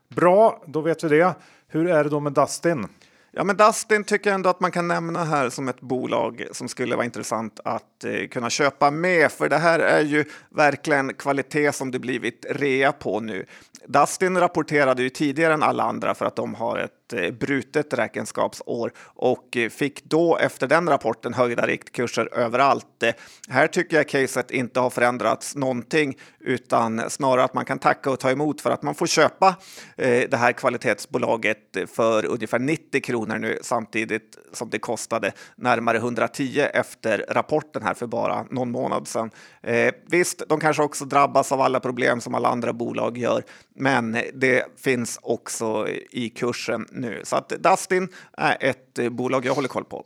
Bra, 0.07 0.63
då 0.67 0.81
vet 0.81 1.03
vi 1.03 1.09
det. 1.09 1.35
Hur 1.67 1.87
är 1.87 2.03
det 2.03 2.09
då 2.09 2.19
med 2.19 2.33
Dustin? 2.33 2.87
Ja, 3.31 3.43
men 3.43 3.57
Dustin 3.57 4.03
tycker 4.03 4.29
jag 4.29 4.35
ändå 4.35 4.49
att 4.49 4.59
man 4.59 4.71
kan 4.71 4.87
nämna 4.87 5.23
här 5.23 5.49
som 5.49 5.67
ett 5.67 5.81
bolag 5.81 6.43
som 6.51 6.67
skulle 6.67 6.95
vara 6.95 7.05
intressant 7.05 7.59
att 7.63 8.03
eh, 8.03 8.27
kunna 8.27 8.49
köpa 8.49 8.91
med, 8.91 9.31
för 9.31 9.49
det 9.49 9.57
här 9.57 9.79
är 9.79 10.01
ju 10.01 10.25
verkligen 10.49 11.13
kvalitet 11.13 11.71
som 11.71 11.91
det 11.91 11.99
blivit 11.99 12.45
rea 12.49 12.91
på 12.91 13.19
nu. 13.19 13.45
Dustin 13.85 14.37
rapporterade 14.37 15.03
ju 15.03 15.09
tidigare 15.09 15.53
än 15.53 15.63
alla 15.63 15.83
andra 15.83 16.15
för 16.15 16.25
att 16.25 16.35
de 16.35 16.55
har 16.55 16.77
ett 16.77 16.91
Eh, 17.13 17.31
brutet 17.31 17.93
räkenskapsår 17.93 18.91
och 19.05 19.57
eh, 19.57 19.69
fick 19.69 20.03
då 20.03 20.37
efter 20.37 20.67
den 20.67 20.89
rapporten 20.89 21.33
höjda 21.33 21.67
riktkurser 21.67 22.29
överallt. 22.33 23.03
Eh, 23.03 23.13
här 23.49 23.67
tycker 23.67 23.97
jag 23.97 24.07
caset 24.07 24.51
inte 24.51 24.79
har 24.79 24.89
förändrats 24.89 25.55
någonting 25.55 26.17
utan 26.39 27.09
snarare 27.09 27.43
att 27.43 27.53
man 27.53 27.65
kan 27.65 27.79
tacka 27.79 28.11
och 28.11 28.19
ta 28.19 28.31
emot 28.31 28.61
för 28.61 28.71
att 28.71 28.83
man 28.83 28.95
får 28.95 29.07
köpa 29.07 29.55
eh, 29.97 30.29
det 30.29 30.37
här 30.37 30.51
kvalitetsbolaget 30.51 31.77
för 31.95 32.25
ungefär 32.25 32.59
90 32.59 33.01
kronor 33.01 33.28
nu 33.37 33.59
samtidigt 33.61 34.37
som 34.53 34.69
det 34.69 34.79
kostade 34.79 35.31
närmare 35.55 35.97
110 35.97 36.59
efter 36.73 37.25
rapporten 37.29 37.83
här 37.83 37.93
för 37.93 38.07
bara 38.07 38.45
någon 38.49 38.71
månad 38.71 39.07
sedan. 39.07 39.31
Eh, 39.61 39.93
visst, 40.05 40.43
de 40.49 40.59
kanske 40.59 40.83
också 40.83 41.05
drabbas 41.05 41.51
av 41.51 41.61
alla 41.61 41.79
problem 41.79 42.21
som 42.21 42.35
alla 42.35 42.49
andra 42.49 42.73
bolag 42.73 43.17
gör, 43.17 43.43
men 43.75 44.17
det 44.33 44.65
finns 44.77 45.19
också 45.21 45.87
i 46.11 46.29
kursen 46.29 46.85
nu. 46.91 47.21
Så 47.23 47.35
att 47.35 47.49
Dustin 47.49 48.07
är 48.37 48.57
ett 48.59 48.99
eh, 48.99 49.09
bolag 49.09 49.45
jag 49.45 49.53
håller 49.53 49.67
koll 49.67 49.85
på. 49.85 50.05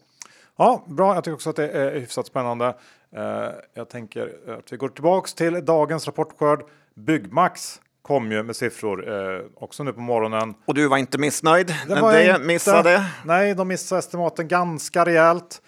Ja, 0.58 0.86
bra. 0.88 1.16
Jag 1.16 1.24
tycker 1.24 1.36
också 1.36 1.50
att 1.50 1.56
det 1.56 1.70
är 1.70 2.00
hyfsat 2.00 2.28
spännande. 2.28 2.76
Eh, 3.16 3.50
jag 3.74 3.90
tänker 3.90 4.56
att 4.60 4.74
vi 4.74 4.78
går 4.78 4.90
tillbaks 4.90 5.34
till 5.34 5.66
dagens 5.66 6.06
rapportskörd. 6.06 6.64
Byggmax 6.96 7.82
kom 8.04 8.32
ju 8.32 8.44
med 8.44 8.56
siffror 8.56 9.10
eh, 9.10 9.42
också 9.56 9.84
nu 9.84 9.94
på 9.94 10.02
morgonen. 10.02 10.54
Och 10.66 10.74
du 10.74 10.88
var 10.88 10.98
inte 10.98 11.18
missnöjd 11.18 11.68
det 11.68 11.96
när 11.96 12.12
det 12.14 12.30
inte, 12.30 12.40
missade? 12.40 13.06
Nej, 13.26 13.56
de 13.56 13.68
missade 13.68 14.00
estimaten 14.00 14.48
ganska 14.48 15.06
rejält. 15.06 15.62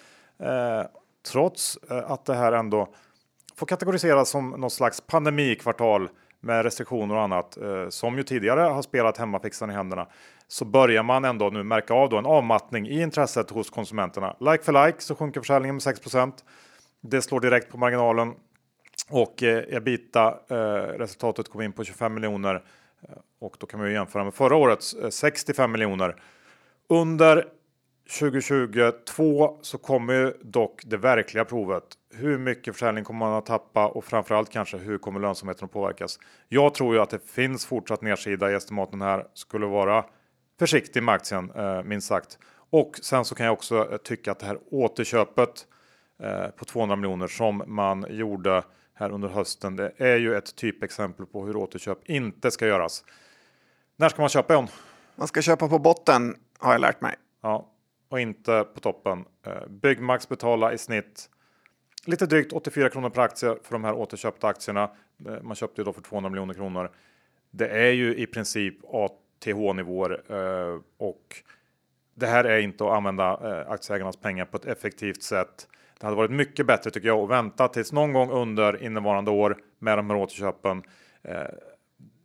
trots 1.32 1.80
att 2.08 2.26
det 2.26 2.36
här 2.36 2.52
ändå 2.52 2.88
får 3.56 3.66
kategoriseras 3.66 4.30
som 4.30 4.50
någon 4.50 4.72
slags 4.72 5.02
pandemikvartal 5.02 6.10
med 6.46 6.64
restriktioner 6.64 7.16
och 7.16 7.22
annat 7.22 7.58
eh, 7.58 7.90
som 7.90 8.18
ju 8.18 8.24
tidigare 8.24 8.60
har 8.60 8.82
spelat 8.82 9.18
hemmafixaren 9.18 9.72
i 9.72 9.74
händerna 9.74 10.08
så 10.48 10.66
börjar 10.66 11.04
man 11.04 11.26
ändå 11.26 11.50
nu 11.50 11.64
märka 11.64 11.94
av 11.94 12.10
då 12.10 12.18
en 12.18 12.26
avmattning 12.26 12.88
i 12.88 13.02
intresset 13.02 13.50
hos 13.50 13.70
konsumenterna. 13.70 14.36
Like 14.40 14.64
för 14.64 14.86
like 14.86 15.02
så 15.02 15.16
sjunker 15.16 15.42
försäljningen 15.42 15.76
med 15.76 15.82
6% 15.82 16.34
Det 17.02 17.22
slår 17.22 17.40
direkt 17.40 17.72
på 17.72 17.78
marginalen 17.78 18.34
och 19.10 19.44
eh, 19.44 19.64
ebita 19.76 20.40
eh, 20.48 20.56
resultatet 20.98 21.50
kom 21.50 21.62
in 21.62 21.72
på 21.72 21.84
25 21.84 22.14
miljoner 22.14 22.56
eh, 23.02 23.10
och 23.40 23.56
då 23.60 23.68
kan 23.68 23.80
man 23.80 23.90
ju 23.90 23.96
jämföra 23.96 24.24
med 24.24 24.34
förra 24.34 24.56
årets 24.56 24.94
eh, 24.94 25.10
65 25.10 25.72
miljoner. 25.72 26.16
Under 26.90 27.48
2022 28.20 29.58
så 29.62 29.78
kommer 29.78 30.14
ju 30.14 30.34
dock 30.42 30.82
det 30.86 30.98
verkliga 30.98 31.46
provet. 31.46 31.84
Hur 32.14 32.38
mycket 32.38 32.74
försäljning 32.74 33.04
kommer 33.04 33.20
man 33.20 33.34
att 33.34 33.46
tappa 33.46 33.88
och 33.88 34.06
framförallt 34.06 34.50
kanske 34.50 34.78
hur 34.78 34.98
kommer 34.98 35.20
lönsamheten 35.20 35.66
att 35.66 35.72
påverkas? 35.72 36.20
Jag 36.48 36.74
tror 36.74 36.96
ju 36.96 37.02
att 37.02 37.10
det 37.10 37.30
finns 37.30 37.66
fortsatt 37.66 38.02
nedsida 38.02 38.52
i 38.52 38.54
estimaten 38.54 39.02
här 39.02 39.26
skulle 39.34 39.66
vara 39.66 40.06
försiktig 40.60 41.04
med 41.04 41.16
aktien 41.16 41.52
eh, 41.56 41.84
minst 41.84 42.08
sagt. 42.08 42.40
Och 42.70 43.00
sen 43.02 43.26
så 43.26 43.36
kan 43.36 43.46
jag 43.46 43.54
också 43.54 43.92
eh, 43.92 43.98
tycka 43.98 44.32
att 44.32 44.40
det 44.40 44.46
här 44.46 44.60
återköpet 44.72 45.68
eh, 46.24 46.48
på 46.48 46.66
200 46.66 46.96
miljoner 46.96 47.28
som 47.28 47.64
man 47.68 48.06
gjorde 48.10 48.64
här 48.96 49.12
under 49.12 49.28
hösten. 49.28 49.76
Det 49.76 49.92
är 49.98 50.18
ju 50.18 50.36
ett 50.36 50.56
typexempel 50.56 51.26
på 51.26 51.46
hur 51.46 51.56
återköp 51.56 52.10
inte 52.10 52.52
ska 52.52 52.68
göras. 52.68 53.04
När 53.96 54.10
ska 54.10 54.22
man 54.22 54.30
köpa 54.30 54.54
John? 54.54 54.68
Man 55.16 55.28
ska 55.28 55.42
köpa 55.42 55.68
på 55.68 55.80
botten 55.80 56.36
har 56.60 56.72
jag 56.72 56.82
lärt 56.82 57.02
mig. 57.02 57.16
Ja, 57.42 57.72
och 58.10 58.20
inte 58.20 58.66
på 58.74 58.80
toppen. 58.80 59.26
Eh, 59.46 59.68
Byggmax 59.68 60.30
betala 60.30 60.74
i 60.74 60.78
snitt 60.78 61.30
lite 62.06 62.26
drygt 62.26 62.54
84 62.54 62.90
kronor 62.90 63.10
per 63.10 63.22
aktie 63.22 63.58
för 63.64 63.72
de 63.72 63.84
här 63.84 63.94
återköpta 63.94 64.48
aktierna. 64.48 64.90
Eh, 65.28 65.42
man 65.42 65.56
köpte 65.56 65.82
ju 65.82 65.86
då 65.86 65.94
för 65.94 66.02
200 66.02 66.30
miljoner 66.30 66.54
kronor. 66.54 66.92
Det 67.52 67.68
är 67.68 67.92
ju 67.92 68.16
i 68.16 68.28
princip 68.28 68.78
ATH 68.84 69.74
nivåer 69.76 70.24
eh, 70.28 70.82
och 70.98 71.44
det 72.14 72.28
här 72.28 72.44
är 72.44 72.60
inte 72.60 72.84
att 72.84 72.92
använda 72.92 73.38
aktieägarnas 73.68 74.18
pengar 74.18 74.46
på 74.46 74.58
ett 74.58 74.66
effektivt 74.66 75.24
sätt. 75.24 75.68
Det 76.00 76.06
hade 76.06 76.18
varit 76.18 76.32
mycket 76.32 76.66
bättre 76.66 76.92
tycker 76.92 77.08
jag 77.08 77.20
att 77.20 77.30
vänta 77.30 77.68
tills 77.68 77.92
någon 77.92 78.14
gång 78.14 78.30
under 78.30 78.84
innevarande 78.84 79.32
år 79.32 79.58
med 79.80 79.98
de 79.98 80.10
här 80.10 80.18
återköpen. 80.18 80.84
Eh, 81.24 81.34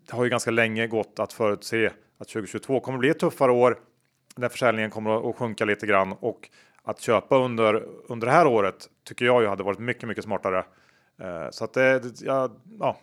det 0.06 0.16
har 0.16 0.24
ju 0.24 0.30
ganska 0.30 0.50
länge 0.50 0.86
gått 0.86 1.18
att 1.18 1.32
förutse 1.32 1.90
att 2.18 2.28
2022 2.28 2.80
kommer 2.80 2.98
bli 2.98 3.08
ett 3.08 3.18
tuffare 3.18 3.52
år 3.52 3.78
där 4.36 4.48
försäljningen 4.48 4.90
kommer 4.90 5.30
att 5.30 5.36
sjunka 5.36 5.64
lite 5.64 5.86
grann 5.86 6.12
och 6.12 6.48
att 6.82 7.00
köpa 7.00 7.36
under 7.36 7.84
under 8.08 8.26
det 8.26 8.32
här 8.32 8.46
året 8.46 8.88
tycker 9.04 9.24
jag 9.24 9.42
ju 9.42 9.48
hade 9.48 9.62
varit 9.62 9.78
mycket, 9.78 10.08
mycket 10.08 10.24
smartare. 10.24 10.64
Eh, 11.20 11.50
så 11.50 11.64
att 11.64 11.72
det, 11.72 12.02
ja, 12.20 12.50
ja, 12.80 12.96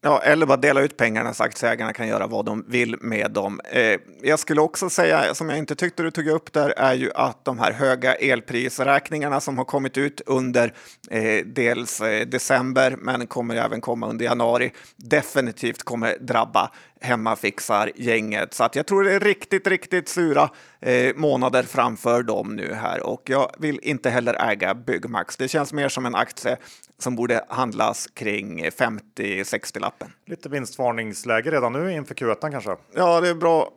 Ja, 0.00 0.22
eller 0.22 0.46
bara 0.46 0.56
dela 0.56 0.80
ut 0.80 0.96
pengarna 0.96 1.34
så 1.34 1.44
aktieägarna 1.44 1.92
kan 1.92 2.08
göra 2.08 2.26
vad 2.26 2.44
de 2.44 2.64
vill 2.68 2.96
med 3.00 3.30
dem. 3.30 3.60
Eh, 3.64 4.00
jag 4.22 4.38
skulle 4.38 4.60
också 4.60 4.90
säga, 4.90 5.34
som 5.34 5.48
jag 5.48 5.58
inte 5.58 5.74
tyckte 5.74 6.02
du 6.02 6.10
tog 6.10 6.26
upp 6.26 6.52
där, 6.52 6.70
är 6.76 6.94
ju 6.94 7.10
att 7.14 7.44
de 7.44 7.58
här 7.58 7.72
höga 7.72 8.14
elprisräkningarna 8.14 9.40
som 9.40 9.58
har 9.58 9.64
kommit 9.64 9.98
ut 9.98 10.20
under 10.26 10.74
eh, 11.10 11.44
dels 11.46 12.00
eh, 12.00 12.26
december, 12.26 12.96
men 12.98 13.26
kommer 13.26 13.56
även 13.56 13.80
komma 13.80 14.08
under 14.08 14.24
januari, 14.24 14.72
definitivt 14.96 15.82
kommer 15.82 16.16
drabba 16.20 16.70
hemmafixar 17.00 17.90
gänget. 17.94 18.54
Så 18.54 18.64
att 18.64 18.76
jag 18.76 18.86
tror 18.86 19.04
det 19.04 19.12
är 19.12 19.20
riktigt, 19.20 19.66
riktigt 19.66 20.08
sura 20.08 20.50
eh, 20.80 21.16
månader 21.16 21.62
framför 21.62 22.22
dem 22.22 22.56
nu 22.56 22.72
här 22.74 23.06
och 23.06 23.22
jag 23.24 23.50
vill 23.58 23.80
inte 23.82 24.10
heller 24.10 24.50
äga 24.50 24.74
Byggmax. 24.74 25.36
Det 25.36 25.48
känns 25.48 25.72
mer 25.72 25.88
som 25.88 26.06
en 26.06 26.14
aktie 26.14 26.56
som 26.98 27.16
borde 27.16 27.44
handlas 27.48 28.06
kring 28.06 28.64
50-60 28.64 29.80
lappen. 29.80 30.12
Lite 30.26 30.48
vinstvarningsläge 30.48 31.50
redan 31.50 31.72
nu 31.72 31.92
inför 31.92 32.14
Q1 32.14 32.50
kanske? 32.50 32.76
Ja, 32.94 33.20
det 33.20 33.28
är 33.28 33.34
bra 33.34 33.70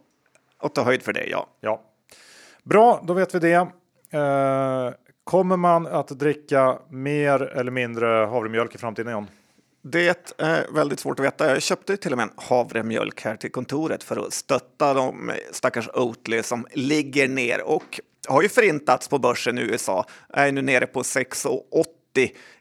att 0.59 0.75
ta 0.75 0.83
höjd 0.83 1.01
för 1.01 1.13
det, 1.13 1.25
ja. 1.25 1.47
ja. 1.59 1.81
Bra, 2.63 3.03
då 3.07 3.13
vet 3.13 3.35
vi 3.35 3.39
det. 3.39 3.67
Eh, 4.13 4.93
kommer 5.23 5.57
man 5.57 5.87
att 5.87 6.07
dricka 6.07 6.79
mer 6.89 7.41
eller 7.41 7.71
mindre 7.71 8.05
havremjölk 8.05 8.75
i 8.75 8.77
framtiden 8.77 9.13
John? 9.13 9.27
Det 9.83 10.33
är 10.37 10.73
väldigt 10.73 10.99
svårt 10.99 11.19
att 11.19 11.25
veta. 11.25 11.49
Jag 11.49 11.61
köpte 11.61 11.97
till 11.97 12.11
och 12.11 12.17
med 12.17 12.23
en 12.23 12.33
havremjölk 12.35 13.21
här 13.21 13.35
till 13.35 13.51
kontoret 13.51 14.03
för 14.03 14.27
att 14.27 14.33
stötta 14.33 14.93
de 14.93 15.31
stackars 15.51 15.89
Oatly 15.93 16.43
som 16.43 16.67
ligger 16.71 17.27
ner 17.27 17.61
och 17.61 17.99
har 18.27 18.41
ju 18.41 18.49
förintats 18.49 19.07
på 19.07 19.19
börsen 19.19 19.57
i 19.57 19.61
USA. 19.61 20.05
Är 20.29 20.51
nu 20.51 20.61
nere 20.61 20.87
på 20.87 21.01
6,80 21.01 21.83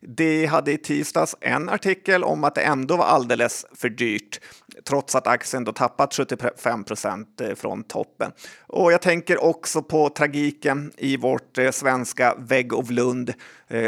det 0.00 0.46
hade 0.46 0.72
i 0.72 0.78
tisdags 0.78 1.36
en 1.40 1.68
artikel 1.68 2.24
om 2.24 2.44
att 2.44 2.54
det 2.54 2.60
ändå 2.60 2.96
var 2.96 3.04
alldeles 3.04 3.66
för 3.74 3.88
dyrt 3.88 4.40
trots 4.84 5.14
att 5.14 5.26
aktien 5.26 5.64
då 5.64 5.72
tappat 5.72 6.14
75 6.14 6.84
procent 6.84 7.40
från 7.56 7.84
toppen. 7.84 8.32
Och 8.66 8.92
jag 8.92 9.02
tänker 9.02 9.44
också 9.44 9.82
på 9.82 10.08
tragiken 10.08 10.92
i 10.96 11.16
vårt 11.16 11.58
svenska 11.72 12.34
Vägg 12.38 12.72
of 12.72 12.90
Lund 12.90 13.34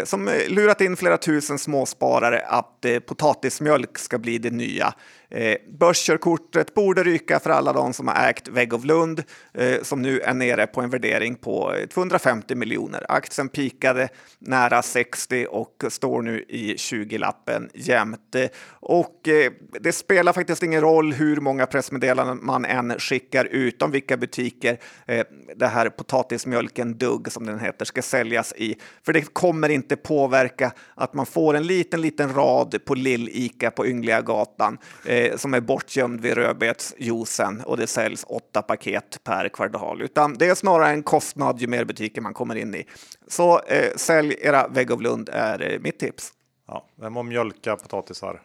som 0.05 0.31
lurat 0.49 0.81
in 0.81 0.97
flera 0.97 1.17
tusen 1.17 1.59
småsparare 1.59 2.41
att 2.41 2.87
potatismjölk 3.07 3.99
ska 3.99 4.19
bli 4.19 4.39
det 4.39 4.51
nya. 4.51 4.95
Eh, 5.35 5.57
börskörkortet 5.79 6.75
borde 6.75 7.03
ryka 7.03 7.41
för 7.41 7.51
alla 7.51 7.73
de 7.73 7.93
som 7.93 8.09
har 8.09 8.29
ägt 8.29 8.49
Veg 8.49 8.75
of 8.75 8.85
Lund 8.85 9.23
eh, 9.55 9.83
som 9.83 10.03
nu 10.03 10.21
är 10.21 10.35
nere 10.35 10.67
på 10.67 10.81
en 10.81 10.91
värdering 10.91 11.35
på 11.35 11.75
eh, 11.75 11.87
250 11.87 12.55
miljoner. 12.55 13.07
Aktien 13.09 13.49
pikade 13.49 14.09
nära 14.39 14.83
60 14.83 15.47
och 15.51 15.85
står 15.89 16.23
nu 16.23 16.45
i 16.49 16.75
20-lappen 16.75 17.71
jämte. 17.75 18.49
Och 18.71 19.29
eh, 19.29 19.53
det 19.81 19.93
spelar 19.93 20.33
faktiskt 20.33 20.63
ingen 20.63 20.81
roll 20.81 21.13
hur 21.13 21.37
många 21.37 21.67
pressmeddelanden 21.67 22.39
man 22.43 22.65
än 22.65 22.99
skickar 22.99 23.45
ut 23.45 23.83
om 23.83 23.91
vilka 23.91 24.17
butiker 24.17 24.79
eh, 25.07 25.27
det 25.57 25.67
här 25.67 25.89
potatismjölken 25.89 26.99
Dugg 26.99 27.33
som 27.33 27.47
den 27.47 27.61
heter 27.61 27.85
ska 27.85 28.03
säljas 28.03 28.55
i. 28.57 28.77
För 29.05 29.13
det 29.13 29.35
kommer 29.35 29.69
inte 29.69 29.97
påverka 29.97 30.73
att 30.95 31.15
man 31.15 31.27
får 31.27 31.55
en 31.55 31.67
liten, 31.67 32.01
liten 32.01 32.35
rad 32.35 32.85
på 32.85 32.95
Lill-Ica 32.95 33.71
på 33.71 33.87
Yngliga 33.87 34.21
gatan 34.21 34.79
eh, 35.07 35.22
som 35.37 35.55
är 35.55 35.61
bortgömd 35.61 36.21
vid 36.21 36.35
rödbetsjuicen 36.35 37.61
och 37.61 37.77
det 37.77 37.87
säljs 37.87 38.25
åtta 38.29 38.63
paket 38.63 39.21
per 39.25 39.49
kvartal, 39.49 40.03
utan 40.03 40.35
det 40.35 40.49
är 40.49 40.55
snarare 40.55 40.91
en 40.91 41.03
kostnad 41.03 41.61
ju 41.61 41.67
mer 41.67 41.85
butiker 41.85 42.21
man 42.21 42.35
kommer 42.35 42.55
in 42.55 42.75
i. 42.75 42.85
Så 43.27 43.61
eh, 43.61 43.93
sälj 43.97 44.37
era 44.41 44.69
Vägg 44.69 44.93
av 44.93 45.03
Lund 45.03 45.29
är 45.33 45.73
eh, 45.73 45.81
mitt 45.81 45.99
tips. 45.99 46.33
Ja, 46.67 46.87
med 46.97 47.17
att 47.17 47.27
mjölka 47.27 47.77
potatisar. 47.77 48.43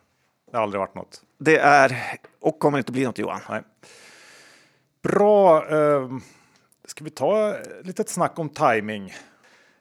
Det 0.52 0.58
har 0.58 0.64
aldrig 0.64 0.80
varit 0.80 0.96
något. 0.96 1.22
Det 1.40 1.58
är 1.58 2.18
och 2.40 2.60
kommer 2.60 2.78
inte 2.78 2.92
bli 2.92 3.04
något 3.04 3.20
Johan. 3.20 3.40
Nej. 3.50 3.62
Bra. 5.04 5.70
Eh, 5.70 6.10
ska 6.86 7.04
vi 7.04 7.10
ta 7.10 7.56
ett 7.56 7.86
litet 7.86 8.10
snack 8.10 8.40
om 8.40 8.50
timing? 8.50 9.14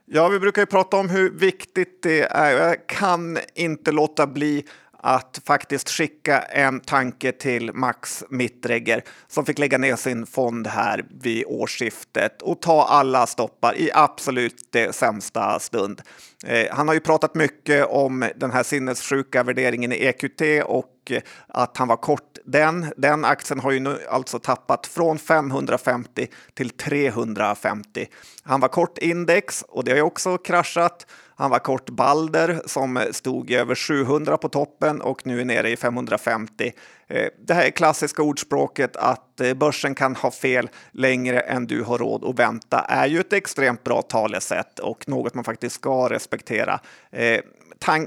Ja, 0.08 0.28
vi 0.28 0.38
brukar 0.38 0.62
ju 0.62 0.66
prata 0.66 0.96
om 0.96 1.08
hur 1.08 1.30
viktigt 1.30 2.02
det 2.02 2.22
är. 2.22 2.68
Jag 2.68 2.86
kan 2.86 3.38
inte 3.54 3.92
låta 3.92 4.26
bli 4.26 4.64
att 5.06 5.40
faktiskt 5.46 5.88
skicka 5.90 6.38
en 6.38 6.80
tanke 6.80 7.32
till 7.32 7.72
Max 7.72 8.24
Mittregger 8.30 9.02
som 9.28 9.44
fick 9.44 9.58
lägga 9.58 9.78
ner 9.78 9.96
sin 9.96 10.26
fond 10.26 10.66
här 10.66 11.04
vid 11.20 11.44
årsskiftet 11.46 12.42
och 12.42 12.62
ta 12.62 12.84
alla 12.84 13.26
stoppar 13.26 13.76
i 13.76 13.90
absolut 13.94 14.68
det 14.70 14.94
sämsta 14.94 15.58
stund. 15.58 16.02
Eh, 16.46 16.66
han 16.70 16.88
har 16.88 16.94
ju 16.94 17.00
pratat 17.00 17.34
mycket 17.34 17.86
om 17.86 18.30
den 18.36 18.50
här 18.50 18.62
sinnessjuka 18.62 19.42
värderingen 19.42 19.92
i 19.92 19.96
EQT 19.96 20.42
och 20.64 21.12
att 21.48 21.76
han 21.76 21.88
var 21.88 21.96
kort 21.96 22.38
den. 22.44 22.92
Den 22.96 23.24
aktien 23.24 23.60
har 23.60 23.70
ju 23.70 23.80
nu 23.80 23.98
alltså 24.10 24.38
tappat 24.38 24.86
från 24.86 25.18
550 25.18 26.26
till 26.54 26.70
350. 26.70 28.06
Han 28.42 28.60
var 28.60 28.68
kort 28.68 28.98
index 28.98 29.64
och 29.68 29.84
det 29.84 29.90
har 29.90 29.96
ju 29.96 30.02
också 30.02 30.38
kraschat. 30.38 31.06
Han 31.38 31.50
var 31.50 31.58
kort 31.58 31.90
Balder 31.90 32.60
som 32.66 33.04
stod 33.10 33.50
i 33.50 33.54
över 33.54 33.74
700 33.74 34.36
på 34.36 34.48
toppen 34.48 35.00
och 35.00 35.26
nu 35.26 35.40
är 35.40 35.44
nere 35.44 35.70
i 35.70 35.76
550. 35.76 36.72
Eh, 37.08 37.28
det 37.46 37.54
här 37.54 37.66
är 37.66 37.70
klassiska 37.70 38.22
ordspråket 38.22 38.96
att 38.96 39.40
eh, 39.40 39.54
börsen 39.54 39.94
kan 39.94 40.16
ha 40.16 40.30
fel 40.30 40.68
längre 40.90 41.40
än 41.40 41.66
du 41.66 41.82
har 41.82 41.98
råd 41.98 42.24
att 42.24 42.38
vänta 42.38 42.80
är 42.80 43.06
ju 43.06 43.20
ett 43.20 43.32
extremt 43.32 43.84
bra 43.84 44.02
talesätt 44.02 44.78
och 44.78 45.08
något 45.08 45.34
man 45.34 45.44
faktiskt 45.44 45.74
ska 45.74 46.08
respektera. 46.10 46.80
Eh, 47.12 47.40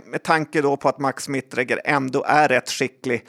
med 0.05 0.23
tanke 0.23 0.61
då 0.61 0.77
på 0.77 0.89
att 0.89 0.99
Max 0.99 1.29
Mittregger 1.29 1.81
ändå 1.85 2.23
är 2.27 2.47
rätt 2.47 2.69
skicklig 2.69 3.25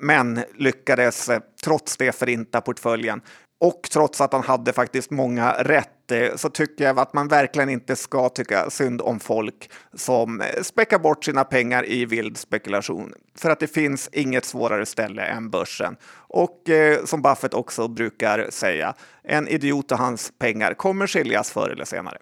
men 0.00 0.40
lyckades 0.58 1.30
trots 1.64 1.96
det 1.96 2.12
förinta 2.12 2.60
portföljen. 2.60 3.20
Och 3.60 3.88
trots 3.92 4.20
att 4.20 4.32
han 4.32 4.42
hade 4.42 4.72
faktiskt 4.72 5.10
många 5.10 5.52
rätt 5.52 5.99
så 6.36 6.50
tycker 6.50 6.84
jag 6.84 6.98
att 6.98 7.12
man 7.12 7.28
verkligen 7.28 7.68
inte 7.68 7.96
ska 7.96 8.28
tycka 8.28 8.70
synd 8.70 9.00
om 9.00 9.20
folk 9.20 9.70
som 9.94 10.42
späckar 10.62 10.98
bort 10.98 11.24
sina 11.24 11.44
pengar 11.44 11.88
i 11.88 12.04
vild 12.04 12.36
spekulation. 12.36 13.12
För 13.34 13.50
att 13.50 13.60
det 13.60 13.66
finns 13.66 14.08
inget 14.12 14.44
svårare 14.44 14.86
ställe 14.86 15.22
än 15.22 15.50
börsen. 15.50 15.96
Och 16.12 16.70
eh, 16.70 17.04
som 17.04 17.22
Buffett 17.22 17.54
också 17.54 17.88
brukar 17.88 18.46
säga, 18.50 18.94
en 19.22 19.48
idiot 19.48 19.92
och 19.92 19.98
hans 19.98 20.32
pengar 20.38 20.74
kommer 20.74 21.06
skiljas 21.06 21.50
förr 21.50 21.70
eller 21.70 21.84
senare. 21.84 22.18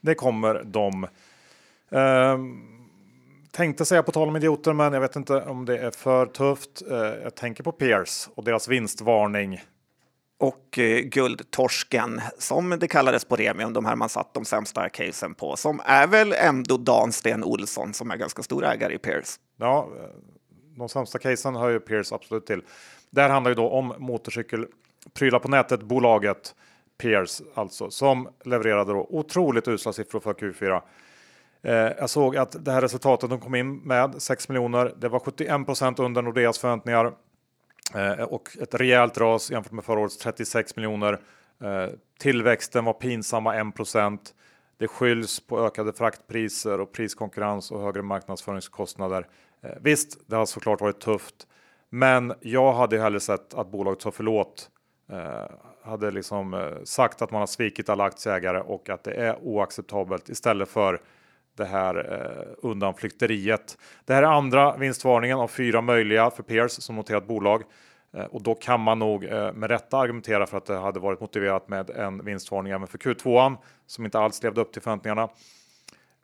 Det 0.00 0.14
kommer 0.14 0.62
de. 0.64 1.06
Um 1.90 2.78
tänkte 3.58 3.84
säga 3.84 4.02
på 4.02 4.12
tal 4.12 4.28
om 4.28 4.36
idioter, 4.36 4.72
men 4.72 4.92
jag 4.92 5.00
vet 5.00 5.16
inte 5.16 5.40
om 5.40 5.64
det 5.64 5.78
är 5.78 5.90
för 5.90 6.26
tufft. 6.26 6.82
Eh, 6.90 6.96
jag 6.96 7.34
tänker 7.34 7.62
på 7.64 7.72
Pears 7.72 8.28
och 8.34 8.44
deras 8.44 8.68
vinstvarning 8.68 9.60
och 10.38 10.78
eh, 10.78 11.00
guldtorsken 11.00 12.20
som 12.38 12.70
det 12.80 12.88
kallades 12.88 13.24
på 13.24 13.36
Remium, 13.36 13.72
de 13.72 13.84
här 13.84 13.96
man 13.96 14.08
satt 14.08 14.34
de 14.34 14.44
sämsta 14.44 14.88
casen 14.88 15.34
på, 15.34 15.56
som 15.56 15.80
är 15.84 16.06
väl 16.06 16.32
ändå 16.32 16.76
Dan 16.76 17.12
Sten 17.12 17.44
Olsson 17.44 17.94
som 17.94 18.10
är 18.10 18.16
ganska 18.16 18.42
stor 18.42 18.64
ägare 18.64 18.94
i 18.94 18.98
Pierce. 18.98 19.40
Ja, 19.56 19.88
eh, 19.96 20.02
de 20.76 20.88
sämsta 20.88 21.18
casen 21.18 21.56
hör 21.56 21.70
ju 21.70 21.80
Pierce 21.80 22.14
absolut 22.14 22.46
till. 22.46 22.62
Det 23.10 23.22
här 23.22 23.28
handlar 23.28 23.50
ju 23.50 23.54
då 23.54 23.68
om 23.68 23.94
motorcykelprylar 23.98 25.38
på 25.38 25.48
nätet 25.48 25.82
bolaget 25.82 26.54
Pierce 26.98 27.42
alltså 27.54 27.90
som 27.90 28.28
levererade 28.44 28.92
då 28.92 29.06
otroligt 29.10 29.68
usla 29.68 29.92
siffror 29.92 30.20
för 30.20 30.34
Q4. 30.34 30.82
Eh, 31.62 31.74
jag 31.74 32.10
såg 32.10 32.36
att 32.36 32.64
det 32.64 32.72
här 32.72 32.80
resultatet 32.80 33.30
de 33.30 33.40
kom 33.40 33.54
in 33.54 33.76
med 33.76 34.22
6 34.22 34.48
miljoner. 34.48 34.94
Det 34.96 35.08
var 35.08 35.20
71 35.20 35.66
procent 35.66 35.98
under 35.98 36.22
Nordeas 36.22 36.58
förväntningar. 36.58 37.12
Eh, 37.94 38.22
och 38.22 38.56
ett 38.60 38.74
rejält 38.74 39.18
ras 39.18 39.50
jämfört 39.50 39.72
med 39.72 39.84
förra 39.84 40.00
årets 40.00 40.16
36 40.16 40.76
miljoner. 40.76 41.20
Eh, 41.62 41.86
tillväxten 42.18 42.84
var 42.84 42.92
pinsamma 42.92 43.54
1% 43.54 44.34
Det 44.78 44.88
skylls 44.88 45.40
på 45.40 45.66
ökade 45.66 45.92
fraktpriser 45.92 46.80
och 46.80 46.92
priskonkurrens 46.92 47.70
och 47.70 47.82
högre 47.82 48.02
marknadsföringskostnader. 48.02 49.26
Eh, 49.62 49.70
visst, 49.80 50.18
det 50.26 50.36
har 50.36 50.46
såklart 50.46 50.80
varit 50.80 51.00
tufft, 51.00 51.46
men 51.90 52.34
jag 52.40 52.72
hade 52.72 52.98
hellre 52.98 53.20
sett 53.20 53.54
att 53.54 53.70
bolaget 53.70 54.02
sa 54.02 54.10
förlåt. 54.10 54.70
Hade 55.82 56.10
liksom 56.10 56.74
sagt 56.84 57.22
att 57.22 57.30
man 57.30 57.40
har 57.40 57.46
svikit 57.46 57.88
alla 57.88 58.04
aktieägare 58.04 58.60
och 58.60 58.88
att 58.88 59.04
det 59.04 59.12
är 59.12 59.38
oacceptabelt 59.42 60.28
istället 60.28 60.68
för 60.68 61.00
det 61.58 61.64
här 61.64 62.12
eh, 62.12 62.68
undanflykteriet. 62.68 63.78
Det 64.04 64.14
här 64.14 64.22
är 64.22 64.26
andra 64.26 64.76
vinstvarningen 64.76 65.38
av 65.38 65.48
fyra 65.48 65.80
möjliga 65.80 66.30
för 66.30 66.42
Peers 66.42 66.72
som 66.72 66.96
noterat 66.96 67.26
bolag. 67.26 67.62
Eh, 68.16 68.24
och 68.24 68.42
då 68.42 68.54
kan 68.54 68.80
man 68.80 68.98
nog 68.98 69.24
eh, 69.24 69.52
med 69.52 69.70
rätta 69.70 69.98
argumentera 69.98 70.46
för 70.46 70.56
att 70.56 70.66
det 70.66 70.76
hade 70.76 71.00
varit 71.00 71.20
motiverat 71.20 71.68
med 71.68 71.90
en 71.90 72.24
vinstvarning 72.24 72.72
även 72.72 72.86
för 72.86 72.98
Q2 72.98 73.56
som 73.86 74.04
inte 74.04 74.18
alls 74.18 74.42
levde 74.42 74.60
upp 74.60 74.72
till 74.72 74.82
förväntningarna. 74.82 75.28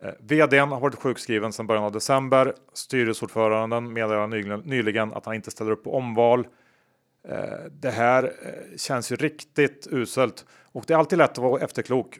Eh, 0.02 0.10
VDn 0.18 0.72
har 0.72 0.80
varit 0.80 0.94
sjukskriven 0.94 1.52
sedan 1.52 1.66
början 1.66 1.84
av 1.84 1.92
december. 1.92 2.54
Styrelseordföranden 2.72 3.92
meddelade 3.92 4.56
nyligen 4.56 5.12
att 5.12 5.26
han 5.26 5.34
inte 5.34 5.50
ställer 5.50 5.70
upp 5.70 5.84
på 5.84 5.96
omval. 5.96 6.46
Eh, 7.28 7.64
det 7.70 7.90
här 7.90 8.24
eh, 8.24 8.76
känns 8.76 9.12
ju 9.12 9.16
riktigt 9.16 9.88
uselt 9.90 10.46
och 10.72 10.84
det 10.86 10.94
är 10.94 10.98
alltid 10.98 11.18
lätt 11.18 11.30
att 11.30 11.38
vara 11.38 11.60
efterklok. 11.60 12.18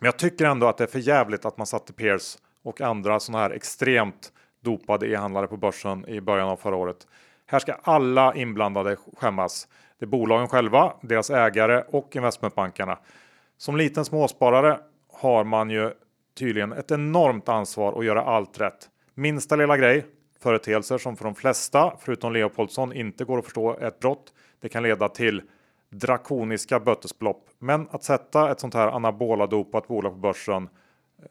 Men 0.00 0.06
jag 0.06 0.16
tycker 0.16 0.44
ändå 0.44 0.66
att 0.66 0.76
det 0.76 0.84
är 0.84 0.88
för 0.88 0.98
jävligt 0.98 1.44
att 1.44 1.58
man 1.58 1.66
satte 1.66 1.92
Pierce 1.92 2.38
och 2.62 2.80
andra 2.80 3.20
sådana 3.20 3.42
här 3.42 3.50
extremt 3.50 4.32
dopade 4.60 5.08
e-handlare 5.08 5.46
på 5.46 5.56
börsen 5.56 6.08
i 6.08 6.20
början 6.20 6.48
av 6.48 6.56
förra 6.56 6.76
året. 6.76 7.06
Här 7.46 7.58
ska 7.58 7.72
alla 7.72 8.34
inblandade 8.34 8.96
skämmas. 9.16 9.68
Det 9.98 10.04
är 10.04 10.06
bolagen 10.06 10.48
själva, 10.48 10.92
deras 11.02 11.30
ägare 11.30 11.84
och 11.88 12.16
investmentbankerna. 12.16 12.98
Som 13.56 13.76
liten 13.76 14.04
småsparare 14.04 14.80
har 15.12 15.44
man 15.44 15.70
ju 15.70 15.90
tydligen 16.38 16.72
ett 16.72 16.90
enormt 16.90 17.48
ansvar 17.48 17.98
att 17.98 18.04
göra 18.04 18.22
allt 18.22 18.60
rätt. 18.60 18.88
Minsta 19.14 19.56
lilla 19.56 19.76
grej, 19.76 20.06
företeelser 20.40 20.98
som 20.98 21.16
för 21.16 21.24
de 21.24 21.34
flesta, 21.34 21.92
förutom 22.00 22.32
Leopoldsson, 22.32 22.92
inte 22.92 23.24
går 23.24 23.38
att 23.38 23.44
förstå 23.44 23.78
ett 23.78 24.00
brott. 24.00 24.32
Det 24.60 24.68
kan 24.68 24.82
leda 24.82 25.08
till 25.08 25.42
drakoniska 25.90 26.80
bötesbelopp. 26.80 27.50
Men 27.58 27.88
att 27.90 28.04
sätta 28.04 28.50
ett 28.50 28.60
sånt 28.60 28.74
här 28.74 28.88
anabola 28.88 29.46
dopat 29.46 29.88
bolag 29.88 30.12
på 30.12 30.18
börsen, 30.18 30.68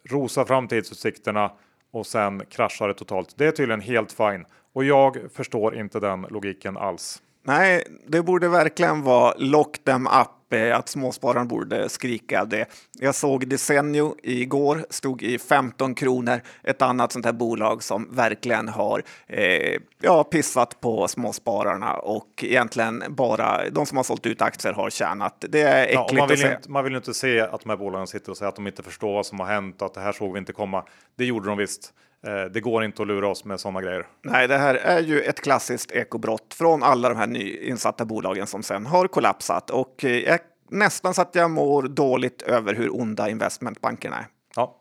rosa 0.09 0.45
framtidsutsikterna 0.45 1.51
och 1.91 2.07
sen 2.07 2.45
kraschar 2.49 2.87
det 2.87 2.93
totalt. 2.93 3.33
Det 3.37 3.45
är 3.45 3.51
tydligen 3.51 3.81
helt 3.81 4.11
fine 4.11 4.45
och 4.73 4.83
jag 4.83 5.17
förstår 5.33 5.75
inte 5.75 5.99
den 5.99 6.21
logiken 6.21 6.77
alls. 6.77 7.21
Nej, 7.47 7.83
det 8.07 8.21
borde 8.21 8.47
verkligen 8.47 9.03
vara 9.03 9.33
lock 9.37 9.77
them 9.83 10.07
up 10.07 10.27
att 10.73 10.89
småspararen 10.89 11.47
borde 11.47 11.89
skrika 11.89 12.45
det. 12.45 12.65
Jag 12.99 13.15
såg 13.15 13.47
Desenio 13.47 14.15
igår, 14.23 14.85
stod 14.89 15.23
i 15.23 15.39
15 15.39 15.95
kronor. 15.95 16.41
Ett 16.63 16.81
annat 16.81 17.11
sånt 17.11 17.25
här 17.25 17.33
bolag 17.33 17.83
som 17.83 18.15
verkligen 18.15 18.67
har 18.67 19.03
eh, 19.27 19.79
ja, 20.01 20.23
pissat 20.23 20.79
på 20.81 21.07
småspararna 21.07 21.93
och 21.93 22.43
egentligen 22.43 23.03
bara 23.09 23.69
de 23.69 23.85
som 23.85 23.97
har 23.97 24.03
sålt 24.03 24.25
ut 24.25 24.41
aktier 24.41 24.73
har 24.73 24.89
tjänat. 24.89 25.45
Det 25.49 25.61
är 25.61 25.83
äckligt 25.83 26.11
ja, 26.11 26.17
man, 26.17 26.27
vill 26.27 26.33
att 26.33 26.39
se. 26.39 26.55
Inte, 26.55 26.71
man 26.71 26.83
vill 26.83 26.95
inte 26.95 27.13
se 27.13 27.41
att 27.41 27.61
de 27.61 27.69
här 27.69 27.77
bolagen 27.77 28.07
sitter 28.07 28.31
och 28.31 28.37
säger 28.37 28.49
att 28.49 28.55
de 28.55 28.67
inte 28.67 28.83
förstår 28.83 29.13
vad 29.13 29.25
som 29.25 29.39
har 29.39 29.47
hänt 29.47 29.81
och 29.81 29.85
att 29.85 29.93
det 29.93 30.01
här 30.01 30.11
såg 30.11 30.33
vi 30.33 30.39
inte 30.39 30.53
komma. 30.53 30.83
Det 31.15 31.25
gjorde 31.25 31.49
de 31.49 31.57
visst. 31.57 31.93
Eh, 32.25 32.43
det 32.43 32.61
går 32.61 32.83
inte 32.83 33.01
att 33.01 33.07
lura 33.07 33.27
oss 33.27 33.45
med 33.45 33.59
sådana 33.59 33.81
grejer. 33.81 34.07
Nej, 34.21 34.47
det 34.47 34.57
här 34.57 34.75
är 34.75 34.99
ju 34.99 35.21
ett 35.21 35.41
klassiskt 35.41 35.91
ekobrott 35.91 36.53
från 36.53 36.83
alla 36.83 37.09
de 37.09 37.17
här 37.17 37.27
nyinsatta 37.27 38.05
bolagen 38.05 38.47
som 38.47 38.63
sen 38.63 38.85
har 38.85 39.07
kollapsat 39.07 39.69
och 39.69 40.05
eh, 40.05 40.37
nästan 40.69 41.13
så 41.13 41.21
att 41.21 41.35
jag 41.35 41.51
mår 41.51 41.83
dåligt 41.83 42.41
över 42.41 42.73
hur 42.73 42.95
onda 42.95 43.29
investmentbankerna 43.29 44.17
är. 44.17 44.25
Ja. 44.55 44.75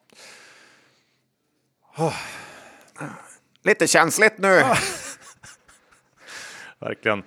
Oh. 1.96 2.14
Lite 3.62 3.86
känsligt 3.86 4.38
nu. 4.38 4.62
Verkligen. 6.78 7.22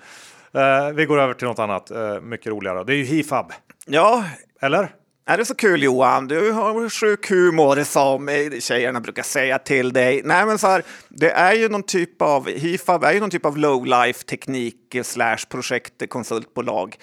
Eh, 0.53 0.89
vi 0.93 1.05
går 1.05 1.19
över 1.19 1.33
till 1.33 1.47
något 1.47 1.59
annat, 1.59 1.91
eh, 1.91 2.21
mycket 2.21 2.47
roligare. 2.47 2.83
Det 2.83 2.93
är 2.93 2.97
ju 2.97 3.03
Hifab. 3.03 3.53
Ja. 3.85 4.25
Eller? 4.61 4.95
Är 5.29 5.37
det 5.37 5.45
så 5.45 5.55
kul 5.55 5.83
Johan? 5.83 6.27
Du 6.27 6.51
har 6.51 6.89
sjuk 6.89 7.29
humor 7.29 7.83
som 7.83 8.29
tjejerna 8.59 9.01
brukar 9.01 9.23
säga 9.23 9.59
till 9.59 9.93
dig. 9.93 10.21
Nej, 10.25 10.45
men 10.45 10.57
så 10.57 10.67
här, 10.67 10.83
det 11.09 11.31
är 11.31 11.53
ju 11.53 11.69
någon 11.69 11.83
typ 11.83 12.21
av, 12.21 12.47
Hifab 12.47 13.03
är 13.03 13.13
ju 13.13 13.19
någon 13.19 13.29
typ 13.29 13.45
av 13.45 13.57
low 13.57 13.85
life 13.85 14.23
teknik 14.23 14.95
slash 15.03 15.37
projektkonsultbolag 15.49 16.95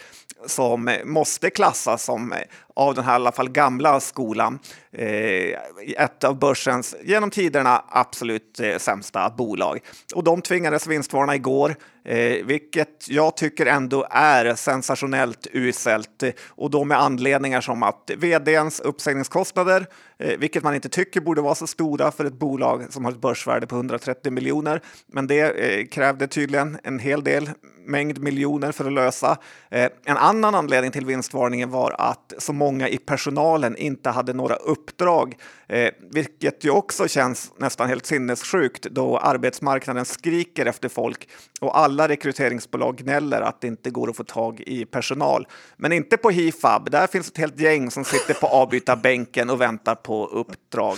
som 0.46 0.90
måste 1.04 1.50
klassas 1.50 2.04
som 2.04 2.34
av 2.76 2.94
den 2.94 3.04
här 3.04 3.12
i 3.12 3.14
alla 3.14 3.32
fall 3.32 3.48
gamla 3.48 4.00
skolan. 4.00 4.58
Eh, 4.92 5.58
ett 5.96 6.24
av 6.24 6.38
börsens 6.38 6.96
genom 7.04 7.30
tiderna 7.30 7.84
absolut 7.88 8.60
eh, 8.60 8.78
sämsta 8.78 9.30
bolag. 9.30 9.80
Och 10.14 10.24
de 10.24 10.42
tvingades 10.42 10.86
vinstvarna 10.86 11.34
igår, 11.34 11.76
eh, 12.04 12.44
vilket 12.44 13.08
jag 13.08 13.36
tycker 13.36 13.66
ändå 13.66 14.06
är 14.10 14.54
sensationellt 14.54 15.46
uselt. 15.52 16.22
Eh, 16.22 16.30
och 16.48 16.70
då 16.70 16.84
med 16.84 17.00
anledningar 17.00 17.60
som 17.60 17.82
att 17.82 18.10
vdns 18.16 18.80
uppsägningskostnader, 18.80 19.86
eh, 20.18 20.38
vilket 20.38 20.62
man 20.62 20.74
inte 20.74 20.88
tycker 20.88 21.20
borde 21.20 21.40
vara 21.40 21.54
så 21.54 21.66
stora 21.66 22.10
för 22.10 22.24
ett 22.24 22.38
bolag 22.38 22.86
som 22.90 23.04
har 23.04 23.12
ett 23.12 23.20
börsvärde 23.20 23.66
på 23.66 23.76
130 23.76 24.32
miljoner. 24.32 24.80
Men 25.06 25.26
det 25.26 25.40
eh, 25.40 25.86
krävde 25.86 26.26
tydligen 26.26 26.78
en 26.82 26.98
hel 26.98 27.24
del 27.24 27.50
mängd 27.86 28.18
miljoner 28.18 28.72
för 28.72 28.84
att 28.84 28.92
lösa. 28.92 29.38
Eh, 29.70 29.88
en 30.04 30.16
annan 30.16 30.54
anledning 30.54 30.90
till 30.90 31.06
vinstvarningen 31.06 31.70
var 31.70 31.94
att 31.98 32.32
så 32.38 32.52
många 32.52 32.65
många 32.66 32.88
i 32.88 32.98
personalen 32.98 33.76
inte 33.76 34.10
hade 34.10 34.32
några 34.32 34.56
uppdrag, 34.56 35.34
eh, 35.68 35.90
vilket 36.10 36.64
ju 36.64 36.70
också 36.70 37.08
känns 37.08 37.52
nästan 37.58 37.88
helt 37.88 38.06
sinnessjukt 38.06 38.82
då 38.82 39.18
arbetsmarknaden 39.18 40.04
skriker 40.04 40.66
efter 40.66 40.88
folk 40.88 41.28
och 41.60 41.78
alla 41.78 42.08
rekryteringsbolag 42.08 42.96
gnäller 42.96 43.40
att 43.40 43.60
det 43.60 43.66
inte 43.66 43.90
går 43.90 44.10
att 44.10 44.16
få 44.16 44.24
tag 44.24 44.60
i 44.60 44.84
personal. 44.84 45.46
Men 45.76 45.92
inte 45.92 46.16
på 46.16 46.30
Hifab. 46.30 46.90
Där 46.90 47.06
finns 47.06 47.28
ett 47.28 47.38
helt 47.38 47.60
gäng 47.60 47.90
som 47.90 48.04
sitter 48.04 48.34
på 48.34 48.46
avbytarbänken 48.46 49.50
och 49.50 49.60
väntar 49.60 49.94
på 49.94 50.26
uppdrag. 50.26 50.96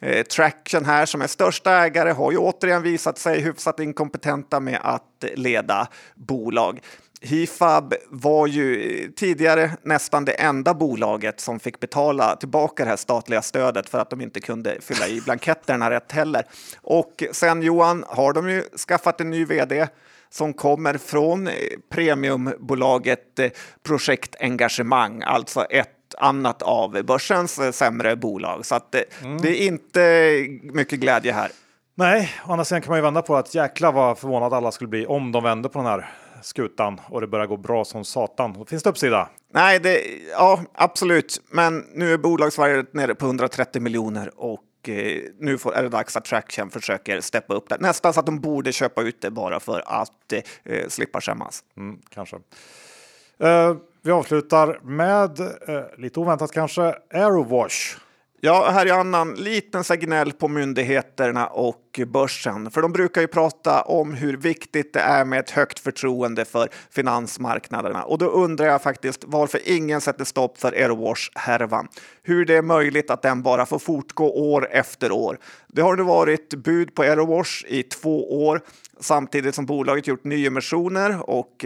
Eh, 0.00 0.22
Traction 0.22 0.84
här 0.84 1.06
som 1.06 1.22
är 1.22 1.26
största 1.26 1.70
ägare 1.72 2.10
har 2.10 2.32
ju 2.32 2.38
återigen 2.38 2.82
visat 2.82 3.18
sig 3.18 3.40
hyfsat 3.40 3.80
inkompetenta 3.80 4.60
med 4.60 4.80
att 4.82 5.24
leda 5.34 5.88
bolag. 6.14 6.80
Hifab 7.26 7.94
var 8.08 8.46
ju 8.46 9.12
tidigare 9.16 9.70
nästan 9.82 10.24
det 10.24 10.32
enda 10.32 10.74
bolaget 10.74 11.40
som 11.40 11.60
fick 11.60 11.80
betala 11.80 12.36
tillbaka 12.36 12.84
det 12.84 12.90
här 12.90 12.96
statliga 12.96 13.42
stödet 13.42 13.88
för 13.88 13.98
att 13.98 14.10
de 14.10 14.20
inte 14.20 14.40
kunde 14.40 14.80
fylla 14.80 15.08
i 15.08 15.20
blanketterna 15.20 15.90
rätt 15.90 16.12
heller. 16.12 16.46
Och 16.80 17.22
sen 17.32 17.62
Johan 17.62 18.04
har 18.08 18.32
de 18.32 18.50
ju 18.50 18.62
skaffat 18.88 19.20
en 19.20 19.30
ny 19.30 19.44
vd 19.44 19.86
som 20.30 20.52
kommer 20.52 20.98
från 20.98 21.48
premiumbolaget 21.90 23.40
Projektengagemang, 23.82 25.22
alltså 25.22 25.64
ett 25.64 26.14
annat 26.18 26.62
av 26.62 27.02
börsens 27.02 27.76
sämre 27.76 28.16
bolag. 28.16 28.66
Så 28.66 28.74
att 28.74 28.92
det, 28.92 29.04
mm. 29.22 29.42
det 29.42 29.62
är 29.62 29.66
inte 29.66 30.46
mycket 30.62 31.00
glädje 31.00 31.32
här. 31.32 31.50
Nej, 31.94 32.32
å 32.46 32.52
andra 32.52 32.64
sidan 32.64 32.82
kan 32.82 32.90
man 32.90 32.98
ju 32.98 33.02
vända 33.02 33.22
på 33.22 33.36
att 33.36 33.54
jäkla 33.54 33.90
vad 33.90 34.18
förvånad 34.18 34.54
alla 34.54 34.72
skulle 34.72 34.88
bli 34.88 35.06
om 35.06 35.32
de 35.32 35.42
vände 35.42 35.68
på 35.68 35.78
den 35.78 35.86
här 35.86 36.10
skutan 36.42 37.00
och 37.08 37.20
det 37.20 37.26
börjar 37.26 37.46
gå 37.46 37.56
bra 37.56 37.84
som 37.84 38.04
satan. 38.04 38.52
Då 38.52 38.64
finns 38.64 38.82
det 38.82 38.90
uppsida. 38.90 39.28
Nej, 39.52 39.80
det, 39.80 40.00
ja 40.30 40.60
absolut. 40.74 41.42
Men 41.50 41.84
nu 41.94 42.12
är 42.12 42.18
bolagsvärdet 42.18 42.94
nere 42.94 43.14
på 43.14 43.26
130 43.26 43.82
miljoner 43.82 44.30
och 44.36 44.88
eh, 44.88 45.22
nu 45.38 45.58
får, 45.58 45.74
är 45.74 45.82
det 45.82 45.88
dags 45.88 46.16
att 46.16 46.24
Traction 46.24 46.70
försöker 46.70 47.20
steppa 47.20 47.54
upp 47.54 47.68
det. 47.68 47.76
Nästan 47.80 48.12
så 48.12 48.20
att 48.20 48.26
de 48.26 48.40
borde 48.40 48.72
köpa 48.72 49.02
ut 49.02 49.20
det 49.20 49.30
bara 49.30 49.60
för 49.60 49.82
att 49.86 50.32
eh, 50.64 50.88
slippa 50.88 51.20
skämmas. 51.20 51.64
Mm, 51.76 51.98
kanske. 52.08 52.36
Uh, 53.42 53.76
vi 54.02 54.10
avslutar 54.10 54.80
med, 54.82 55.40
uh, 55.40 55.82
lite 55.98 56.20
oväntat 56.20 56.52
kanske, 56.52 56.94
Aerowash. 57.14 57.96
Ja, 58.46 58.70
här 58.70 58.86
är 58.86 58.92
annan 58.92 59.34
liten 59.34 59.84
signal 59.84 60.32
på 60.32 60.48
myndigheterna 60.48 61.46
och 61.46 62.00
börsen. 62.06 62.70
För 62.70 62.82
de 62.82 62.92
brukar 62.92 63.20
ju 63.20 63.26
prata 63.26 63.82
om 63.82 64.14
hur 64.14 64.36
viktigt 64.36 64.92
det 64.92 65.00
är 65.00 65.24
med 65.24 65.40
ett 65.40 65.50
högt 65.50 65.78
förtroende 65.78 66.44
för 66.44 66.68
finansmarknaderna. 66.90 68.02
Och 68.02 68.18
då 68.18 68.26
undrar 68.26 68.66
jag 68.66 68.82
faktiskt 68.82 69.24
varför 69.26 69.60
ingen 69.64 70.00
sätter 70.00 70.24
stopp 70.24 70.58
för 70.58 70.72
Aerowash-härvan. 70.72 71.88
Hur 72.22 72.44
det 72.44 72.54
är 72.54 72.62
möjligt 72.62 73.10
att 73.10 73.22
den 73.22 73.42
bara 73.42 73.66
får 73.66 73.78
fortgå 73.78 74.52
år 74.52 74.68
efter 74.70 75.12
år. 75.12 75.38
Det 75.66 75.82
har 75.82 75.96
nu 75.96 76.02
varit 76.02 76.54
bud 76.54 76.94
på 76.94 77.02
Aerowash 77.02 77.64
i 77.68 77.82
två 77.82 78.46
år 78.46 78.60
samtidigt 79.00 79.54
som 79.54 79.66
bolaget 79.66 80.06
gjort 80.06 80.24
nyemissioner 80.24 81.30
och 81.30 81.64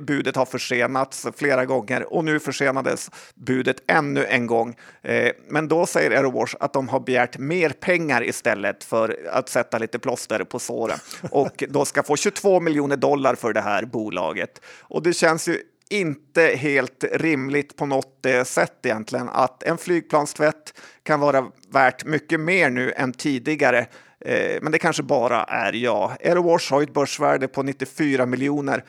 budet 0.00 0.36
har 0.36 0.46
försenats 0.46 1.26
flera 1.36 1.64
gånger 1.66 2.12
och 2.12 2.24
nu 2.24 2.40
försenades 2.40 3.10
budet 3.34 3.76
ännu 3.86 4.24
en 4.24 4.46
gång. 4.46 4.76
Eh, 5.02 5.32
men 5.48 5.68
då 5.68 5.86
säger 5.86 6.10
Aerowash 6.10 6.56
att 6.60 6.72
de 6.72 6.88
har 6.88 7.00
begärt 7.00 7.38
mer 7.38 7.70
pengar 7.70 8.24
istället 8.24 8.84
för 8.84 9.18
att 9.32 9.48
sätta 9.48 9.78
lite 9.78 9.98
plåster 9.98 10.44
på 10.44 10.58
såren 10.58 10.98
och 11.30 11.64
då 11.68 11.84
ska 11.84 12.02
få 12.02 12.16
22 12.16 12.60
miljoner 12.60 12.96
dollar 12.96 13.34
för 13.34 13.52
det 13.52 13.60
här 13.60 13.84
bolaget. 13.84 14.60
Och 14.80 15.02
det 15.02 15.12
känns 15.12 15.48
ju 15.48 15.62
inte 15.90 16.42
helt 16.42 17.04
rimligt 17.12 17.76
på 17.76 17.86
något 17.86 18.26
eh, 18.26 18.44
sätt 18.44 18.78
egentligen 18.82 19.28
att 19.28 19.62
en 19.62 19.78
flygplanstvätt 19.78 20.80
kan 21.02 21.20
vara 21.20 21.46
värt 21.72 22.04
mycket 22.04 22.40
mer 22.40 22.70
nu 22.70 22.92
än 22.92 23.12
tidigare 23.12 23.86
Eh, 24.20 24.58
men 24.62 24.72
det 24.72 24.78
kanske 24.78 25.02
bara 25.02 25.44
är 25.44 25.72
jag. 25.72 26.10
Aerowash 26.24 26.72
har 26.72 26.82
ett 26.82 26.94
börsvärde 26.94 27.48
på 27.48 27.62
94 27.62 28.26
miljoner. 28.26 28.84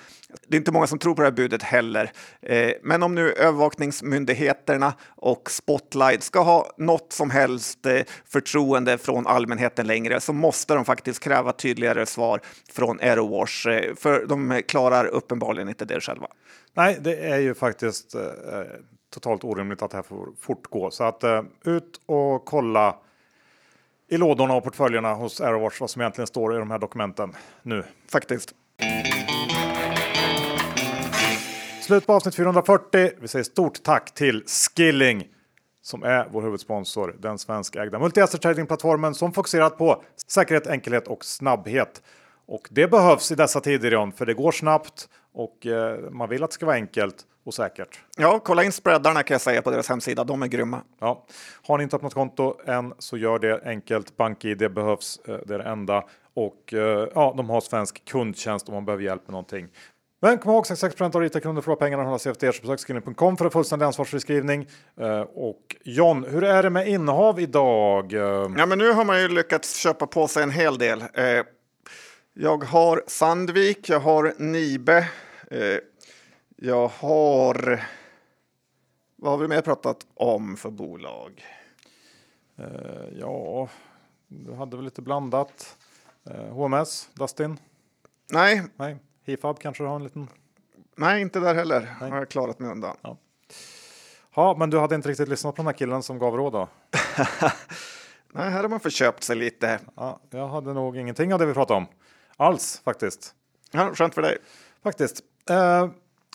Det 0.48 0.56
är 0.56 0.60
inte 0.60 0.72
många 0.72 0.88
som 0.88 1.00
tror 1.00 1.16
på 1.16 1.22
det 1.22 1.28
här 1.28 1.36
budet 1.36 1.64
heller. 1.64 2.12
Eh, 2.42 2.72
men 2.84 3.04
om 3.04 3.16
nu 3.16 3.32
övervakningsmyndigheterna 3.32 4.94
och 5.16 5.52
Spotlight 5.52 6.24
ska 6.24 6.42
ha 6.42 6.72
något 6.78 7.14
som 7.14 7.30
helst 7.30 7.86
eh, 7.86 8.02
förtroende 8.26 8.98
från 8.98 9.28
allmänheten 9.28 9.88
längre 9.88 10.20
så 10.20 10.34
måste 10.34 10.74
de 10.74 10.86
faktiskt 10.86 11.20
kräva 11.20 11.52
tydligare 11.52 12.06
svar 12.06 12.42
från 12.72 13.00
Aerowash, 13.00 13.68
för 13.96 14.26
de 14.26 14.62
klarar 14.68 15.06
uppenbarligen 15.06 15.70
inte 15.70 15.86
det 15.86 16.02
själva. 16.02 16.28
Nej, 16.74 16.98
det 17.02 17.16
är 17.16 17.38
ju 17.38 17.54
faktiskt 17.54 18.16
eh, 18.16 18.22
totalt 19.14 19.44
orimligt 19.44 19.82
att 19.82 19.92
det 19.92 19.98
här 19.98 20.04
får 20.04 20.30
fortgå. 20.40 20.92
Så 20.92 21.04
att 21.04 21.24
eh, 21.24 21.42
ut 21.64 22.02
och 22.06 22.46
kolla 22.46 22.96
i 24.10 24.18
lådorna 24.18 24.54
och 24.54 24.64
portföljerna 24.64 25.14
hos 25.14 25.42
AirWatch 25.42 25.82
vad 25.82 25.90
som 25.90 26.02
egentligen 26.02 26.28
står 26.28 26.56
i 26.56 26.58
de 26.58 26.72
här 26.72 26.80
dokumenten 26.80 27.36
nu. 27.64 27.84
Faktiskt. 28.12 28.54
Slut 31.82 32.08
på 32.08 32.14
avsnitt 32.14 32.36
440. 32.36 33.12
Vi 33.22 33.28
säger 33.28 33.44
stort 33.44 33.84
tack 33.84 34.14
till 34.14 34.44
Skilling 34.46 35.28
som 35.82 36.04
är 36.04 36.28
vår 36.32 36.42
huvudsponsor, 36.42 37.16
den 37.20 37.38
svenskägda 37.38 38.00
multi-asset 38.00 38.42
tradingplattformen 38.42 39.16
som 39.16 39.34
fokuserat 39.34 39.78
på 39.78 40.04
säkerhet, 40.28 40.68
enkelhet 40.68 41.08
och 41.08 41.26
snabbhet. 41.26 42.02
Och 42.48 42.68
det 42.72 42.88
behövs 42.88 43.32
i 43.32 43.36
dessa 43.36 43.62
tider 43.62 43.92
John, 43.92 44.12
för 44.12 44.26
det 44.26 44.34
går 44.34 44.52
snabbt 44.52 45.10
och 45.34 45.66
eh, 45.66 46.10
man 46.10 46.30
vill 46.30 46.44
att 46.44 46.50
det 46.50 46.54
ska 46.54 46.66
vara 46.66 46.76
enkelt 46.76 47.26
och 47.44 47.54
säkert. 47.54 48.00
Ja, 48.18 48.40
kolla 48.40 48.64
in 48.64 48.72
spreadarna 48.72 49.24
kan 49.24 49.34
jag 49.34 49.42
säga 49.42 49.62
på 49.62 49.72
deras 49.72 49.90
hemsida. 49.90 50.24
De 50.24 50.44
är 50.44 50.48
grymma. 50.48 50.82
Ja. 51.00 51.26
Har 51.68 51.78
ni 51.78 51.84
inte 51.84 51.96
öppnat 51.96 52.14
konto 52.14 52.56
än 52.66 52.94
så 53.00 53.18
gör 53.18 53.40
det 53.40 53.62
enkelt. 53.66 54.18
BankID 54.18 54.74
behövs. 54.74 55.20
Eh, 55.28 55.38
det 55.46 55.54
är 55.54 55.58
det 55.58 55.70
enda 55.70 56.04
och 56.34 56.74
eh, 56.74 57.08
ja, 57.16 57.34
de 57.38 57.50
har 57.50 57.62
svensk 57.62 58.06
kundtjänst 58.06 58.68
om 58.68 58.74
man 58.74 58.86
behöver 58.86 59.04
hjälp 59.04 59.22
med 59.28 59.32
någonting. 59.32 59.68
Men 60.22 60.38
kom 60.38 60.52
ihåg 60.52 60.68
66 60.68 61.02
av 61.02 61.22
retailkunder 61.22 61.62
förlorar 61.62 61.80
pengarna 61.80 62.20
sig 62.20 62.32
efter 62.32 62.48
besök 62.62 62.80
skilling.com 62.80 63.38
för 63.38 63.46
en 63.46 63.52
fullständig 63.52 63.86
ansvarsfriskrivning. 63.86 64.68
Uh, 65.02 65.22
och 65.22 65.76
John, 65.84 66.26
hur 66.30 66.44
är 66.44 66.64
det 66.64 66.70
med 66.70 66.88
innehav 66.88 67.40
idag? 67.40 68.12
Ja, 68.58 68.66
men 68.66 68.78
nu 68.78 68.92
har 68.92 69.06
man 69.06 69.22
ju 69.22 69.28
lyckats 69.28 69.76
köpa 69.76 70.08
på 70.08 70.28
sig 70.28 70.44
en 70.44 70.52
hel 70.52 70.78
del. 70.78 71.04
Jag 72.34 72.64
har 72.64 73.04
Sandvik, 73.08 73.90
jag 73.90 74.00
har 74.00 74.34
Nibe, 74.38 75.08
jag 76.62 76.88
har... 76.88 77.84
Vad 79.16 79.32
har 79.32 79.38
vi 79.38 79.48
mer 79.48 79.62
pratat 79.62 80.08
om 80.14 80.58
för 80.58 80.70
bolag? 80.70 81.46
Uh, 82.60 83.20
ja, 83.20 83.70
du 84.28 84.54
hade 84.54 84.76
väl 84.76 84.86
lite 84.86 85.02
blandat. 85.02 85.78
Uh, 86.30 86.36
HMS, 86.36 87.10
Dustin? 87.14 87.60
Nej. 88.32 88.64
Nej. 88.76 88.98
Hifab 89.26 89.60
kanske 89.60 89.84
du 89.84 89.88
har 89.88 89.96
en 89.96 90.04
liten? 90.04 90.28
Nej, 90.96 91.22
inte 91.22 91.40
där 91.40 91.56
heller. 91.56 91.96
Nej. 92.02 92.10
har 92.10 92.18
jag 92.18 92.30
klarat 92.30 92.60
mig 92.60 92.72
undan. 92.72 92.98
Ja. 93.02 93.18
ja, 94.36 94.56
men 94.60 94.70
du 94.70 94.80
hade 94.80 94.96
inte 94.96 95.10
riktigt 95.10 95.30
lyssnat 95.30 95.56
på 95.56 95.62
den 95.62 95.68
här 95.68 95.74
killen 95.74 96.04
som 96.04 96.20
gav 96.20 96.36
råd 96.36 96.54
då? 96.54 96.68
Nej, 98.32 98.50
här 98.50 98.62
har 98.62 98.70
man 98.70 98.80
förköpt 98.80 99.24
sig 99.24 99.36
lite. 99.36 99.80
Ja, 99.96 100.20
jag 100.30 100.48
hade 100.48 100.74
nog 100.74 100.98
ingenting 100.98 101.34
av 101.34 101.40
det 101.40 101.46
vi 101.46 101.54
pratade 101.54 101.78
om. 101.78 101.86
Alls 102.38 102.82
faktiskt. 102.86 103.36
Ja, 103.72 103.96
skönt 103.96 104.16
för 104.16 104.22
dig. 104.22 104.38
Faktiskt. 104.84 105.22
Uh, 105.52 105.90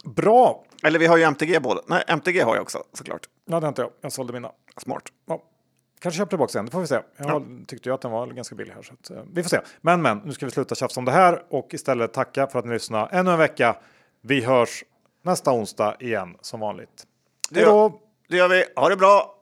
Bra! 0.05 0.65
Eller 0.83 0.99
vi 0.99 1.07
har 1.07 1.17
ju 1.17 1.23
MTG 1.23 1.61
båda. 1.61 1.81
Nej, 1.87 2.05
MTG 2.07 2.41
har 2.41 2.55
jag 2.55 2.63
också 2.63 2.83
såklart. 2.93 3.29
Ja, 3.45 3.61
det 3.61 3.67
har 3.67 3.69
inte 3.69 3.83
jag. 3.83 3.91
Jag 4.01 4.13
sålde 4.13 4.33
mina. 4.33 4.53
Smart. 4.77 5.03
Ja. 5.27 5.43
Kanske 6.01 6.19
köper 6.19 6.31
tillbaka 6.31 6.59
den, 6.59 6.65
det 6.65 6.73
får 6.73 6.81
vi 6.81 6.87
se. 6.87 6.95
Jag 6.95 7.31
ja. 7.31 7.43
tyckte 7.67 7.89
ju 7.89 7.95
att 7.95 8.01
den 8.01 8.11
var 8.11 8.27
ganska 8.27 8.55
billig 8.55 8.73
här. 8.73 8.83
Så 8.83 8.93
att, 8.93 9.11
uh, 9.11 9.25
vi 9.33 9.43
får 9.43 9.51
se. 9.51 9.61
Men 9.81 10.03
men, 10.03 10.19
nu 10.19 10.33
ska 10.33 10.47
vi 10.47 10.53
sluta 10.53 10.75
tjafsa 10.75 11.01
om 11.01 11.05
det 11.05 11.13
här 11.13 11.43
och 11.49 11.75
istället 11.75 12.13
tacka 12.13 12.47
för 12.47 12.59
att 12.59 12.65
ni 12.65 12.73
lyssnade 12.73 13.09
ännu 13.13 13.31
en 13.31 13.39
vecka. 13.39 13.77
Vi 14.21 14.41
hörs 14.41 14.85
nästa 15.23 15.53
onsdag 15.53 15.97
igen 16.01 16.37
som 16.41 16.61
vanligt. 16.61 17.07
Hej 17.55 17.65
då! 17.65 18.01
Det 18.29 18.37
gör 18.37 18.49
vi. 18.49 18.65
Ha 18.77 18.89
det 18.89 18.97
bra! 18.97 19.35